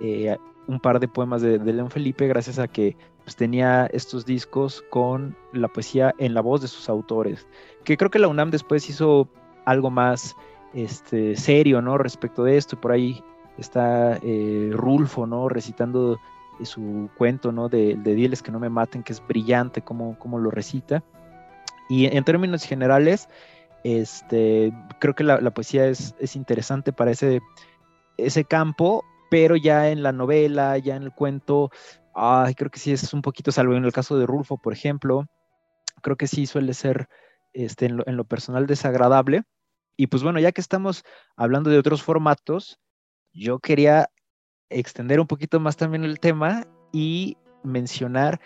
eh, 0.00 0.36
un 0.66 0.80
par 0.80 1.00
de 1.00 1.08
poemas 1.08 1.40
de, 1.40 1.58
de, 1.58 1.72
León 1.72 1.90
Felipe 1.90 2.26
gracias 2.26 2.58
a 2.58 2.68
que 2.68 2.96
pues, 3.26 3.34
tenía 3.34 3.86
estos 3.86 4.24
discos 4.24 4.84
con 4.88 5.36
la 5.52 5.66
poesía 5.66 6.14
en 6.18 6.32
la 6.32 6.40
voz 6.40 6.60
de 6.60 6.68
sus 6.68 6.88
autores, 6.88 7.48
que 7.82 7.96
creo 7.96 8.08
que 8.08 8.20
la 8.20 8.28
UNAM 8.28 8.52
después 8.52 8.88
hizo 8.88 9.28
algo 9.64 9.90
más 9.90 10.36
este, 10.74 11.34
serio, 11.34 11.82
¿no? 11.82 11.98
Respecto 11.98 12.44
de 12.44 12.56
esto, 12.56 12.80
por 12.80 12.92
ahí 12.92 13.20
está 13.58 14.20
eh, 14.22 14.70
Rulfo, 14.72 15.26
¿no? 15.26 15.48
Recitando 15.48 16.20
su 16.62 17.10
cuento, 17.18 17.50
¿no? 17.50 17.68
De, 17.68 17.96
de 17.96 18.14
Diles 18.14 18.44
que 18.44 18.52
no 18.52 18.60
me 18.60 18.68
maten, 18.68 19.02
que 19.02 19.12
es 19.12 19.26
brillante 19.26 19.82
como, 19.82 20.16
como 20.20 20.38
lo 20.38 20.52
recita. 20.52 21.02
Y 21.88 22.06
en 22.06 22.22
términos 22.22 22.62
generales, 22.62 23.28
este, 23.82 24.72
creo 25.00 25.16
que 25.16 25.24
la, 25.24 25.40
la 25.40 25.50
poesía 25.50 25.88
es, 25.88 26.14
es, 26.20 26.36
interesante 26.36 26.92
para 26.92 27.10
ese, 27.10 27.40
ese 28.18 28.44
campo, 28.44 29.04
pero 29.32 29.56
ya 29.56 29.90
en 29.90 30.04
la 30.04 30.12
novela, 30.12 30.78
ya 30.78 30.94
en 30.94 31.02
el 31.02 31.10
cuento, 31.10 31.72
ay, 32.16 32.54
creo 32.54 32.70
que 32.70 32.80
sí 32.80 32.92
es 32.92 33.12
un 33.12 33.22
poquito, 33.22 33.52
salvo 33.52 33.74
en 33.74 33.84
el 33.84 33.92
caso 33.92 34.18
de 34.18 34.26
Rulfo, 34.26 34.56
por 34.56 34.72
ejemplo, 34.72 35.26
creo 36.02 36.16
que 36.16 36.26
sí 36.26 36.46
suele 36.46 36.72
ser 36.74 37.08
este, 37.52 37.86
en, 37.86 38.16
lo, 38.16 38.24
personal 38.24 38.66
desagradable. 38.66 39.42
Y 39.98 40.08
pues 40.08 40.22
bueno, 40.22 40.40
ya 40.40 40.52
que 40.52 40.60
estamos 40.60 41.04
hablando 41.36 41.70
de 41.70 41.78
otros 41.78 42.02
formatos, 42.02 42.78
yo 43.32 43.58
quería 43.58 44.10
extender 44.70 45.20
un 45.20 45.26
poquito 45.26 45.60
más 45.60 45.76
también 45.76 46.04
el 46.04 46.18
tema 46.18 46.66
y 46.92 47.36
mencionar 47.62 48.40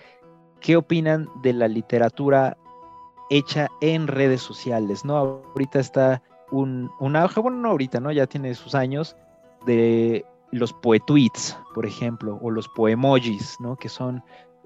qué 0.61 0.76
opinan 0.76 1.28
de 1.42 1.52
la 1.52 1.68
literatura 1.68 2.56
hecha 3.30 3.68
en 3.80 4.09
redes 4.09 4.42
sociales, 4.42 5.04
¿no? 5.04 5.16
Ahorita 5.16 5.78
está 5.78 6.22
un, 6.50 6.90
un 6.98 7.16
auge, 7.16 7.40
bueno, 7.40 7.59
no 7.59 7.70
ahorita, 7.70 8.00
¿no? 8.00 8.11
Ya 8.11 8.26
tiene 8.26 8.54
sus 8.54 8.74
años 8.74 9.16
de 9.66 10.24
los 10.53 10.73
poetweets, 10.73 11.57
por 11.75 11.87
ejemplo, 11.87 12.39
o 12.43 12.51
los 12.51 12.69
poemojis, 12.69 13.57
¿no? 13.61 13.77
Que 13.77 13.89
son 13.89 14.23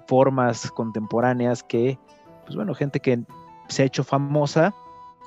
formas 0.07 0.71
contemporáneas 0.71 1.63
que, 1.63 1.99
pues 2.45 2.57
bueno, 2.57 2.75
gente 2.75 3.01
que 3.01 3.23
se 3.69 3.83
ha 3.83 3.87
hecho 3.87 4.05
famosa, 4.05 4.75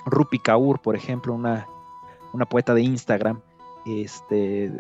Rupi 0.06 0.40
Kaur, 0.40 0.80
por 0.82 0.96
ejemplo, 0.96 1.34
una, 1.34 1.68
una 2.34 2.46
poeta 2.46 2.74
de 2.74 2.82
Instagram, 2.82 3.42
este, 3.86 4.72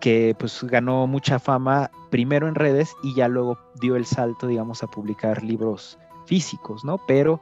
que 0.00 0.34
pues 0.38 0.62
ganó 0.64 1.06
mucha 1.06 1.38
fama 1.38 1.90
primero 2.10 2.48
en 2.48 2.54
redes 2.54 2.94
y 3.02 3.14
ya 3.14 3.28
luego 3.28 3.58
dio 3.80 3.96
el 3.96 4.06
salto, 4.06 4.46
digamos, 4.46 4.82
a 4.82 4.86
publicar 4.86 5.42
libros 5.42 5.98
físicos, 6.26 6.84
¿no? 6.84 6.98
Pero 7.06 7.40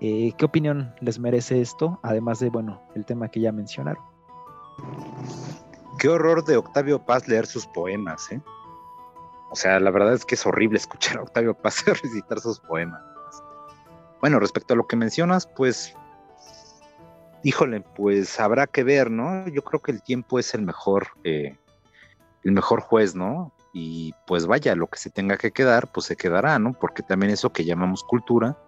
eh, 0.00 0.32
¿Qué 0.36 0.44
opinión 0.44 0.94
les 1.00 1.18
merece 1.18 1.60
esto? 1.60 1.98
Además 2.02 2.38
de, 2.38 2.50
bueno, 2.50 2.80
el 2.94 3.04
tema 3.04 3.28
que 3.28 3.40
ya 3.40 3.50
mencionaron. 3.50 4.02
Qué 5.98 6.08
horror 6.08 6.44
de 6.44 6.56
Octavio 6.56 7.04
Paz 7.04 7.26
leer 7.28 7.46
sus 7.46 7.66
poemas, 7.66 8.30
¿eh? 8.30 8.40
O 9.50 9.56
sea, 9.56 9.80
la 9.80 9.90
verdad 9.90 10.14
es 10.14 10.24
que 10.24 10.34
es 10.34 10.46
horrible 10.46 10.76
escuchar 10.78 11.18
a 11.18 11.22
Octavio 11.22 11.54
Paz 11.54 11.84
recitar 11.86 12.40
sus 12.40 12.60
poemas. 12.60 13.02
Bueno, 14.20 14.40
respecto 14.40 14.74
a 14.74 14.76
lo 14.76 14.86
que 14.86 14.96
mencionas, 14.96 15.46
pues, 15.46 15.94
híjole, 17.42 17.80
pues 17.80 18.40
habrá 18.40 18.66
que 18.66 18.82
ver, 18.82 19.10
¿no? 19.10 19.46
Yo 19.48 19.62
creo 19.62 19.80
que 19.80 19.92
el 19.92 20.02
tiempo 20.02 20.38
es 20.38 20.54
el 20.54 20.62
mejor, 20.62 21.08
eh, 21.24 21.56
el 22.42 22.52
mejor 22.52 22.80
juez, 22.80 23.14
¿no? 23.14 23.52
Y 23.72 24.12
pues 24.26 24.46
vaya, 24.46 24.74
lo 24.74 24.88
que 24.88 24.98
se 24.98 25.10
tenga 25.10 25.36
que 25.36 25.52
quedar, 25.52 25.92
pues 25.92 26.06
se 26.06 26.16
quedará, 26.16 26.58
¿no? 26.58 26.72
Porque 26.72 27.02
también 27.02 27.30
eso 27.30 27.52
que 27.52 27.64
llamamos 27.64 28.02
cultura, 28.02 28.58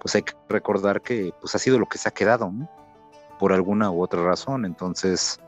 pues 0.00 0.14
hay 0.16 0.22
que 0.22 0.34
recordar 0.50 1.00
que 1.00 1.32
pues 1.40 1.54
ha 1.54 1.58
sido 1.58 1.78
lo 1.78 1.86
que 1.86 1.98
se 1.98 2.08
ha 2.08 2.12
quedado, 2.12 2.50
¿no? 2.50 2.68
Por 3.38 3.52
alguna 3.54 3.90
u 3.90 4.02
otra 4.02 4.22
razón. 4.22 4.66
Entonces, 4.66 5.40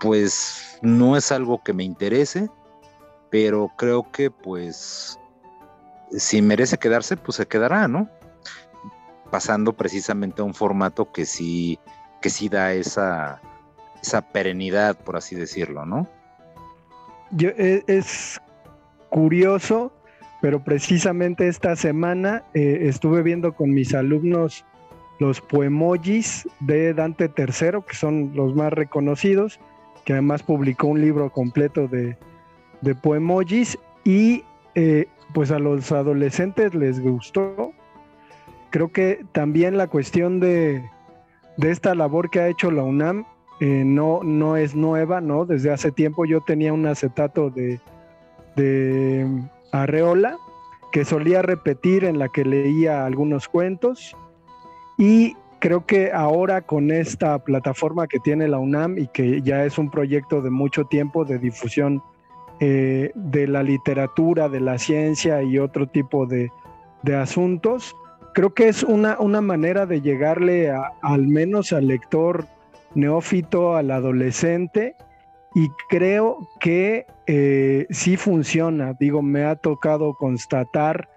pues 0.00 0.78
no 0.82 1.16
es 1.16 1.32
algo 1.32 1.62
que 1.62 1.72
me 1.72 1.84
interese, 1.84 2.48
pero 3.30 3.70
creo 3.76 4.10
que 4.10 4.30
pues 4.30 5.18
si 6.10 6.40
merece 6.42 6.78
quedarse, 6.78 7.16
pues 7.16 7.36
se 7.36 7.46
quedará, 7.46 7.88
¿no? 7.88 8.08
Pasando 9.30 9.72
precisamente 9.74 10.40
a 10.40 10.44
un 10.44 10.54
formato 10.54 11.12
que 11.12 11.26
sí, 11.26 11.78
que 12.22 12.30
sí 12.30 12.48
da 12.48 12.72
esa, 12.72 13.40
esa 14.02 14.22
perenidad, 14.22 14.96
por 14.96 15.16
así 15.16 15.34
decirlo, 15.34 15.84
¿no? 15.84 16.08
Yo, 17.30 17.50
e, 17.50 17.84
es 17.86 18.40
curioso 19.10 19.92
pero 20.40 20.62
precisamente 20.62 21.48
esta 21.48 21.74
semana 21.76 22.44
eh, 22.54 22.80
estuve 22.82 23.22
viendo 23.22 23.52
con 23.52 23.70
mis 23.70 23.94
alumnos 23.94 24.64
los 25.18 25.40
poemojis 25.40 26.48
de 26.60 26.94
Dante 26.94 27.24
III, 27.36 27.82
que 27.86 27.94
son 27.94 28.32
los 28.34 28.54
más 28.54 28.72
reconocidos, 28.72 29.58
que 30.08 30.14
además 30.14 30.42
publicó 30.42 30.86
un 30.86 31.02
libro 31.02 31.28
completo 31.28 31.86
de, 31.86 32.16
de 32.80 32.94
poemojis 32.94 33.78
y 34.04 34.42
eh, 34.74 35.06
pues 35.34 35.50
a 35.50 35.58
los 35.58 35.92
adolescentes 35.92 36.74
les 36.74 36.98
gustó. 36.98 37.72
Creo 38.70 38.90
que 38.90 39.22
también 39.32 39.76
la 39.76 39.86
cuestión 39.86 40.40
de, 40.40 40.82
de 41.58 41.70
esta 41.70 41.94
labor 41.94 42.30
que 42.30 42.40
ha 42.40 42.48
hecho 42.48 42.70
la 42.70 42.84
UNAM 42.84 43.26
eh, 43.60 43.82
no, 43.84 44.22
no 44.22 44.56
es 44.56 44.74
nueva, 44.74 45.20
¿no? 45.20 45.44
Desde 45.44 45.70
hace 45.70 45.92
tiempo 45.92 46.24
yo 46.24 46.40
tenía 46.40 46.72
un 46.72 46.86
acetato 46.86 47.50
de, 47.50 47.78
de 48.56 49.26
Arreola, 49.72 50.38
que 50.90 51.04
solía 51.04 51.42
repetir 51.42 52.04
en 52.04 52.18
la 52.18 52.30
que 52.30 52.46
leía 52.46 53.04
algunos 53.04 53.46
cuentos. 53.46 54.16
Y 54.96 55.36
creo 55.58 55.86
que 55.86 56.12
ahora 56.12 56.62
con 56.62 56.90
esta 56.90 57.38
plataforma 57.38 58.06
que 58.06 58.18
tiene 58.18 58.48
la 58.48 58.58
UNAM 58.58 58.98
y 58.98 59.08
que 59.08 59.42
ya 59.42 59.64
es 59.64 59.78
un 59.78 59.90
proyecto 59.90 60.40
de 60.42 60.50
mucho 60.50 60.84
tiempo 60.84 61.24
de 61.24 61.38
difusión 61.38 62.02
eh, 62.60 63.12
de 63.14 63.46
la 63.46 63.62
literatura, 63.62 64.48
de 64.48 64.60
la 64.60 64.78
ciencia 64.78 65.42
y 65.42 65.58
otro 65.58 65.86
tipo 65.88 66.26
de, 66.26 66.50
asuntos. 67.16 67.96
Creo 68.34 68.52
que 68.52 68.68
es 68.68 68.82
una, 68.82 69.18
una 69.18 69.40
manera 69.40 69.86
de 69.86 70.02
llegarle 70.02 70.70
al 71.00 71.26
menos 71.26 71.72
al 71.72 71.86
lector 71.86 72.46
neófito, 72.94 73.76
al 73.76 73.90
adolescente, 73.90 74.94
y 75.54 75.68
creo 75.88 76.48
que 76.60 77.06
eh, 77.26 77.86
sí 77.90 78.16
funciona. 78.16 78.94
Digo, 78.98 79.22
me 79.22 79.44
ha 79.44 79.56
tocado 79.56 80.14
constatar 80.14 81.08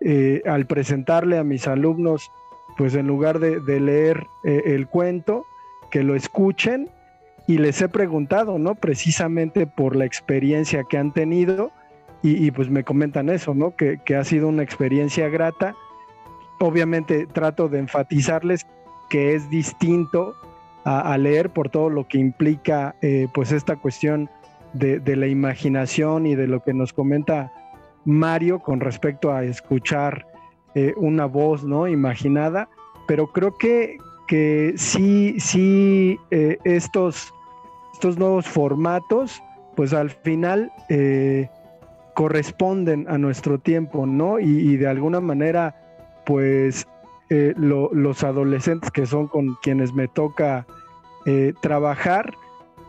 eh, 0.00 0.42
al 0.46 0.66
presentarle 0.66 1.38
a 1.38 1.44
mis 1.44 1.68
alumnos, 1.68 2.30
pues 2.78 2.94
en 2.94 3.08
lugar 3.08 3.40
de, 3.40 3.80
leer 3.80 4.28
eh, 4.44 4.62
el 4.66 4.86
cuento, 4.86 5.44
que 5.90 6.04
lo 6.04 6.14
escuchen 6.14 6.88
y 7.48 7.58
les 7.58 7.82
he 7.82 7.88
preguntado, 7.88 8.60
¿no? 8.60 8.76
Precisamente 8.76 9.66
por 9.66 9.96
la 9.96 10.04
experiencia 10.04 10.84
que 10.88 10.96
han 10.96 11.12
tenido 11.12 11.72
y, 12.22 12.50
pues 12.52 12.70
me 12.70 12.84
comentan 12.84 13.30
eso, 13.30 13.54
¿no? 13.54 13.74
Que, 13.74 14.00
ha 14.16 14.24
sido 14.24 14.48
una 14.48 14.62
experiencia 14.62 15.28
grata. 15.28 15.74
Obviamente 16.60 17.26
trato 17.26 17.68
de 17.68 17.80
enfatizarles 17.80 18.64
que 19.10 19.34
es 19.34 19.50
distinto 19.50 20.34
a, 20.84 21.18
leer 21.18 21.50
por 21.50 21.70
todo 21.70 21.90
lo 21.90 22.06
que 22.06 22.18
implica 22.18 22.94
eh, 23.02 23.26
pues 23.34 23.50
esta 23.50 23.76
cuestión 23.76 24.30
de, 24.72 25.00
de, 25.00 25.16
la 25.16 25.26
imaginación 25.26 26.26
y 26.26 26.34
de 26.34 26.46
lo 26.46 26.62
que 26.62 26.74
nos 26.74 26.92
comenta 26.92 27.52
Mario 28.04 28.60
con 28.60 28.80
respecto 28.80 29.32
a 29.32 29.42
escuchar 29.44 30.26
eh, 30.74 30.94
una 30.96 31.26
voz 31.26 31.64
¿no? 31.64 31.88
imaginada, 31.88 32.68
pero 33.06 33.28
creo 33.28 33.56
que, 33.56 33.98
que 34.26 34.74
sí, 34.76 35.36
sí, 35.38 36.18
eh, 36.30 36.58
estos, 36.64 37.32
estos 37.94 38.18
nuevos 38.18 38.46
formatos, 38.46 39.42
pues 39.76 39.92
al 39.94 40.10
final 40.10 40.70
eh, 40.88 41.48
corresponden 42.14 43.06
a 43.08 43.16
nuestro 43.16 43.58
tiempo, 43.58 44.06
¿no? 44.06 44.38
Y, 44.40 44.76
de 44.76 44.88
alguna 44.88 45.20
manera, 45.20 45.74
pues 46.26 46.86
los 47.30 48.24
adolescentes 48.24 48.90
que 48.90 49.06
son 49.06 49.28
con 49.28 49.54
quienes 49.62 49.92
me 49.92 50.08
toca 50.08 50.66
trabajar, 51.60 52.34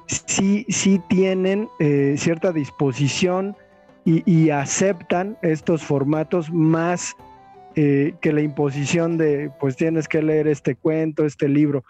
sí, 0.07 0.65
sí 0.69 0.99
tienen 1.09 1.69
cierta 2.15 2.51
disposición 2.51 3.55
y, 4.05 4.49
aceptan 4.49 5.38
estos 5.41 5.84
formatos 5.84 6.51
más 6.51 7.15
eh, 7.82 8.15
que 8.19 8.34
la 8.34 8.41
imposición 8.41 9.17
de, 9.17 9.51
pues 9.57 9.77
tienes 9.77 10.09
que 10.09 10.21
leer 10.21 10.49
este 10.49 10.75
cuento, 10.75 11.25
este 11.25 11.47
libro. 11.47 11.86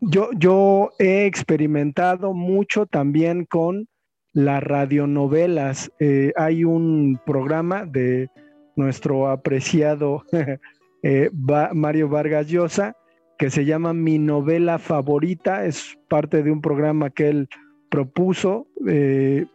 Yo, 0.00 0.30
yo 0.36 0.90
he 0.98 1.24
experimentado 1.24 2.34
mucho 2.34 2.84
también 2.84 3.44
con 3.44 3.86
las 4.32 4.60
radionovelas. 4.60 5.92
Eh, 6.00 6.32
hay 6.34 6.64
un 6.64 7.20
programa 7.24 7.86
de 7.86 8.28
nuestro 8.74 9.28
apreciado 9.28 10.24
eh, 11.04 11.30
Mario 11.74 12.08
Vargas 12.08 12.48
Llosa 12.48 12.96
que 13.38 13.50
se 13.50 13.64
llama 13.64 13.92
Mi 13.92 14.18
novela 14.18 14.80
favorita. 14.80 15.64
Es 15.64 15.96
parte 16.08 16.42
de 16.42 16.50
un 16.50 16.60
programa 16.60 17.10
que 17.10 17.28
él 17.28 17.48
propuso 17.88 18.66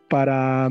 para 0.07 0.69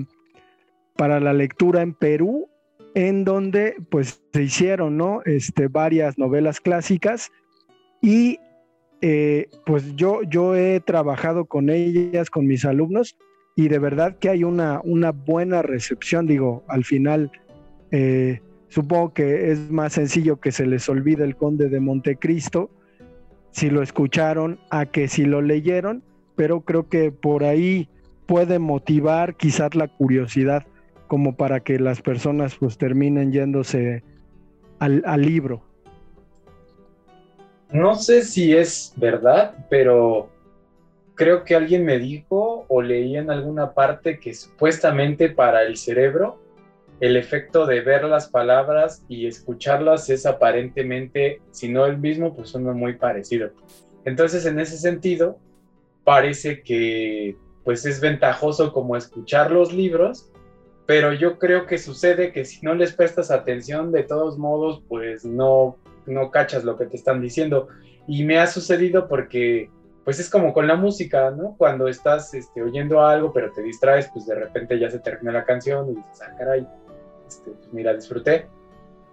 para 0.97 1.20
la 1.20 1.33
lectura 1.33 1.83
en 1.83 1.95
Perú, 1.95 2.49
en 2.95 3.24
donde 3.24 3.76
pues 3.90 4.22
se 4.32 4.43
hicieron, 4.43 4.97
¿no? 4.97 5.22
Este, 5.24 5.68
varias 5.68 6.18
novelas 6.18 6.61
clásicas 6.61 7.30
y 8.01 8.38
eh, 9.01 9.49
pues 9.66 9.97
yo, 9.97 10.22
yo 10.22 10.55
he 10.55 10.80
trabajado 10.80 11.47
con 11.47 11.70
ellas, 11.70 12.30
con 12.30 12.47
mis 12.47 12.64
alumnos 12.64 13.16
y 13.57 13.68
de 13.68 13.78
verdad 13.78 14.18
que 14.18 14.28
hay 14.28 14.45
una, 14.45 14.80
una 14.84 15.12
buena 15.12 15.62
recepción, 15.62 16.26
digo, 16.26 16.64
al 16.68 16.84
final 16.84 17.30
eh, 17.90 18.40
supongo 18.68 19.12
que 19.12 19.51
es 19.51 19.70
más 19.70 19.95
sencillo 19.95 20.40
que 20.40 20.53
se 20.53 20.66
les 20.66 20.88
olvide 20.88 21.24
el 21.24 21.36
conde 21.36 21.68
de 21.68 21.80
Montecristo, 21.80 22.70
si 23.51 23.68
lo 23.68 23.82
escucharon, 23.82 24.59
a 24.70 24.86
que 24.86 25.09
si 25.09 25.24
lo 25.24 25.43
leyeron, 25.43 26.03
pero 26.36 26.62
creo 26.62 26.88
que 26.88 27.12
por 27.12 27.45
ahí 27.45 27.88
puede 28.26 28.59
motivar 28.59 29.36
quizás 29.36 29.74
la 29.74 29.88
curiosidad 29.88 30.66
como 31.13 31.37
para 31.37 31.61
que 31.61 31.79
las 31.79 32.01
personas 32.01 32.57
pues 32.59 32.79
terminen 32.79 33.33
yéndose 33.33 34.03
al, 34.79 35.03
libro. 35.21 35.63
No 37.71 37.97
sé 37.97 38.23
si 38.23 38.57
es 38.57 38.95
verdad, 38.97 39.67
pero 39.69 40.31
creo 41.15 41.45
que 41.45 41.55
alguien 41.55 41.85
me 41.85 41.99
dijo 41.99 42.65
o 42.67 42.81
leí 42.81 43.19
en 43.19 43.31
alguna 43.31 43.75
parte 43.75 44.19
que 44.21 44.33
supuestamente 44.33 45.29
para 45.29 45.65
el 45.65 45.77
cerebro 45.77 46.41
el 46.99 47.19
efecto 47.19 47.67
de 47.67 47.83
ver 47.83 48.05
las 48.05 48.31
palabras 48.31 49.05
y 49.07 49.27
escucharlas 49.27 50.09
es 50.09 50.25
aparentemente, 50.25 51.43
si 51.51 51.69
no 51.69 51.85
el 51.85 51.99
mismo, 51.99 52.35
pues 52.35 52.55
uno 52.55 52.73
muy 52.73 52.95
parecido. 52.95 53.51
Entonces, 54.07 54.47
en 54.47 54.59
ese 54.59 54.79
sentido, 54.79 55.37
parece 56.05 56.63
que 56.63 57.37
pues 57.65 57.85
es 57.85 58.01
ventajoso 58.01 58.73
como 58.73 58.97
escuchar 58.97 59.51
los 59.51 59.75
libros 59.75 60.32
pero 60.87 61.12
yo 61.12 61.39
creo 61.39 61.66
que 61.66 61.78
sucede 61.78 62.33
que 62.33 62.45
si 62.45 62.64
no 62.64 62.74
les 62.74 62.93
prestas 62.93 63.30
atención, 63.30 63.93
de 63.93 64.03
todos 64.03 64.39
modos, 64.39 64.83
pues 64.89 65.24
no, 65.24 65.76
no 66.07 66.30
cachas 66.30 66.64
lo 66.64 66.76
que 66.76 66.87
te 66.87 66.97
están 66.97 67.20
diciendo. 67.20 67.68
Y 68.09 68.24
me 68.24 68.39
ha 68.39 68.47
sucedido 68.47 69.09
porque, 69.09 69.70
pues 70.05 70.18
es 70.18 70.28
como 70.28 70.53
con 70.53 70.66
la 70.66 70.74
música, 70.74 71.30
¿no? 71.30 71.55
Cuando 71.57 71.87
estás 71.87 72.35
este, 72.35 72.62
oyendo 72.62 73.05
algo, 73.05 73.33
pero 73.33 73.53
te 73.53 73.62
distraes, 73.62 74.11
pues 74.12 74.26
de 74.26 74.35
repente 74.35 74.78
ya 74.78 74.91
se 74.91 74.99
termina 74.99 75.33
la 75.33 75.45
canción 75.45 75.91
y 75.91 75.95
dices, 75.95 76.20
ah, 76.22 76.35
caray, 76.37 76.66
este, 77.28 77.53
pues 77.53 77.72
mira, 77.72 77.95
disfruté. 77.95 78.49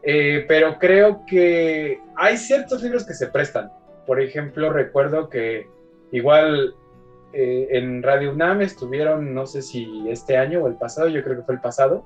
Eh, 0.02 0.46
pero 0.48 0.80
creo 0.80 1.24
que 1.28 2.00
hay 2.16 2.38
ciertos 2.38 2.82
libros 2.82 3.06
que 3.06 3.14
se 3.14 3.28
prestan. 3.28 3.72
Por 4.08 4.22
ejemplo, 4.22 4.72
recuerdo 4.72 5.30
que 5.30 5.68
igual 6.12 6.74
eh, 7.32 7.68
en 7.72 8.02
Radio 8.02 8.32
UNAM 8.32 8.62
estuvieron, 8.62 9.34
no 9.34 9.46
sé 9.46 9.62
si 9.62 10.06
este 10.10 10.38
año 10.38 10.64
o 10.64 10.68
el 10.68 10.76
pasado, 10.76 11.08
yo 11.08 11.24
creo 11.24 11.38
que 11.38 11.44
fue 11.44 11.56
el 11.56 11.62
pasado, 11.62 12.04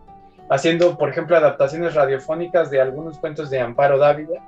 haciendo, 0.49 0.97
por 0.97 1.09
ejemplo, 1.09 1.37
adaptaciones 1.37 1.93
radiofónicas 1.93 2.69
de 2.69 2.81
algunos 2.81 3.17
cuentos 3.19 3.49
de 3.49 3.61
Amparo 3.61 3.97
Dávila, 3.97 4.41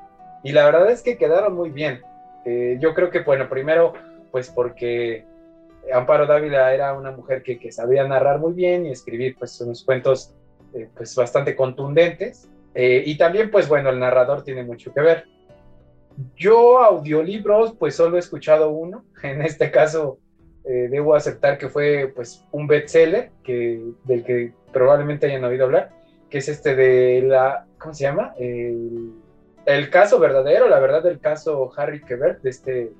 y 0.43 0.51
la 0.51 0.65
verdad 0.65 0.91
es 0.91 1.01
que 1.01 1.17
quedaron 1.17 1.55
muy 1.55 1.69
bien. 1.69 2.01
Eh, 2.43 2.77
yo 2.79 2.93
creo 2.93 3.09
que, 3.09 3.21
bueno, 3.21 3.47
primero, 3.47 3.93
pues 4.31 4.49
porque 4.49 5.25
Amparo 5.93 6.27
Dávila 6.27 6.73
era 6.73 6.93
una 6.93 7.11
mujer 7.11 7.41
que, 7.41 7.57
que 7.57 7.71
sabía 7.71 8.05
narrar 8.05 8.39
muy 8.39 8.53
bien 8.53 8.85
y 8.85 8.91
escribir, 8.91 9.37
pues, 9.39 9.59
unos 9.61 9.83
cuentos, 9.83 10.35
eh, 10.73 10.89
pues, 10.95 11.15
bastante 11.15 11.55
contundentes, 11.55 12.49
y 12.77 13.17
también, 13.17 13.49
pues, 13.51 13.69
bueno, 13.69 13.89
el 13.89 13.99
narrador 13.99 14.43
tiene 14.43 14.61
mucho 14.65 14.93
que 14.93 14.99
ver. 14.99 15.23
Yo 16.35 16.79
audiolibros, 16.79 17.73
pues, 17.79 17.95
solo 17.95 18.17
he 18.17 18.19
escuchado 18.19 18.69
uno, 18.69 19.05
en 19.23 19.41
este 19.41 19.71
caso, 19.71 20.19
eh, 20.67 20.87
debo 20.89 21.13
aceptar 21.13 21.59
que 21.59 21.69
fue 21.69 22.11
pues 22.15 22.43
un 22.51 22.65
bestseller 22.65 23.29
que, 23.43 23.81
del 24.03 24.23
que 24.23 24.51
probablemente 24.73 25.27
hayan 25.27 25.43
oído 25.43 25.65
hablar, 25.65 25.91
que 26.29 26.39
es 26.39 26.49
este 26.49 26.75
de 26.75 27.21
la, 27.21 27.67
¿cómo 27.77 27.93
se 27.93 28.03
llama? 28.03 28.33
El, 28.39 29.89
caso 29.91 30.19
verdadero, 30.19 30.67
la 30.67 30.79
verdad 30.79 31.03
del 31.03 31.19
caso 31.19 31.71
Harry 31.77 32.01
Quebert, 32.01 32.41
de 32.41 32.49
este 32.49 32.91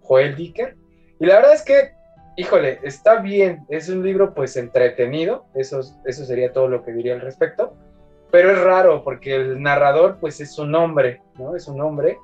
Joel 0.00 0.34
Dicker. 0.36 0.74
Y 1.20 1.26
la 1.26 1.36
verdad 1.36 1.52
es 1.52 1.62
que, 1.62 1.92
híjole, 2.36 2.80
está 2.82 3.16
bien, 3.16 3.66
es 3.68 3.90
un 3.90 4.02
libro 4.02 4.32
pues 4.32 4.56
entretenido, 4.56 5.44
eso, 5.54 5.80
eso 6.06 6.24
sería 6.24 6.52
todo 6.52 6.68
lo 6.68 6.82
que 6.82 6.92
diría 6.92 7.14
al 7.14 7.20
respecto, 7.20 7.74
pero 8.30 8.50
es 8.50 8.58
raro 8.58 9.04
porque 9.04 9.36
el 9.36 9.62
narrador 9.62 10.16
pues 10.18 10.40
es 10.40 10.58
un 10.58 10.74
hombre, 10.74 11.20
¿no? 11.38 11.54
Es 11.54 11.68
un 11.68 11.80
hombre. 11.82 12.18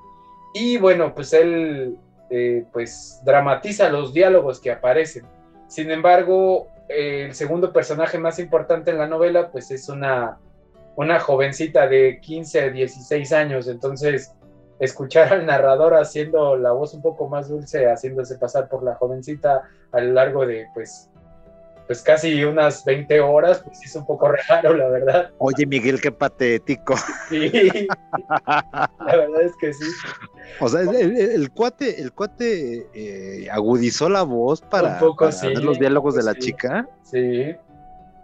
Y 0.55 0.79
bueno, 0.79 1.15
pues 1.15 1.35
él 1.35 1.99
eh, 2.31 2.65
pues 2.73 3.21
dramatiza 3.25 3.89
los 3.89 4.13
diálogos 4.13 4.61
que 4.61 4.71
aparecen. 4.71 5.25
Sin 5.67 5.91
embargo, 5.91 6.69
el 6.89 7.35
segundo 7.35 7.73
personaje 7.73 8.19
más 8.19 8.39
importante 8.39 8.91
en 8.91 8.99
la 8.99 9.07
novela, 9.07 9.51
pues 9.51 9.71
es 9.71 9.89
una, 9.89 10.39
una 10.97 11.21
jovencita 11.21 11.87
de 11.87 12.21
15 12.21 12.71
16 12.71 13.33
años. 13.33 13.69
Entonces, 13.69 14.35
escuchar 14.79 15.33
al 15.33 15.47
narrador 15.47 15.95
haciendo 15.95 16.57
la 16.57 16.73
voz 16.73 16.95
un 16.95 17.03
poco 17.03 17.29
más 17.29 17.49
dulce, 17.49 17.91
haciéndose 17.91 18.39
pasar 18.39 18.69
por 18.69 18.83
la 18.83 18.95
jovencita 18.95 19.63
a 19.93 20.01
lo 20.01 20.13
largo 20.13 20.47
de, 20.47 20.67
pues, 20.75 21.11
pues 21.89 22.03
casi 22.03 22.45
unas 22.45 22.85
20 22.85 23.19
horas, 23.21 23.63
pues 23.65 23.83
es 23.83 23.97
un 23.97 24.05
poco 24.05 24.31
raro, 24.49 24.75
la 24.75 24.89
verdad. 24.91 25.31
Oye, 25.39 25.67
Miguel, 25.67 26.01
qué 26.01 26.13
patético. 26.13 26.95
Sí, 27.31 27.89
la 28.47 29.17
verdad 29.17 29.41
es 29.41 29.57
que 29.57 29.73
sí. 29.73 29.87
O 30.61 30.69
sea, 30.69 30.83
el, 30.83 31.51
cuate, 31.51 32.01
el 32.01 32.13
cuate 32.13 32.87
eh, 32.93 33.49
agudizó 33.51 34.11
la 34.11 34.23
voz 34.23 34.61
para, 34.61 35.01
ver 35.43 35.65
los 35.65 35.79
diálogos 35.79 36.15
de 36.15 36.23
la 36.23 36.35
chica. 36.35 36.87
Sí. 37.03 37.57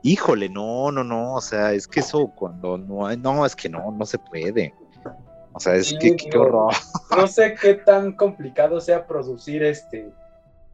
Híjole, 0.02 0.50
no, 0.50 0.92
no, 0.92 1.02
no, 1.02 1.34
o 1.34 1.40
sea, 1.40 1.72
es 1.72 1.88
que 1.88 2.00
eso 2.00 2.30
cuando 2.34 2.76
no 2.76 3.06
hay, 3.06 3.16
no, 3.16 3.46
es 3.46 3.56
que 3.56 3.70
no, 3.70 3.90
no 3.90 4.04
se 4.04 4.18
puede. 4.18 4.74
O 5.54 5.60
sea, 5.60 5.74
es 5.76 5.94
que 5.98 6.16
qué 6.16 6.36
horror. 6.36 6.74
No 7.16 7.26
sé 7.26 7.54
qué 7.54 7.74
tan 7.74 8.12
complicado 8.12 8.80
sea 8.82 9.06
producir 9.06 9.62
este 9.62 10.12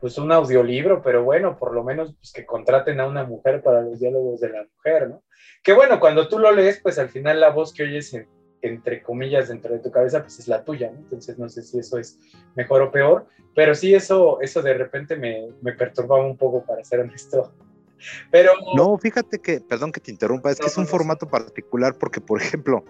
pues 0.00 0.18
un 0.18 0.32
audiolibro, 0.32 1.02
pero 1.02 1.24
bueno, 1.24 1.58
por 1.58 1.74
lo 1.74 1.84
menos 1.84 2.14
pues, 2.14 2.32
que 2.32 2.46
contraten 2.46 3.00
a 3.00 3.06
una 3.06 3.24
mujer 3.24 3.62
para 3.62 3.82
los 3.82 4.00
diálogos 4.00 4.40
de 4.40 4.50
la 4.50 4.64
mujer, 4.76 5.08
¿no? 5.08 5.22
Que 5.62 5.72
bueno, 5.72 6.00
cuando 6.00 6.28
tú 6.28 6.38
lo 6.38 6.50
lees, 6.52 6.80
pues 6.80 6.98
al 6.98 7.08
final 7.08 7.40
la 7.40 7.50
voz 7.50 7.72
que 7.72 7.82
oyes 7.82 8.16
entre 8.62 9.02
comillas 9.02 9.48
dentro 9.48 9.72
de 9.72 9.80
tu 9.80 9.90
cabeza, 9.90 10.22
pues 10.22 10.38
es 10.38 10.48
la 10.48 10.64
tuya, 10.64 10.90
¿no? 10.90 10.98
Entonces 10.98 11.38
no 11.38 11.48
sé 11.48 11.62
si 11.62 11.78
eso 11.78 11.98
es 11.98 12.18
mejor 12.54 12.82
o 12.82 12.90
peor, 12.90 13.26
pero 13.54 13.74
sí 13.74 13.94
eso, 13.94 14.40
eso 14.40 14.62
de 14.62 14.74
repente 14.74 15.16
me, 15.16 15.48
me 15.62 15.72
perturbaba 15.72 16.24
un 16.24 16.36
poco, 16.36 16.64
para 16.64 16.84
ser 16.84 17.00
honesto. 17.00 17.52
Pero... 18.30 18.52
No, 18.76 18.96
fíjate 18.98 19.38
que, 19.38 19.60
perdón 19.60 19.92
que 19.92 20.00
te 20.00 20.10
interrumpa, 20.10 20.50
es 20.50 20.58
que 20.58 20.66
es 20.66 20.78
un 20.78 20.86
formato 20.86 21.28
particular 21.28 21.96
porque, 21.98 22.20
por 22.20 22.40
ejemplo, 22.40 22.84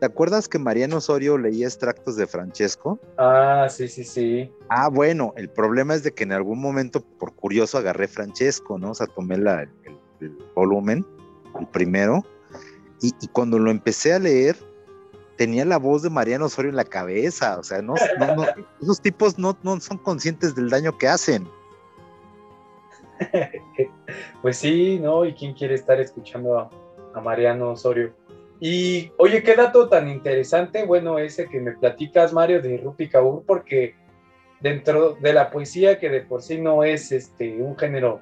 ¿Te 0.00 0.06
acuerdas 0.06 0.48
que 0.48 0.60
Mariano 0.60 0.98
Osorio 0.98 1.36
leía 1.38 1.66
extractos 1.66 2.16
de 2.16 2.28
Francesco? 2.28 3.00
Ah, 3.16 3.66
sí, 3.68 3.88
sí, 3.88 4.04
sí. 4.04 4.52
Ah, 4.68 4.88
bueno, 4.88 5.34
el 5.36 5.48
problema 5.50 5.94
es 5.94 6.04
de 6.04 6.12
que 6.12 6.22
en 6.22 6.32
algún 6.32 6.60
momento, 6.60 7.00
por 7.00 7.34
curioso, 7.34 7.78
agarré 7.78 8.06
Francesco, 8.06 8.78
¿no? 8.78 8.92
O 8.92 8.94
sea, 8.94 9.08
tomé 9.08 9.38
la, 9.38 9.62
el, 9.62 10.38
volumen, 10.54 11.04
el 11.58 11.66
primero, 11.66 12.24
y, 13.00 13.12
cuando 13.28 13.58
lo 13.58 13.72
empecé 13.72 14.12
a 14.12 14.20
leer, 14.20 14.56
tenía 15.36 15.64
la 15.64 15.78
voz 15.78 16.02
de 16.02 16.10
Mariano 16.10 16.46
Osorio 16.46 16.70
en 16.70 16.76
la 16.76 16.84
cabeza. 16.84 17.58
O 17.58 17.64
sea, 17.64 17.82
no, 17.82 17.94
esos 18.80 19.00
tipos 19.00 19.36
no, 19.36 19.58
no 19.64 19.80
son 19.80 19.98
conscientes 19.98 20.54
del 20.54 20.70
daño 20.70 20.96
que 20.96 21.08
hacen. 21.08 21.48
pues 24.42 24.58
sí, 24.58 25.00
¿no? 25.00 25.24
¿Y 25.24 25.34
quién 25.34 25.54
quiere 25.54 25.74
estar 25.74 26.00
escuchando 26.00 26.70
a 27.14 27.20
Mariano 27.20 27.70
Osorio? 27.70 28.12
Y 28.60 29.12
oye, 29.18 29.42
qué 29.42 29.54
dato 29.54 29.88
tan 29.88 30.08
interesante, 30.08 30.84
bueno, 30.84 31.18
ese 31.18 31.48
que 31.48 31.60
me 31.60 31.72
platicas, 31.72 32.32
Mario, 32.32 32.60
de 32.60 32.78
Rupi 32.78 33.08
Kaur, 33.08 33.44
porque 33.46 33.94
dentro 34.60 35.16
de 35.20 35.32
la 35.32 35.50
poesía, 35.50 35.98
que 35.98 36.10
de 36.10 36.22
por 36.22 36.42
sí 36.42 36.60
no 36.60 36.82
es 36.82 37.12
este, 37.12 37.62
un 37.62 37.76
género, 37.76 38.20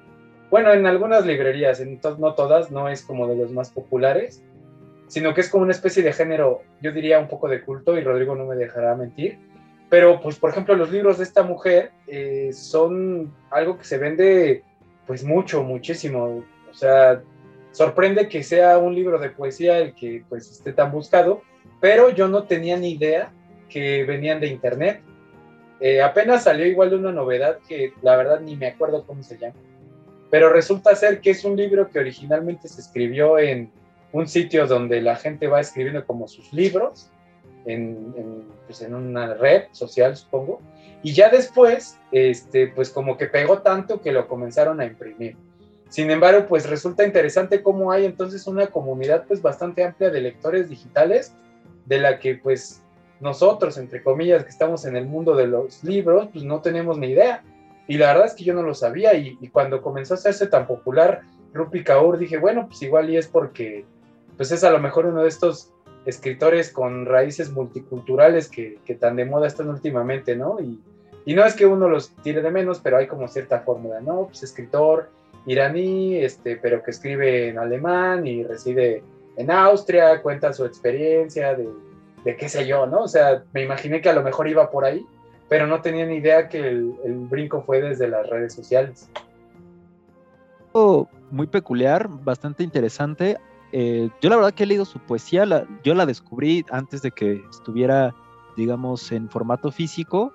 bueno, 0.51 0.72
en 0.72 0.87
algunas 0.87 1.24
librerías, 1.24 1.80
en 1.80 1.99
no 2.18 2.34
todas, 2.34 2.70
no 2.70 2.89
es 2.89 3.03
como 3.03 3.26
de 3.26 3.37
los 3.37 3.51
más 3.51 3.70
populares, 3.70 4.43
sino 5.09 5.32
que 5.32 5.41
es 5.41 5.49
como 5.49 5.64
una 5.64 5.72
especie 5.72 6.03
de 6.03 6.12
género, 6.12 6.62
yo 6.82 6.93
diría 6.93 7.18
un 7.18 7.28
poco 7.28 7.49
de 7.49 7.62
culto, 7.62 7.97
y 7.97 8.03
Rodrigo 8.03 8.34
no 8.34 8.45
me 8.45 8.57
dejará 8.57 8.95
mentir, 8.95 9.39
pero 9.89 10.20
pues 10.20 10.37
por 10.37 10.51
ejemplo 10.51 10.74
los 10.74 10.91
libros 10.91 11.18
de 11.18 11.24
esta 11.24 11.43
mujer 11.43 11.93
eh, 12.07 12.51
son 12.53 13.32
algo 13.51 13.78
que 13.78 13.84
se 13.84 13.99
vende 13.99 14.64
pues 15.07 15.24
mucho, 15.24 15.62
muchísimo, 15.62 16.43
o 16.68 16.74
sea, 16.74 17.22
sorprende 17.76 18.26
que 18.26 18.42
sea 18.42 18.78
un 18.78 18.94
libro 18.94 19.18
de 19.18 19.28
poesía 19.28 19.78
el 19.78 19.94
que 19.94 20.24
pues 20.30 20.50
esté 20.50 20.72
tan 20.72 20.90
buscado, 20.90 21.42
pero 21.78 22.08
yo 22.08 22.26
no 22.26 22.44
tenía 22.44 22.78
ni 22.78 22.92
idea 22.92 23.30
que 23.68 24.02
venían 24.04 24.40
de 24.40 24.46
internet. 24.46 25.02
Eh, 25.80 26.00
apenas 26.00 26.44
salió 26.44 26.64
igual 26.64 26.94
una 26.94 27.12
novedad 27.12 27.58
que 27.68 27.92
la 28.00 28.16
verdad 28.16 28.40
ni 28.40 28.56
me 28.56 28.68
acuerdo 28.68 29.04
cómo 29.04 29.22
se 29.22 29.36
llama, 29.36 29.56
pero 30.30 30.48
resulta 30.48 30.96
ser 30.96 31.20
que 31.20 31.30
es 31.30 31.44
un 31.44 31.54
libro 31.54 31.90
que 31.90 31.98
originalmente 31.98 32.66
se 32.66 32.80
escribió 32.80 33.38
en 33.38 33.70
un 34.10 34.26
sitio 34.26 34.66
donde 34.66 35.02
la 35.02 35.16
gente 35.16 35.46
va 35.46 35.60
escribiendo 35.60 36.06
como 36.06 36.28
sus 36.28 36.50
libros, 36.54 37.10
en, 37.66 38.14
pues 38.64 38.80
en 38.80 38.94
una 38.94 39.34
red 39.34 39.64
social 39.72 40.16
supongo, 40.16 40.62
y 41.02 41.12
ya 41.12 41.28
después, 41.28 41.98
este, 42.10 42.68
pues 42.68 42.88
como 42.88 43.18
que 43.18 43.26
pegó 43.26 43.58
tanto 43.58 44.00
que 44.00 44.12
lo 44.12 44.26
comenzaron 44.26 44.80
a 44.80 44.86
imprimir. 44.86 45.36
Sin 45.89 46.11
embargo, 46.11 46.47
pues 46.47 46.68
resulta 46.68 47.05
interesante 47.05 47.62
cómo 47.62 47.93
hay 47.93 48.05
entonces 48.05 48.47
una 48.47 48.66
comunidad 48.66 49.24
pues 49.26 49.41
bastante 49.41 49.84
amplia 49.84 50.11
de 50.11 50.20
lectores 50.20 50.68
digitales 50.68 51.32
de 51.84 51.99
la 51.99 52.18
que 52.18 52.34
pues 52.34 52.82
nosotros, 53.20 53.78
entre 53.78 54.03
comillas, 54.03 54.45
que 54.45 54.51
estamos 54.51 54.84
en 54.84 54.97
el 54.97 55.07
mundo 55.07 55.34
de 55.34 55.47
los 55.47 55.82
libros, 55.84 56.28
pues 56.32 56.45
no 56.45 56.61
tenemos 56.61 56.99
ni 56.99 57.09
idea. 57.09 57.43
Y 57.89 57.99
la 57.99 58.09
verdad 58.09 58.26
es 58.26 58.34
que 58.34 58.45
yo 58.45 58.53
no 58.53 58.62
lo 58.62 58.74
sabía 58.74 59.14
y, 59.14 59.37
cuando 59.53 59.80
comenzó 59.80 60.14
a 60.14 60.16
hacerse 60.16 60.49
tan 60.49 60.66
popular 60.66 61.22
Rupi 61.55 61.84
Kaur, 61.84 62.18
dije, 62.18 62.37
bueno, 62.39 62.66
pues 62.66 62.82
igual 62.82 63.09
y 63.09 63.16
es 63.16 63.28
porque 63.28 63.84
pues 64.37 64.51
es 64.53 64.64
a 64.64 64.70
lo 64.70 64.80
mejor 64.80 65.07
uno 65.07 65.22
de 65.22 65.28
estos 65.28 65.72
escritores 66.05 66.70
con 66.70 67.07
raíces 67.07 67.51
multiculturales 67.51 68.49
que, 68.49 68.78
tan 69.01 69.16
de 69.16 69.24
moda 69.24 69.47
están 69.47 69.70
últimamente, 69.70 70.37
¿no? 70.37 70.59
Y 71.26 71.34
no 71.34 71.44
es 71.44 71.54
que 71.54 71.66
uno 71.66 71.88
los 71.88 72.10
tire 72.22 72.40
de 72.40 72.50
menos, 72.52 72.78
pero 72.78 72.96
hay 72.96 73.08
como 73.08 73.26
cierta 73.26 73.60
fórmula, 73.60 74.00
¿no? 74.00 74.26
Pues 74.26 74.44
escritor, 74.44 75.10
iraní, 75.44 76.16
este, 76.18 76.56
pero 76.56 76.84
que 76.84 76.92
escribe 76.92 77.48
en 77.48 77.58
alemán 77.58 78.28
y 78.28 78.44
reside 78.44 79.02
en 79.36 79.50
Austria, 79.50 80.22
cuenta 80.22 80.52
su 80.52 80.64
experiencia 80.64 81.56
de, 81.56 81.68
de 82.24 82.36
qué 82.36 82.48
sé 82.48 82.64
yo, 82.64 82.86
¿no? 82.86 83.02
O 83.02 83.08
sea, 83.08 83.42
me 83.52 83.64
imaginé 83.64 84.00
que 84.00 84.08
a 84.08 84.12
lo 84.12 84.22
mejor 84.22 84.46
iba 84.46 84.70
por 84.70 84.84
ahí, 84.84 85.04
pero 85.48 85.66
no 85.66 85.82
tenía 85.82 86.06
ni 86.06 86.16
idea 86.16 86.48
que 86.48 86.60
el, 86.60 87.26
brinco 87.28 87.60
fue 87.60 87.82
desde 87.82 88.06
las 88.06 88.30
redes 88.30 88.54
sociales. 88.54 89.10
Muy 91.32 91.48
peculiar, 91.48 92.08
bastante 92.08 92.62
interesante. 92.62 93.36
Eh, 93.72 94.08
yo 94.20 94.30
la 94.30 94.36
verdad 94.36 94.52
que 94.52 94.62
he 94.62 94.66
leído 94.66 94.84
su 94.84 95.00
poesía, 95.00 95.44
yo 95.82 95.94
la 95.94 96.06
descubrí 96.06 96.64
antes 96.70 97.02
de 97.02 97.10
que 97.10 97.42
estuviera, 97.50 98.14
digamos, 98.56 99.10
en 99.10 99.28
formato 99.28 99.72
físico 99.72 100.32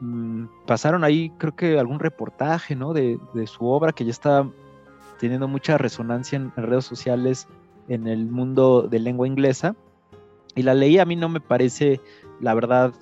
Mm, 0.00 0.46
pasaron 0.66 1.04
ahí, 1.04 1.30
creo 1.38 1.56
que 1.56 1.78
algún 1.78 2.00
reportaje, 2.00 2.74
¿no? 2.74 2.92
De, 2.92 3.18
su 3.46 3.66
obra 3.66 3.92
que 3.92 4.04
ya 4.04 4.10
está 4.10 4.48
teniendo 5.18 5.48
mucha 5.48 5.78
resonancia 5.78 6.36
en, 6.36 6.52
redes 6.56 6.84
sociales 6.84 7.48
en 7.88 8.06
el 8.06 8.26
mundo 8.26 8.82
de 8.82 8.98
lengua 8.98 9.26
inglesa. 9.26 9.74
Y 10.54 10.62
la 10.62 10.74
leí, 10.74 10.98
a 10.98 11.04
mí 11.04 11.16
no 11.16 11.28
me 11.28 11.40
parece, 11.40 12.00
la 12.40 12.54
verdad, 12.54 12.92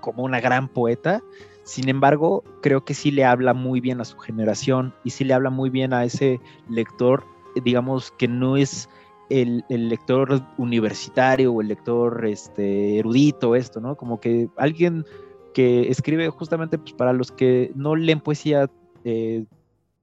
como 0.00 0.24
una 0.24 0.40
gran 0.40 0.68
poeta. 0.68 1.22
Sin 1.62 1.88
embargo, 1.88 2.42
creo 2.62 2.84
que 2.84 2.94
sí 2.94 3.10
le 3.10 3.24
habla 3.24 3.54
muy 3.54 3.80
bien 3.80 4.00
a 4.00 4.04
su 4.04 4.18
generación 4.18 4.94
y 5.04 5.10
sí 5.10 5.24
le 5.24 5.34
habla 5.34 5.50
muy 5.50 5.70
bien 5.70 5.92
a 5.92 6.04
ese 6.04 6.40
lector, 6.68 7.24
digamos, 7.62 8.10
que 8.12 8.26
no 8.26 8.56
es 8.56 8.88
el, 9.28 9.64
el, 9.68 9.88
lector 9.88 10.42
universitario 10.58 11.52
o 11.52 11.60
el 11.60 11.68
lector 11.68 12.26
este, 12.26 12.98
erudito, 12.98 13.54
esto, 13.54 13.80
¿no? 13.80 13.94
Como 13.94 14.18
que 14.18 14.48
alguien 14.56 15.04
que 15.52 15.88
escribe 15.90 16.28
justamente 16.28 16.78
pues, 16.78 16.92
para 16.92 17.12
los 17.12 17.32
que 17.32 17.72
no 17.74 17.96
leen 17.96 18.20
poesía, 18.20 18.70
eh, 19.04 19.44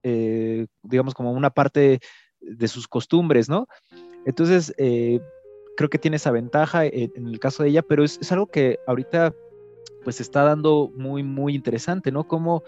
eh, 0.02 0.66
digamos, 0.82 1.14
como 1.14 1.32
una 1.32 1.50
parte 1.50 2.00
de 2.40 2.68
sus 2.68 2.86
costumbres, 2.88 3.48
¿no? 3.48 3.66
Entonces, 4.24 4.74
eh, 4.78 5.20
creo 5.76 5.88
que 5.88 5.98
tiene 5.98 6.16
esa 6.16 6.30
ventaja 6.30 6.84
en, 6.86 7.26
el 7.26 7.38
caso 7.38 7.62
de 7.62 7.70
ella, 7.70 7.82
pero 7.82 8.04
es, 8.04 8.32
algo 8.32 8.46
que 8.46 8.78
ahorita 8.86 9.34
pues 10.04 10.20
está 10.20 10.42
dando 10.42 10.92
muy, 10.96 11.22
muy 11.22 11.54
interesante, 11.54 12.12
¿no? 12.12 12.26
Como 12.26 12.62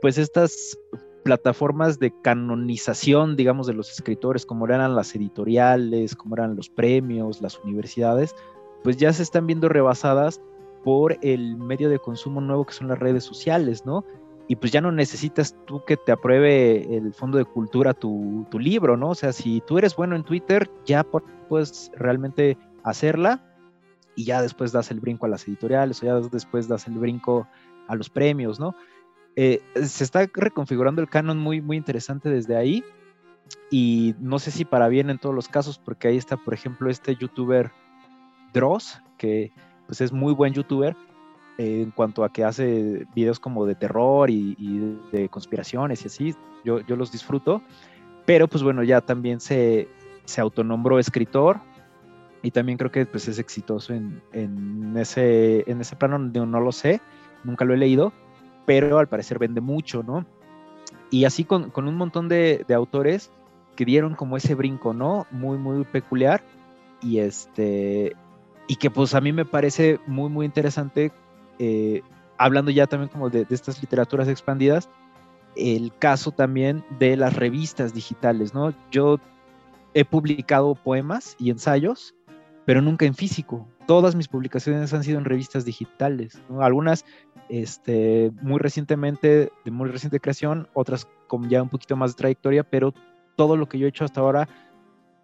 pues 0.00 0.18
estas 0.18 0.78
plataformas 1.22 1.98
de 1.98 2.12
canonización, 2.22 3.36
digamos, 3.36 3.66
de 3.66 3.74
los 3.74 3.90
escritores, 3.90 4.44
como 4.44 4.66
eran 4.66 4.94
las 4.94 5.14
editoriales, 5.14 6.16
como 6.16 6.34
eran 6.34 6.56
los 6.56 6.68
premios, 6.68 7.40
las 7.40 7.58
universidades, 7.60 8.34
pues 8.82 8.96
ya 8.96 9.12
se 9.12 9.22
están 9.22 9.46
viendo 9.46 9.68
rebasadas 9.68 10.40
por 10.84 11.18
el 11.22 11.56
medio 11.56 11.88
de 11.88 11.98
consumo 11.98 12.40
nuevo 12.40 12.64
que 12.66 12.74
son 12.74 12.88
las 12.88 12.98
redes 12.98 13.24
sociales, 13.24 13.84
¿no? 13.86 14.04
Y 14.48 14.56
pues 14.56 14.72
ya 14.72 14.80
no 14.80 14.92
necesitas 14.92 15.56
tú 15.66 15.84
que 15.84 15.96
te 15.96 16.12
apruebe 16.12 16.96
el 16.96 17.14
Fondo 17.14 17.38
de 17.38 17.44
Cultura 17.44 17.94
tu, 17.94 18.46
libro, 18.58 18.96
¿no? 18.96 19.10
O 19.10 19.14
sea, 19.14 19.32
si 19.32 19.62
tú 19.66 19.78
eres 19.78 19.94
bueno 19.96 20.16
en 20.16 20.24
Twitter, 20.24 20.70
ya 20.84 21.04
puedes 21.48 21.90
realmente 21.96 22.58
hacerla 22.82 23.40
y 24.16 24.24
ya 24.24 24.42
después 24.42 24.72
das 24.72 24.90
el 24.90 25.00
brinco 25.00 25.26
a 25.26 25.28
las 25.28 25.46
editoriales 25.46 26.02
o 26.02 26.06
ya 26.06 26.20
después 26.20 26.68
das 26.68 26.86
el 26.86 26.94
brinco 26.94 27.46
a 27.88 27.94
los 27.94 28.10
premios, 28.10 28.58
¿no? 28.60 28.74
Eh, 29.36 29.62
se 29.74 30.04
está 30.04 30.26
reconfigurando 30.34 31.00
el 31.00 31.08
canon 31.08 31.38
muy, 31.38 31.62
muy 31.62 31.76
interesante 31.76 32.28
desde 32.28 32.56
ahí 32.56 32.84
y 33.70 34.14
no 34.20 34.38
sé 34.38 34.50
si 34.50 34.64
para 34.64 34.88
bien 34.88 35.08
en 35.08 35.18
todos 35.18 35.34
los 35.34 35.48
casos, 35.48 35.78
porque 35.78 36.08
ahí 36.08 36.16
está, 36.16 36.36
por 36.36 36.52
ejemplo, 36.52 36.90
este 36.90 37.16
youtuber 37.16 37.70
Dross, 38.52 39.00
que 39.16 39.52
pues 39.92 40.00
es 40.00 40.10
muy 40.10 40.32
buen 40.32 40.54
youtuber 40.54 40.96
eh, 41.58 41.82
en 41.82 41.90
cuanto 41.90 42.24
a 42.24 42.32
que 42.32 42.44
hace 42.44 43.06
videos 43.14 43.38
como 43.38 43.66
de 43.66 43.74
terror 43.74 44.30
y, 44.30 44.56
de 45.12 45.28
conspiraciones 45.28 46.02
y 46.02 46.06
así, 46.06 46.34
yo, 46.64 46.80
yo, 46.80 46.96
los 46.96 47.12
disfruto, 47.12 47.60
pero 48.24 48.48
pues 48.48 48.62
bueno, 48.62 48.82
ya 48.84 49.02
también 49.02 49.38
se, 49.38 49.88
se 50.24 50.40
autonombró 50.40 50.98
escritor 50.98 51.60
y 52.42 52.52
también 52.52 52.78
creo 52.78 52.90
que 52.90 53.04
pues 53.04 53.28
es 53.28 53.38
exitoso 53.38 53.92
en, 53.92 54.22
en, 54.32 54.96
ese, 54.96 55.70
en 55.70 55.82
ese 55.82 55.94
plano, 55.94 56.18
no, 56.18 56.46
no 56.46 56.60
lo 56.60 56.72
sé, 56.72 57.02
nunca 57.44 57.66
lo 57.66 57.74
he 57.74 57.76
leído, 57.76 58.14
pero 58.64 58.98
al 58.98 59.08
parecer 59.08 59.38
vende 59.38 59.60
mucho, 59.60 60.02
¿no? 60.02 60.24
Y 61.10 61.26
así 61.26 61.44
con, 61.44 61.68
con 61.68 61.86
un 61.86 61.96
montón 61.96 62.30
de, 62.30 62.64
de, 62.66 62.72
autores 62.72 63.30
que 63.76 63.84
dieron 63.84 64.14
como 64.14 64.38
ese 64.38 64.54
brinco, 64.54 64.94
¿no? 64.94 65.26
Muy, 65.30 65.58
muy 65.58 65.84
peculiar. 65.84 66.42
Y 67.02 67.18
este, 67.18 68.14
y 68.72 68.76
que 68.76 68.90
pues 68.90 69.14
a 69.14 69.20
mí 69.20 69.34
me 69.34 69.44
parece 69.44 70.00
muy, 70.06 70.30
muy 70.30 70.46
interesante, 70.46 71.12
eh, 71.58 72.00
hablando 72.38 72.70
ya 72.70 72.86
también 72.86 73.10
como 73.10 73.28
de, 73.28 73.46
estas 73.50 73.82
literaturas 73.82 74.28
expandidas, 74.28 74.88
el 75.56 75.92
caso 75.98 76.30
también 76.30 76.82
de 76.98 77.18
las 77.18 77.36
revistas 77.36 77.92
digitales, 77.92 78.54
¿no? 78.54 78.72
Yo 78.90 79.20
he 79.92 80.06
publicado 80.06 80.74
poemas 80.74 81.36
y 81.38 81.50
ensayos, 81.50 82.14
pero 82.64 82.80
nunca 82.80 83.04
en 83.04 83.14
físico. 83.14 83.68
todas 83.86 84.14
mis 84.14 84.28
publicaciones 84.28 84.94
han 84.94 85.04
sido 85.04 85.18
en 85.18 85.26
revistas 85.26 85.66
digitales, 85.66 86.40
algunas 86.58 87.04
este, 87.50 88.32
muy 88.40 88.58
recientemente, 88.58 89.52
de 89.66 89.70
muy 89.70 89.90
reciente 89.90 90.18
creación, 90.18 90.66
otras 90.72 91.06
con 91.26 91.46
ya 91.50 91.62
un 91.62 91.68
poquito 91.68 91.94
más 91.94 92.12
de 92.12 92.20
trayectoria, 92.20 92.62
pero 92.62 92.94
todo 93.36 93.58
lo 93.58 93.68
que 93.68 93.78
yo 93.78 93.84
he 93.84 93.90
hecho 93.90 94.06
hasta 94.06 94.22
ahora 94.22 94.48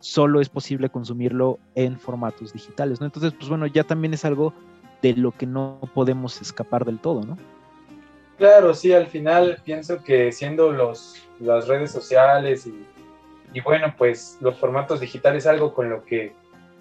solo 0.01 0.41
es 0.41 0.49
posible 0.49 0.89
consumirlo 0.89 1.59
en 1.75 1.99
formatos 1.99 2.53
digitales, 2.53 3.01
¿no? 3.01 3.07
Entonces, 3.07 3.33
pues 3.37 3.49
bueno, 3.49 3.67
ya 3.67 3.85
también 3.85 4.15
es 4.15 4.25
algo 4.25 4.53
de 5.03 5.15
lo 5.15 5.33
que 5.33 5.47
no 5.47 5.81
podemos 5.95 6.41
escapar 6.41 6.85
del 6.85 6.99
todo, 6.99 7.25
¿no? 7.25 7.37
Claro, 8.37 8.75
sí, 8.75 8.93
al 8.93 9.09
final 9.09 9.61
pienso 9.65 10.03
que 10.03 10.31
siendo 10.31 10.71
los, 10.71 11.17
las 11.41 11.67
redes 11.67 11.91
sociales 11.91 12.67
y, 12.67 12.87
y 13.53 13.61
bueno, 13.61 13.95
pues 13.99 14.39
los 14.41 14.57
formatos 14.57 15.01
digitales 15.01 15.47
algo 15.47 15.75
con 15.75 15.91
lo 15.91 16.05
que 16.05 16.33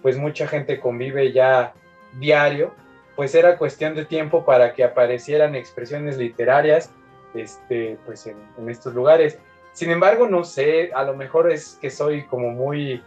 pues 0.04 0.18
mucha 0.18 0.48
gente 0.48 0.80
convive 0.80 1.32
ya 1.32 1.74
diario, 2.20 2.74
pues 3.16 3.34
era 3.34 3.58
cuestión 3.58 3.96
de 3.96 4.06
tiempo 4.06 4.46
para 4.46 4.74
que 4.74 4.84
aparecieran 4.84 5.56
expresiones 5.56 6.18
literarias 6.18 6.92
este, 7.34 7.98
pues 8.06 8.28
en, 8.28 8.38
en 8.60 8.70
estos 8.70 8.94
lugares. 8.94 9.40
Sin 9.78 9.92
embargo, 9.92 10.28
no 10.28 10.44
sé, 10.44 10.90
a 10.92 11.04
lo 11.04 11.16
mejor 11.16 11.52
es 11.52 11.78
que 11.80 11.92
soy 11.92 12.24
como 12.24 12.50
muy 12.50 13.04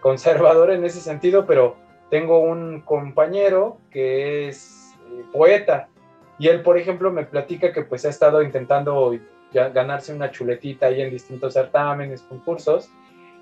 conservador 0.00 0.72
en 0.72 0.84
ese 0.84 1.00
sentido, 1.00 1.46
pero 1.46 1.76
tengo 2.10 2.40
un 2.40 2.80
compañero 2.80 3.78
que 3.92 4.48
es 4.48 4.96
eh, 5.12 5.22
poeta 5.32 5.88
y 6.36 6.48
él, 6.48 6.62
por 6.62 6.76
ejemplo, 6.76 7.12
me 7.12 7.22
platica 7.22 7.72
que 7.72 7.82
pues 7.82 8.04
ha 8.04 8.08
estado 8.08 8.42
intentando 8.42 9.16
ganarse 9.52 10.12
una 10.12 10.32
chuletita 10.32 10.86
ahí 10.86 11.02
en 11.02 11.10
distintos 11.10 11.54
certámenes, 11.54 12.22
concursos. 12.22 12.90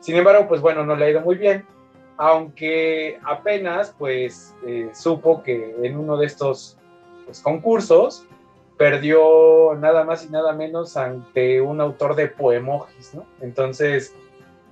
Sin 0.01 0.17
embargo, 0.17 0.47
pues 0.47 0.61
bueno, 0.61 0.85
no 0.85 0.97
le 0.97 1.07
ha 1.07 1.11
ido 1.13 1.23
muy 1.23 1.37
bien, 1.37 1.65
aunque 2.19 3.19
apenas 3.25 3.95
pues 3.99 4.55
eh, 4.67 4.91
supo 4.93 5.43
que 5.43 5.75
en 5.83 5.97
uno 5.97 6.19
de 6.19 6.27
estos 6.27 6.77
pues, 7.25 7.41
concursos 7.41 8.27
perdió 8.77 9.75
nada 9.79 10.05
más 10.05 10.25
y 10.25 10.29
nada 10.29 10.53
menos 10.53 10.97
ante 10.97 11.61
un 11.61 11.81
autor 11.81 12.15
de 12.15 12.29
poemojis, 12.29 13.15
¿no? 13.15 13.27
Entonces, 13.41 14.15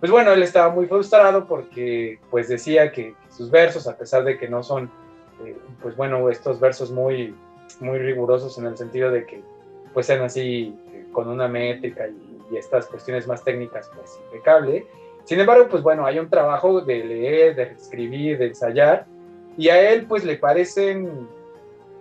pues 0.00 0.12
bueno, 0.12 0.32
él 0.32 0.42
estaba 0.42 0.72
muy 0.72 0.86
frustrado 0.86 1.46
porque 1.46 2.18
pues 2.30 2.48
decía 2.48 2.92
que, 2.92 3.14
sus 3.30 3.50
versos, 3.50 3.88
a 3.88 3.96
pesar 3.96 4.22
de 4.24 4.38
que 4.38 4.48
no 4.48 4.62
son, 4.62 4.90
eh, 5.44 5.56
pues 5.82 5.96
bueno, 5.96 6.28
estos 6.28 6.60
versos 6.60 6.90
muy, 6.90 7.34
muy 7.80 7.98
rigurosos 7.98 8.58
en 8.58 8.66
el 8.66 8.76
sentido 8.76 9.10
de 9.10 9.26
que 9.26 9.42
pues 9.92 10.06
sean 10.06 10.22
así 10.22 10.76
eh, 10.92 11.06
con 11.12 11.28
una 11.28 11.48
métrica 11.48 12.06
y, 12.08 12.30
estas 12.54 12.86
cuestiones 12.86 13.26
más 13.26 13.42
técnicas, 13.42 13.90
pues 13.96 14.20
impecable. 14.26 14.86
Sin 15.24 15.40
embargo, 15.40 15.66
pues 15.68 15.82
bueno, 15.82 16.06
hay 16.06 16.20
un 16.20 16.28
trabajo 16.28 16.82
de 16.82 17.02
leer, 17.02 17.56
de 17.56 17.62
escribir, 17.62 18.38
de 18.38 18.48
ensayar, 18.48 19.06
y 19.56 19.70
a 19.70 19.90
él 19.90 20.06
pues 20.06 20.24
le 20.24 20.36
parecen, 20.36 21.26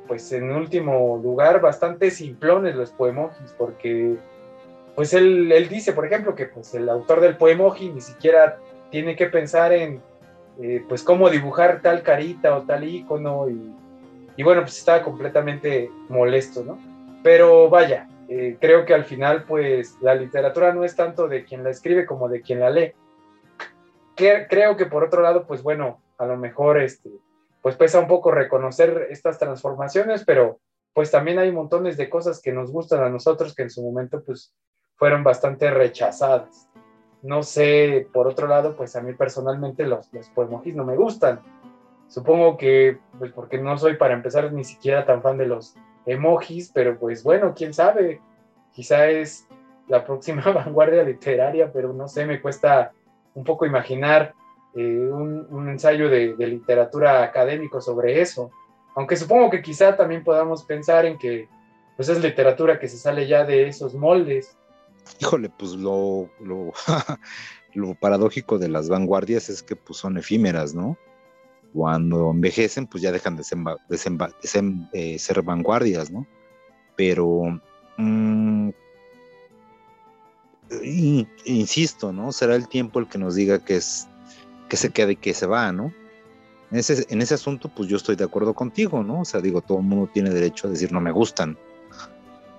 pues 0.08 0.32
en 0.32 0.51
último 0.51 1.20
lugar, 1.22 1.62
bastante 1.62 2.12
simplones 2.12 2.76
los 2.76 2.91
poemojis, 2.91 3.54
porque 3.58 4.16
pues 4.95 5.14
él, 5.14 5.51
él, 5.51 5.70
dice, 5.70 5.93
por 5.93 6.06
ejemplo, 6.06 6.36
que 6.36 6.45
pues 6.45 6.74
el 6.76 6.88
autor 6.89 7.20
del 7.22 7.38
poemoji 7.38 7.89
ni 7.89 8.01
siquiera 8.01 8.60
tiene 8.91 9.16
que 9.16 9.26
pensar 9.26 9.74
en, 9.74 10.01
eh, 10.62 10.84
pues, 10.88 11.04
cómo 11.04 11.30
dibujar 11.30 11.82
tal 11.82 12.04
carita 12.04 12.56
o 12.56 12.62
tal 12.62 12.84
icono 12.84 13.49
y, 13.49 13.74
y, 14.38 14.43
bueno, 14.43 14.62
pues 14.62 14.78
estaba 14.78 15.01
completamente 15.01 15.89
molesto, 16.10 16.64
¿no? 16.64 16.78
Pero 17.24 17.70
vaya, 17.70 18.08
eh, 18.30 18.58
creo 18.62 18.86
que 18.86 18.93
al 18.93 19.06
final, 19.06 19.45
pues, 19.45 19.97
la 20.01 20.14
literatura 20.14 20.74
no 20.74 20.84
es 20.84 20.95
tanto 20.95 21.28
de 21.28 21.43
quien 21.43 21.64
la 21.64 21.72
escribe 21.72 22.06
como 22.06 22.30
de 22.30 22.41
quien 22.41 22.60
la 22.60 22.70
lee. 22.70 22.93
creo 24.16 24.78
que 24.78 24.86
por 24.86 25.04
otro 25.04 25.24
lado, 25.24 25.45
pues 25.47 25.64
bueno, 25.64 26.01
a 26.20 26.26
lo 26.28 26.38
mejor, 26.38 26.80
este, 26.80 27.10
pues 27.64 27.78
pesa 27.78 27.99
un 27.99 28.07
poco 28.07 28.30
reconocer 28.30 29.07
estas 29.09 29.39
transformaciones, 29.39 30.26
pero 30.26 30.59
pues 30.93 31.09
también 31.09 31.39
hay 31.39 31.49
montones 31.49 31.95
de 31.95 32.09
cosas 32.09 32.41
que 32.41 32.51
nos 32.51 32.72
gustan 32.72 33.01
a 33.01 33.09
nosotros 33.09 33.55
que 33.55 33.64
en 33.64 33.70
su 33.70 33.82
momento, 33.82 34.22
pues, 34.22 34.53
fueron 34.95 35.24
bastante 35.24 35.72
rechazadas. 35.72 36.68
No 37.22 37.41
sé, 37.41 38.05
por 38.11 38.28
otro 38.28 38.47
lado, 38.47 38.76
pues 38.76 38.97
a 38.97 39.01
mí 39.01 39.14
personalmente 39.14 39.88
los, 39.88 40.11
los 40.14 40.30
poemojis 40.32 40.76
no 40.76 40.84
me 40.84 40.97
gustan. 40.97 41.39
Supongo 42.09 42.57
que, 42.57 42.99
pues 43.18 43.32
porque 43.32 43.57
no 43.57 43.78
soy 43.78 43.95
para 43.95 44.14
empezar 44.14 44.51
ni 44.51 44.66
siquiera 44.66 45.05
tan 45.05 45.22
fan 45.22 45.38
de 45.38 45.47
los 45.47 45.74
emojis, 46.05 46.70
pero 46.74 46.99
pues 46.99 47.24
bueno, 47.24 47.53
quién 47.55 47.74
sabe, 47.74 48.20
quizá 48.74 49.07
es 49.07 49.47
la 49.88 50.03
próxima 50.03 50.43
vanguardia 50.51 51.03
literaria, 51.03 51.72
pero 51.72 51.93
no 51.93 52.09
sé, 52.09 52.26
me 52.26 52.41
cuesta 52.41 52.91
un 53.34 53.45
poco 53.45 53.66
imaginar 53.66 54.36
eh, 54.76 55.09
un, 55.11 55.69
ensayo 55.69 56.09
de, 56.09 56.36
literatura 56.38 57.24
académico 57.24 57.82
sobre 57.82 58.21
eso. 58.21 58.51
Aunque 58.95 59.15
supongo 59.15 59.49
que 59.49 59.61
quizá 59.61 59.95
también 59.95 60.24
podamos 60.24 60.63
pensar 60.63 61.05
en 61.05 61.17
que 61.17 61.47
pues 61.95 62.09
es 62.09 62.21
literatura 62.21 62.80
que 62.80 62.88
se 62.88 62.97
sale 62.97 63.28
ya 63.28 63.43
de 63.45 63.67
esos 63.67 63.93
moldes 63.93 64.55
híjole, 65.19 65.49
pues 65.49 65.71
lo, 65.71 66.30
lo, 66.39 66.74
paradójico 67.99 68.57
de 68.57 68.69
las 68.69 68.89
vanguardias 68.89 69.49
es 69.49 69.63
que 69.63 69.76
pues 69.76 69.99
son 69.99 70.17
efímeras, 70.17 70.74
¿no? 70.74 70.97
Cuando 71.74 72.32
envejecen, 72.32 72.88
pues 72.88 73.01
ya 73.01 73.11
dejan 73.11 73.36
de 73.36 73.43
ser, 73.43 73.59
ser, 75.17 75.41
vanguardias, 75.41 76.11
¿no? 76.11 76.28
Pero, 76.95 77.59
mm, 77.97 78.69
insisto, 81.45 82.13
¿no? 82.13 82.32
Será 82.32 82.55
el 82.55 82.67
tiempo 82.67 82.99
el 82.99 83.07
que 83.07 83.17
nos 83.17 83.36
diga 83.36 83.57
que, 83.65 83.78
es, 83.78 84.07
que 84.74 84.78
se 84.78 84.89
queda 84.89 85.11
y 85.11 85.17
que 85.17 85.36
se 85.36 85.45
va, 85.45 85.71
¿no? 85.71 85.93
En 86.71 86.80
ese, 86.80 87.05
en 87.07 87.21
ese 87.21 87.36
asunto, 87.36 87.69
pues 87.69 87.88
yo 87.88 87.95
estoy 87.95 88.15
de 88.15 88.24
acuerdo 88.24 88.55
contigo, 88.55 89.03
¿no? 89.03 89.19
O 89.19 89.24
sea, 89.24 89.39
digo, 89.39 89.61
todo 89.61 89.78
el 89.78 89.84
mundo 89.84 90.09
tiene 90.11 90.32
derecho 90.32 90.65
a 90.65 90.71
decir 90.71 90.91
no 90.91 90.99
me 90.99 91.11
gustan 91.11 91.55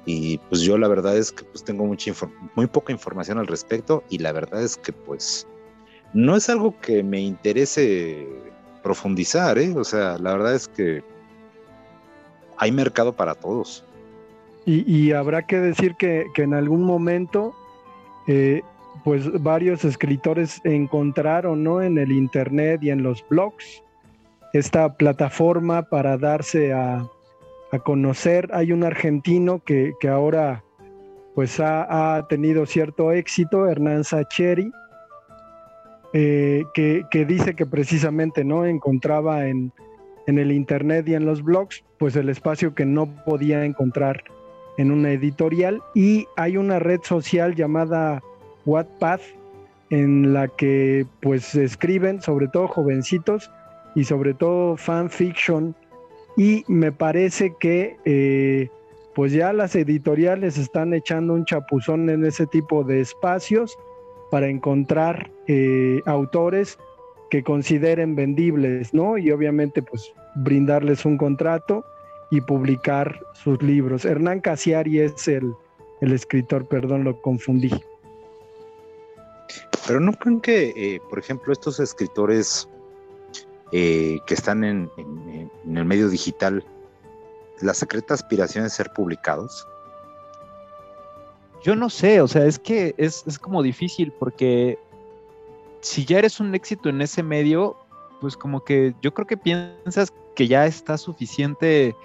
y 0.07 0.39
pues 0.39 0.61
yo 0.61 0.79
la 0.79 0.87
verdad 0.87 1.17
es 1.17 1.33
que 1.33 1.43
pues 1.43 1.65
tengo 1.65 1.85
mucha 1.87 2.13
muy 2.55 2.69
poca 2.69 2.93
información 2.93 3.39
al 3.39 3.49
respecto 3.49 4.05
y 4.11 4.19
la 4.19 4.31
verdad 4.31 4.63
es 4.63 4.77
que 4.77 4.93
pues 4.93 5.49
no 6.13 6.37
es 6.37 6.49
algo 6.49 6.79
que 6.81 7.03
me 7.03 7.21
interese 7.21 8.29
profundizar, 8.85 9.59
¿eh? 9.59 9.75
O 9.77 9.83
sea, 9.83 10.17
la 10.19 10.35
verdad 10.35 10.55
es 10.55 10.69
que 10.69 11.03
hay 12.59 12.71
mercado 12.71 13.13
para 13.13 13.35
todos. 13.35 13.85
Y, 14.67 15.11
habrá 15.11 15.43
que 15.43 15.59
decir 15.59 15.97
que, 15.97 16.27
en 16.37 16.55
algún 16.55 16.85
momento, 16.85 17.57
eh, 18.29 18.63
pues 19.03 19.43
varios 19.43 19.85
escritores 19.85 20.61
encontraron, 20.65 21.63
¿no? 21.63 21.83
En 21.83 21.99
el 21.99 22.13
internet 22.13 22.83
y 22.83 22.91
en 22.91 23.03
los 23.03 23.27
blogs 23.29 23.83
esta 24.53 24.95
plataforma 24.97 25.83
para 25.83 26.17
darse 26.17 26.73
a, 26.73 27.05
a 27.75 27.79
conocer. 27.81 28.49
Hay 28.53 28.73
un 28.73 28.85
argentino 28.85 29.61
que, 29.65 29.95
ahora 30.09 30.63
pues 31.35 31.59
ha, 31.59 32.25
tenido 32.29 32.65
cierto 32.65 33.11
éxito, 33.11 33.67
Hernán 33.67 34.05
Sacheri, 34.05 34.71
eh, 36.13 36.63
que, 36.73 37.25
dice 37.27 37.57
que 37.57 37.67
precisamente 37.67 38.45
no 38.45 38.65
encontraba 38.65 39.49
en, 39.49 39.73
en, 40.29 40.39
el 40.39 40.53
internet 40.53 41.09
y 41.09 41.15
en 41.15 41.27
los 41.27 41.43
blogs 41.43 41.83
pues 41.99 42.15
el 42.15 42.29
espacio 42.29 42.75
que 42.75 42.87
no 42.87 43.07
podía 43.25 43.65
encontrar 43.65 44.23
en 44.79 44.93
una 44.93 45.11
editorial 45.11 45.83
y 45.95 46.29
hay 46.37 46.57
una 46.57 46.79
red 46.79 47.01
social 47.03 47.57
llamada 47.57 48.23
Wattpad 48.67 49.21
en 49.91 50.33
la 50.33 50.49
que 50.49 51.07
pues 51.21 51.55
escriben 51.55 52.21
sobre 52.23 52.49
todo 52.49 52.69
jovencitos 52.69 53.51
y 53.95 54.05
sobre 54.05 54.35
todo 54.35 54.77
fanfiction 54.77 55.75
y 56.37 56.65
me 56.67 56.91
parece 56.91 57.55
que 57.61 57.97
eh, 58.05 58.69
pues 59.15 59.33
ya 59.33 59.53
las 59.53 59.77
editoriales 59.77 60.59
están 60.59 60.95
echando 60.95 61.35
un 61.35 61.45
chapuzón 61.45 62.11
en 62.11 62.25
ese 62.25 62.47
tipo 62.47 62.83
de 62.83 63.01
espacios 63.01 63.79
para 64.31 64.49
encontrar 64.49 65.31
eh, 65.47 66.01
autores 66.07 66.79
que 67.31 67.43
consideren 67.45 68.17
vendibles, 68.17 68.93
¿no? 68.93 69.17
Y 69.17 69.31
obviamente 69.31 69.83
pues 69.83 70.13
brindarles 70.35 71.05
un 71.05 71.17
contrato 71.17 71.85
y 72.31 72.41
publicar 72.41 73.21
sus 73.33 73.63
libros. 73.63 74.05
Hernán 74.05 74.41
Casiari 74.41 74.99
es 74.99 75.29
el, 75.29 75.53
el 76.01 76.13
escritor, 76.13 76.67
perdón, 76.67 77.05
lo 77.05 77.21
confundí. 77.21 77.71
Pero 79.87 80.01
no 80.01 80.13
creen 80.13 80.41
que, 80.41 80.73
eh, 80.77 81.01
por 81.11 81.19
ejemplo, 81.19 81.53
estos 81.53 81.79
escritores 81.79 82.69
eh, 83.77 84.21
que 84.27 84.35
están 84.35 84.63
en, 84.63 84.91
el 85.67 85.85
medio 85.85 86.09
digital, 86.09 86.65
la 87.61 87.75
secreta 87.75 88.15
aspiración 88.15 88.63
de 88.63 88.71
ser 88.71 88.93
publicados? 88.93 89.67
Yo 91.63 91.75
no 91.75 91.91
sé, 91.91 92.21
o 92.21 92.29
sea, 92.29 92.45
es 92.45 92.59
que 92.59 92.95
es, 92.99 93.25
como 93.41 93.65
difícil 93.65 94.13
porque 94.13 94.79
si 95.81 96.05
ya 96.05 96.19
eres 96.19 96.39
un 96.39 96.55
éxito 96.55 96.89
en 96.89 97.01
ese 97.01 97.23
medio, 97.23 97.77
pues 98.21 98.37
como 98.37 98.63
que 98.63 98.95
yo 99.03 99.13
creo 99.13 99.27
que 99.27 99.37
piensas 99.37 100.13
que 100.37 100.47
ya 100.47 100.67
está 100.67 100.97
suficiente. 100.97 101.97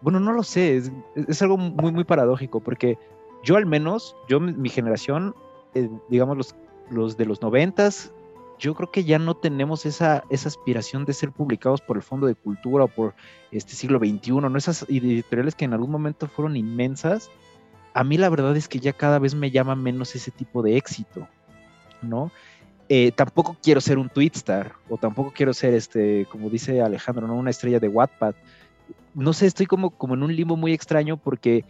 Bueno, 0.00 0.18
no 0.18 0.32
lo 0.32 0.42
sé, 0.42 0.82
es, 1.14 1.42
algo 1.42 1.56
muy, 1.56 1.92
muy 1.92 2.04
paradójico 2.04 2.58
porque 2.58 2.98
yo 3.44 3.56
al 3.56 3.66
menos, 3.66 4.16
yo, 4.28 4.40
mi 4.40 4.70
generación, 4.70 5.34
eh, 5.74 5.88
digamos 6.08 6.36
los, 6.36 6.54
los 6.90 7.16
de 7.16 7.26
los 7.26 7.42
noventas, 7.42 8.12
yo 8.58 8.74
creo 8.74 8.90
que 8.90 9.04
ya 9.04 9.18
no 9.18 9.34
tenemos 9.34 9.86
esa, 9.86 10.24
esa 10.30 10.48
aspiración 10.48 11.04
de 11.04 11.12
ser 11.12 11.30
publicados 11.30 11.80
por 11.80 11.96
el 11.96 12.02
Fondo 12.02 12.26
de 12.26 12.34
Cultura 12.34 12.84
o 12.84 12.88
por 12.88 13.14
este 13.50 13.74
siglo 13.74 13.98
XXI, 13.98 14.32
¿no? 14.32 14.56
Esas 14.56 14.84
editoriales 14.88 15.54
que 15.54 15.64
en 15.64 15.74
algún 15.74 15.90
momento 15.90 16.26
fueron 16.26 16.56
inmensas. 16.56 17.30
A 17.92 18.04
mí 18.04 18.16
la 18.16 18.28
verdad 18.28 18.56
es 18.56 18.68
que 18.68 18.80
ya 18.80 18.92
cada 18.92 19.18
vez 19.18 19.34
me 19.34 19.50
llama 19.50 19.74
menos 19.74 20.14
ese 20.14 20.30
tipo 20.30 20.62
de 20.62 20.76
éxito, 20.76 21.28
¿no? 22.02 22.30
Eh, 22.88 23.10
tampoco 23.12 23.56
quiero 23.62 23.80
ser 23.80 23.98
un 23.98 24.08
twitstar 24.08 24.74
o 24.88 24.96
tampoco 24.96 25.32
quiero 25.34 25.52
ser, 25.52 25.74
este, 25.74 26.26
como 26.30 26.48
dice 26.48 26.80
Alejandro, 26.80 27.26
¿no? 27.26 27.34
una 27.34 27.50
estrella 27.50 27.80
de 27.80 27.88
Wattpad. 27.88 28.34
No 29.14 29.32
sé, 29.32 29.46
estoy 29.46 29.66
como, 29.66 29.90
como 29.90 30.14
en 30.14 30.22
un 30.22 30.34
limbo 30.34 30.56
muy 30.56 30.72
extraño 30.72 31.16
porque 31.16 31.64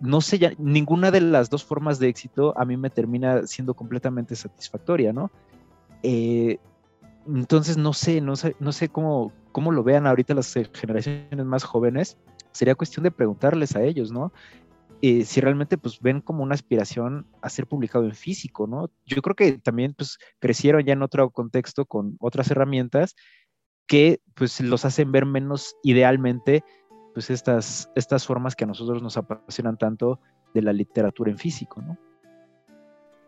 no 0.00 0.20
sé, 0.20 0.56
ninguna 0.58 1.10
de 1.10 1.20
las 1.20 1.50
dos 1.50 1.64
formas 1.64 1.98
de 1.98 2.08
éxito 2.08 2.58
a 2.58 2.64
mí 2.64 2.76
me 2.76 2.90
termina 2.90 3.46
siendo 3.46 3.74
completamente 3.74 4.34
satisfactoria, 4.34 5.12
¿no? 5.12 5.30
Eh, 6.02 6.58
entonces, 7.26 7.76
no 7.76 7.92
sé, 7.92 8.20
no 8.20 8.34
sé, 8.36 8.56
no 8.58 8.72
sé 8.72 8.88
cómo, 8.88 9.32
cómo 9.52 9.72
lo 9.72 9.84
vean 9.84 10.06
ahorita 10.06 10.34
las 10.34 10.54
generaciones 10.72 11.44
más 11.44 11.64
jóvenes. 11.64 12.16
Sería 12.52 12.74
cuestión 12.74 13.04
de 13.04 13.10
preguntarles 13.10 13.76
a 13.76 13.82
ellos, 13.82 14.10
¿no? 14.10 14.32
Eh, 15.02 15.24
si 15.24 15.40
realmente 15.40 15.78
pues 15.78 16.00
ven 16.00 16.20
como 16.20 16.42
una 16.42 16.54
aspiración 16.54 17.26
a 17.40 17.48
ser 17.48 17.66
publicado 17.66 18.04
en 18.04 18.14
físico, 18.14 18.66
¿no? 18.66 18.90
Yo 19.06 19.22
creo 19.22 19.34
que 19.34 19.52
también 19.52 19.94
pues 19.94 20.18
crecieron 20.40 20.84
ya 20.84 20.92
en 20.92 21.02
otro 21.02 21.30
contexto 21.30 21.86
con 21.86 22.16
otras 22.20 22.50
herramientas 22.50 23.16
que 23.86 24.20
pues 24.34 24.60
los 24.60 24.84
hacen 24.84 25.10
ver 25.10 25.24
menos 25.24 25.74
idealmente 25.82 26.62
pues 27.12 27.30
estas, 27.30 27.90
estas 27.94 28.26
formas 28.26 28.54
que 28.54 28.64
a 28.64 28.66
nosotros 28.66 29.02
nos 29.02 29.16
apasionan 29.16 29.76
tanto 29.76 30.20
de 30.54 30.62
la 30.62 30.72
literatura 30.72 31.30
en 31.30 31.38
físico, 31.38 31.80
¿no? 31.82 31.98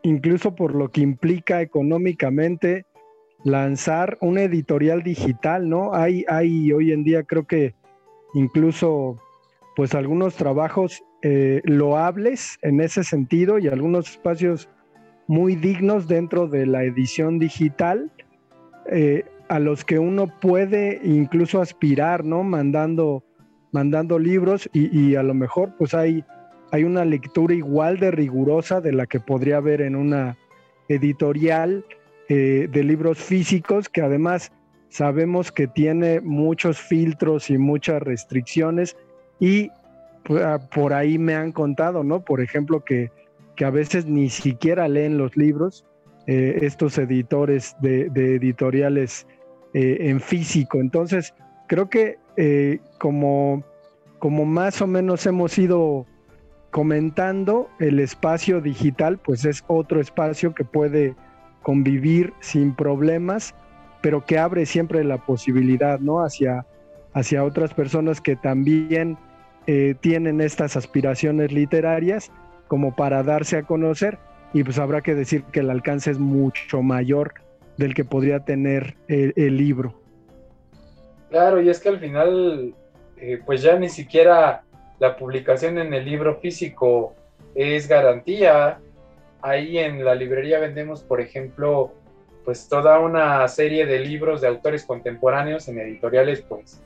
Incluso 0.03 0.55
por 0.55 0.75
lo 0.75 0.91
que 0.91 1.01
implica 1.01 1.61
económicamente 1.61 2.87
lanzar 3.45 4.19
una 4.21 4.43
editorial 4.43 5.03
digital, 5.03 5.69
¿no? 5.69 5.95
Hay, 5.95 6.25
hay 6.29 6.73
hoy 6.73 6.93
en 6.93 7.05
día 7.05 7.23
creo 7.23 7.47
que 7.47 7.75
incluso 8.35 9.17
pues 9.77 9.95
algunos 9.95 10.35
trabajos 10.35 11.03
eh, 11.23 11.61
loables 11.65 12.59
en 12.63 12.81
ese 12.81 13.05
sentido 13.05 13.59
y 13.59 13.69
algunos 13.69 14.11
espacios 14.11 14.69
muy 15.29 15.55
dignos 15.55 16.09
dentro 16.09 16.49
de 16.49 16.67
la 16.67 16.85
edición 16.85 17.39
digital 17.39 18.11
eh, 18.87 19.25
a 19.49 19.59
los 19.59 19.85
que 19.85 19.99
uno 19.99 20.27
puede 20.41 21.01
incluso 21.05 21.61
aspirar, 21.61 22.25
¿no? 22.25 22.43
Mandando, 22.43 23.23
mandando 23.73 24.19
libros 24.19 24.69
y, 24.73 25.17
a 25.17 25.23
lo 25.23 25.35
mejor 25.35 25.73
pues 25.79 25.95
hay, 25.95 26.25
hay 26.71 26.85
una 26.85 27.05
lectura 27.05 27.55
igual 27.55 27.99
de 27.99 28.11
rigurosa 28.11 28.81
de 28.81 28.93
la 28.93 29.07
que 29.07 29.19
podría 29.19 29.57
haber 29.57 29.81
en 29.81 29.97
una 29.97 30.37
editorial 30.89 31.85
eh, 32.29 32.69
de 32.71 32.85
libros 32.85 33.19
físicos 33.19 33.89
que 33.89 34.03
además 34.03 34.53
sabemos 34.91 35.51
que 35.51 35.67
tiene 35.67 36.21
muchos 36.21 36.79
filtros 36.79 37.49
y 37.49 37.57
muchas 37.57 38.03
restricciones 38.03 38.97
y 39.41 39.71
pues, 40.25 40.45
ah, 40.45 40.61
por 40.73 40.93
ahí 40.93 41.19
me 41.19 41.35
han 41.35 41.53
contado, 41.53 42.05
¿no? 42.05 42.21
Por 42.21 42.41
ejemplo, 42.41 42.85
que, 42.85 43.11
a 43.65 43.71
veces 43.71 44.07
ni 44.07 44.29
siquiera 44.29 44.89
leen 44.89 45.19
los 45.19 45.37
libros 45.37 45.85
eh, 46.27 46.59
estos 46.63 46.99
editores 46.99 47.77
de, 47.81 48.07
editoriales 48.13 49.25
eh, 49.73 49.99
en 50.01 50.21
físico. 50.21 50.81
Entonces, 50.81 51.33
creo 51.69 51.89
que 51.89 52.19
eh, 52.37 52.81
como, 52.99 53.63
como 54.19 54.45
más 54.45 54.81
o 54.83 54.87
menos 54.87 55.27
hemos 55.27 55.59
ido 55.59 56.07
comentando, 56.71 57.69
el 57.79 58.01
espacio 58.01 58.61
digital, 58.61 59.19
pues 59.19 59.45
es 59.45 59.63
otro 59.67 60.01
espacio 60.01 60.55
que 60.55 60.65
puede 60.65 61.15
convivir 61.63 62.33
sin 62.41 62.75
problemas, 62.75 63.55
pero 64.01 64.25
que 64.25 64.39
abre 64.39 64.67
siempre 64.67 65.05
la 65.05 65.19
posibilidad, 65.19 66.01
¿no? 66.01 66.25
Hacia, 66.25 66.67
hacia 67.13 67.45
otras 67.45 67.75
personas 67.75 68.21
que 68.21 68.37
también 68.37 69.19
eh, 69.67 69.95
tienen 70.01 70.41
estas 70.41 70.77
aspiraciones 70.77 71.53
literarias 71.53 72.33
como 72.69 72.97
para 72.97 73.23
darse 73.23 73.59
a 73.59 73.63
conocer 73.63 74.19
y 74.53 74.65
pues 74.65 74.79
habrá 74.79 75.03
que 75.03 75.15
decir 75.15 75.45
que 75.45 75.61
el 75.61 75.71
alcance 75.71 76.11
es 76.11 76.19
mucho 76.19 76.83
mayor 76.83 77.35
del 77.77 77.95
que 77.95 78.05
podría 78.05 78.41
tener 78.41 78.97
el, 79.09 79.57
libro. 79.57 80.02
Claro, 81.33 81.63
y 81.63 81.71
es 81.71 81.81
que 81.81 81.89
al 81.89 81.99
final, 81.99 82.75
eh, 83.17 83.41
pues 83.47 83.63
ya 83.63 83.79
ni 83.79 83.89
siquiera 83.89 84.65
la 84.99 85.17
publicación 85.17 85.79
en 85.79 85.95
el 85.95 86.05
libro 86.05 86.37
físico 86.41 87.15
es 87.55 87.89
garantía. 87.89 88.81
Ahí 89.41 89.79
en 89.79 90.05
la 90.05 90.15
librería 90.15 90.59
vendemos, 90.59 91.03
por 91.03 91.23
ejemplo, 91.23 91.95
pues 92.45 92.69
toda 92.69 92.99
una 92.99 93.49
serie 93.49 93.87
de 93.87 94.01
libros 94.01 94.43
de 94.43 94.49
autores 94.49 94.85
contemporáneos 94.85 95.67
en 95.69 95.79
editoriales, 95.79 96.43
pues 96.43 96.83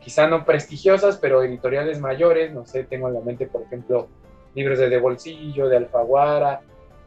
quizá 0.00 0.26
no 0.26 0.44
prestigiosas, 0.44 1.16
pero 1.18 1.44
editoriales 1.44 2.00
mayores, 2.00 2.52
no 2.52 2.66
sé, 2.66 2.82
tengo 2.82 3.06
en 3.06 3.14
la 3.14 3.20
mente, 3.20 3.46
por 3.46 3.62
ejemplo, 3.62 4.08
libros 4.56 4.80
de 4.80 4.88
De 4.88 4.98
Bolsillo, 4.98 5.68
de 5.68 5.76
Alfaguara, 5.76 6.62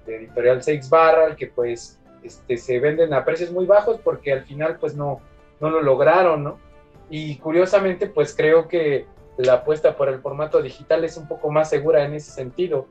de 0.05 0.15
Editorial 0.15 0.63
Seix 0.63 0.89
Barral, 0.89 1.35
que 1.35 1.47
pues 1.47 1.99
este, 2.23 2.55
se 2.55 2.79
venden 2.79 3.13
a 3.13 3.25
precios 3.25 3.51
muy 3.51 3.65
bajos 3.65 3.99
porque 4.01 4.31
al 4.31 4.45
final 4.45 4.77
pues 4.79 4.95
no, 4.95 5.19
no 5.59 5.69
lo 5.69 5.81
lograron, 5.81 6.45
¿no? 6.45 6.66
Y 7.09 7.37
curiosamente 7.37 8.07
pues 8.07 8.35
creo 8.35 8.67
que 8.67 9.05
la 9.37 9.53
apuesta 9.53 9.95
por 9.95 10.09
el 10.09 10.19
formato 10.19 10.61
digital 10.61 11.03
es 11.03 11.17
un 11.17 11.27
poco 11.27 11.51
más 11.51 11.69
segura 11.69 12.03
en 12.03 12.13
ese 12.13 12.31
sentido, 12.31 12.87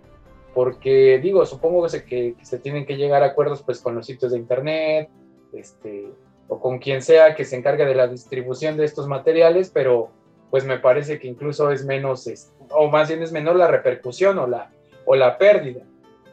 porque 0.54 1.18
digo, 1.22 1.44
supongo 1.44 1.86
que 2.08 2.34
se, 2.42 2.58
tienen 2.58 2.86
que 2.86 2.96
llegar 2.96 3.22
a 3.22 3.26
acuerdos 3.26 3.62
pues 3.62 3.80
con 3.80 3.94
los 3.94 4.06
sitios 4.06 4.32
de 4.32 4.38
internet, 4.38 5.10
este, 5.52 6.08
o 6.48 6.60
con 6.60 6.78
quien 6.78 7.02
sea 7.02 7.34
que 7.34 7.44
se 7.44 7.56
encargue 7.56 7.84
de 7.84 7.94
la 7.94 8.06
distribución 8.06 8.76
de 8.76 8.84
estos 8.84 9.08
materiales, 9.08 9.70
pero 9.70 10.10
pues 10.50 10.64
me 10.64 10.78
parece 10.78 11.18
que 11.18 11.28
incluso 11.28 11.70
es 11.70 11.84
menos, 11.84 12.28
o 12.70 12.88
más 12.88 13.08
bien 13.08 13.22
es 13.22 13.32
menor 13.32 13.56
la 13.56 13.66
repercusión 13.66 14.38
o 14.38 14.46
la, 14.46 14.70
o 15.04 15.16
la 15.16 15.36
pérdida. 15.38 15.82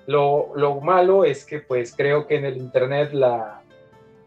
Lo, 0.06 0.52
lo 0.56 0.82
malo 0.82 1.26
es 1.26 1.46
que 1.46 1.60
pues 1.60 1.96
creo 1.96 2.28
que 2.28 2.36
en 2.36 2.46
el 2.46 2.58
Internet 2.58 3.14
la, 3.14 3.64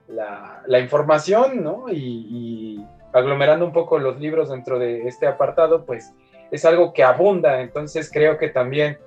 la, 0.09 0.63
la 0.67 0.81
información, 0.81 1.63
¿no? 1.63 1.87
Y, 1.91 2.85
aglomerando 3.17 3.65
un 3.65 3.73
poco 3.73 3.99
los 3.99 4.19
libros 4.21 4.51
dentro 4.51 4.79
de 4.79 5.07
este 5.09 5.27
apartado, 5.27 5.85
pues 5.85 6.13
es 6.51 6.65
algo 6.65 6.93
que 6.93 7.03
abunda, 7.03 7.61
entonces 7.61 8.11
creo 8.13 8.39
que 8.39 8.49
también 8.49 8.99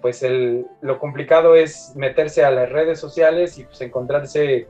pues 0.00 0.22
el, 0.22 0.66
lo 0.80 0.98
complicado 0.98 1.54
es 1.54 1.92
meterse 1.96 2.44
a 2.44 2.50
las 2.50 2.70
redes 2.70 3.00
sociales 3.00 3.58
y 3.58 3.64
pues 3.64 3.80
encontrarse 3.80 4.68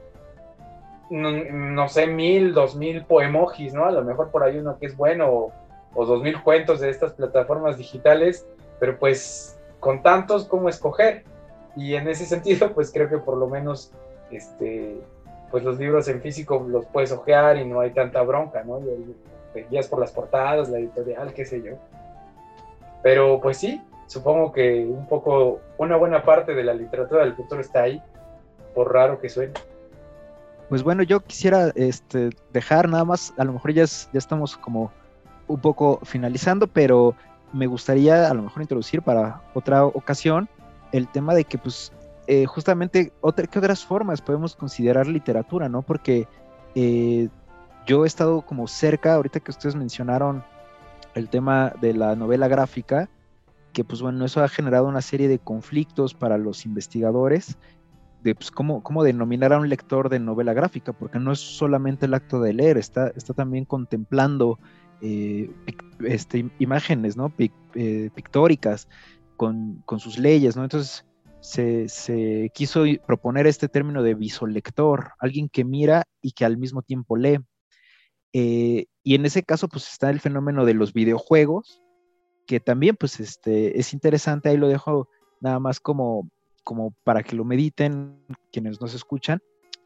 no, 1.11 1.88
sé, 1.88 2.07
mil, 2.07 2.53
dos 2.53 2.76
mil 2.76 3.05
poemojis, 3.05 3.72
¿no? 3.72 3.84
A 3.84 3.92
lo 3.92 4.05
mejor 4.05 4.30
por 4.30 4.42
ahí 4.42 4.59
uno 4.59 4.78
que 4.78 4.86
es 4.86 4.96
bueno, 4.96 5.53
o, 5.94 6.05
dos 6.05 6.22
mil 6.22 6.42
cuentos 6.42 6.80
de 6.80 6.90
estas 6.90 7.14
plataformas 7.14 7.78
digitales, 7.78 8.46
pero 8.78 8.99
pues 8.99 9.59
con 9.80 10.03
tantos, 10.03 10.44
¿cómo 10.44 10.68
escoger? 10.68 11.24
Y 11.76 11.94
en 11.94 12.09
ese 12.09 12.26
sentido, 12.26 12.72
pues 12.72 12.92
creo 12.92 13.09
que 13.09 13.18
por 13.18 13.36
lo 13.36 13.49
menos, 13.49 13.92
este, 14.30 15.01
pues 15.51 15.64
los 15.64 15.78
libros 15.78 16.09
en 16.09 16.20
físico 16.20 16.64
los 16.68 16.86
puedes 16.86 17.12
ojear 17.12 17.57
y 17.57 17.64
no 17.64 17.80
hay 17.80 17.90
tanta 17.90 18.22
bronca, 18.22 18.62
¿no? 18.64 18.80
Te 19.55 19.66
guías 19.70 19.88
por 19.88 20.01
las 20.01 20.12
portadas, 20.12 20.68
la 20.68 20.78
editorial, 20.78 21.32
qué 21.32 21.44
sé 21.44 21.62
yo. 21.62 21.72
Pero 23.03 23.40
pues 23.40 23.57
sí, 23.57 23.82
supongo 24.07 24.53
que 24.53 24.84
un 24.84 25.07
poco, 25.07 25.61
una 25.78 25.96
buena 25.96 26.22
parte 26.22 26.55
de 26.55 26.64
la 26.64 26.74
literatura 26.74 27.24
del 27.24 27.34
futuro 27.34 27.61
está 27.61 27.82
ahí, 27.82 28.03
por 28.74 28.92
raro 28.92 29.20
que 29.20 29.28
suene. 29.28 29.55
Pues 30.68 30.82
bueno, 30.82 31.03
yo 31.03 31.20
quisiera 31.20 31.72
este, 31.74 32.30
dejar 32.53 32.88
nada 32.88 33.05
más, 33.05 33.32
a 33.38 33.44
lo 33.44 33.55
mejor 33.55 33.72
ya, 33.72 33.84
ya 33.84 34.18
estamos 34.18 34.57
como 34.57 34.92
un 35.46 35.61
poco 35.61 36.01
finalizando, 36.05 36.66
pero 36.66 37.14
me 37.53 37.66
gustaría 37.66 38.30
a 38.30 38.34
lo 38.34 38.42
mejor 38.42 38.62
introducir 38.62 39.01
para 39.01 39.40
otra 39.55 39.84
ocasión 39.84 40.49
el 40.92 41.09
tema 41.09 41.34
de 41.34 41.44
que 41.44 41.57
pues 41.57 41.92
eh, 42.31 42.45
justamente 42.45 43.14
otra, 43.22 43.47
¿qué 43.47 43.59
otras 43.59 43.87
formas 43.87 44.20
podemos 44.20 44.55
considerar 44.55 45.07
literatura, 45.07 45.70
no? 45.70 45.81
Porque 45.81 46.29
eh, 46.74 47.31
yo 47.87 48.05
he 48.05 48.07
estado 48.07 48.43
como 48.43 48.68
cerca, 48.68 49.14
ahorita 49.14 49.41
que 49.41 49.51
ustedes 49.51 49.74
mencionaron 49.74 50.45
el 51.14 51.31
tema 51.31 51.72
de 51.81 51.95
la 51.95 52.14
novela 52.16 52.47
gráfica, 52.47 53.09
que 53.72 53.83
pues 53.83 54.03
bueno, 54.03 54.26
eso 54.26 54.45
ha 54.45 54.49
generado 54.49 54.87
una 54.87 55.01
serie 55.01 55.26
de 55.26 55.39
conflictos 55.39 56.12
para 56.12 56.37
los 56.37 56.66
investigadores 56.66 57.57
de 58.22 58.35
pues, 58.35 58.51
cómo, 58.51 58.83
cómo, 58.83 59.05
denominar 59.05 59.55
a 59.55 59.59
un 59.59 59.70
lector 59.70 60.11
de 60.11 60.20
novela 60.20 60.53
gráfica, 60.53 60.93
porque 60.93 61.18
no 61.18 61.33
es 61.33 61.39
solamente 61.39 62.05
el 62.05 62.12
acto 62.12 62.43
de 62.43 62.53
leer, 62.53 62.76
está, 62.76 63.09
está 63.16 63.33
también 63.33 63.64
contemplando 63.64 64.59
eh, 65.01 65.51
este, 66.05 66.51
imágenes 66.59 67.16
¿no? 67.16 67.31
Pictóricas 67.31 68.87
con, 69.39 69.83
con, 69.87 69.99
sus 69.99 70.18
leyes, 70.18 70.59
¿no? 70.59 70.64
Entonces 70.64 71.07
se, 71.41 72.51
quiso 72.55 72.84
proponer 73.07 73.47
este 73.47 73.68
término 73.68 74.03
de 74.03 74.14
visolector, 74.14 75.12
alguien 75.18 75.49
que 75.49 75.64
mira 75.64 76.05
y 76.20 76.32
que 76.32 76.45
al 76.45 76.57
mismo 76.57 76.82
tiempo 76.82 77.16
lee. 77.16 77.39
Eh, 78.32 78.86
y 79.03 79.14
en 79.14 79.24
ese 79.24 79.43
caso, 79.43 79.68
pues 79.68 79.91
está 79.91 80.11
el 80.11 80.20
fenómeno 80.20 80.64
de 80.64 80.74
los 80.74 80.93
videojuegos, 80.93 81.82
que 82.47 82.61
también, 82.61 82.97
pues, 82.97 83.20
este, 83.20 83.78
es 83.78 83.93
interesante, 83.93 84.49
ahí 84.49 84.57
lo 84.57 84.68
dejo 84.68 85.09
nada 85.41 85.59
más 85.61 85.80
como 85.80 86.28
como 86.68 86.93
para 87.03 87.22
que 87.22 87.34
lo 87.34 87.47
mediten 87.47 88.20
quienes 88.53 88.78
nos 88.78 88.93
escuchan, 88.93 89.41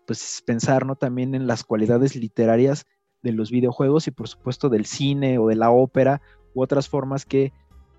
pues 0.04 0.42
pensar 0.44 0.84
¿no? 0.84 0.96
también 0.96 1.36
en 1.36 1.46
las 1.46 1.62
cualidades 1.62 2.16
literarias 2.16 2.86
de 3.22 3.30
los 3.30 3.52
videojuegos 3.52 4.08
y 4.08 4.10
por 4.10 4.26
supuesto 4.26 4.68
del 4.68 4.84
cine 4.84 5.38
o 5.38 5.46
de 5.46 5.54
la 5.54 5.70
ópera 5.70 6.20
u 6.54 6.60
otras 6.60 6.88
formas 6.88 7.24
que 7.24 7.52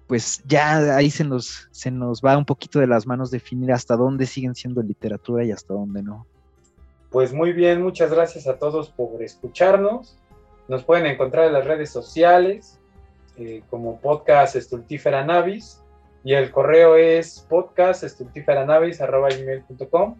pues 0.07 0.41
ya 0.45 0.95
ahí 0.95 1.09
se 1.09 1.23
nos, 1.23 1.67
se 1.71 1.91
nos 1.91 2.21
va 2.21 2.37
un 2.37 2.45
poquito 2.45 2.79
de 2.79 2.87
las 2.87 3.07
manos 3.07 3.31
definir 3.31 3.71
hasta 3.71 3.95
dónde 3.95 4.25
siguen 4.25 4.55
siendo 4.55 4.81
literatura 4.81 5.43
y 5.43 5.51
hasta 5.51 5.73
dónde 5.73 6.03
no. 6.03 6.25
Pues 7.09 7.33
muy 7.33 7.53
bien, 7.53 7.81
muchas 7.81 8.11
gracias 8.11 8.47
a 8.47 8.57
todos 8.57 8.89
por 8.89 9.21
escucharnos. 9.21 10.17
Nos 10.67 10.83
pueden 10.83 11.05
encontrar 11.05 11.47
en 11.47 11.53
las 11.53 11.65
redes 11.65 11.91
sociales 11.91 12.79
eh, 13.37 13.63
como 13.69 13.99
podcast 13.99 14.55
Estultífera 14.55 15.23
Navis 15.23 15.79
y 16.23 16.33
el 16.33 16.51
correo 16.51 16.95
es 16.95 17.45
podcastestultiferanavis.com. 17.49 20.15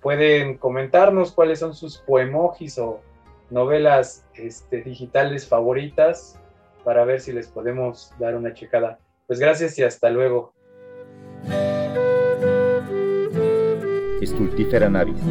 Pueden 0.00 0.56
comentarnos 0.56 1.32
cuáles 1.32 1.58
son 1.58 1.74
sus 1.74 1.98
poemojis 1.98 2.78
o 2.78 3.00
novelas 3.50 4.24
este, 4.34 4.82
digitales 4.82 5.46
favoritas 5.46 6.38
para 6.84 7.04
ver 7.04 7.20
si 7.20 7.32
les 7.32 7.48
podemos 7.48 8.14
dar 8.18 8.34
una 8.34 8.54
checada. 8.54 8.98
Pues 9.30 9.38
gracias 9.38 9.78
y 9.78 9.84
hasta 9.84 10.10
luego. 10.10 10.52
Estultífera 14.20 14.90
Navis 14.90 15.22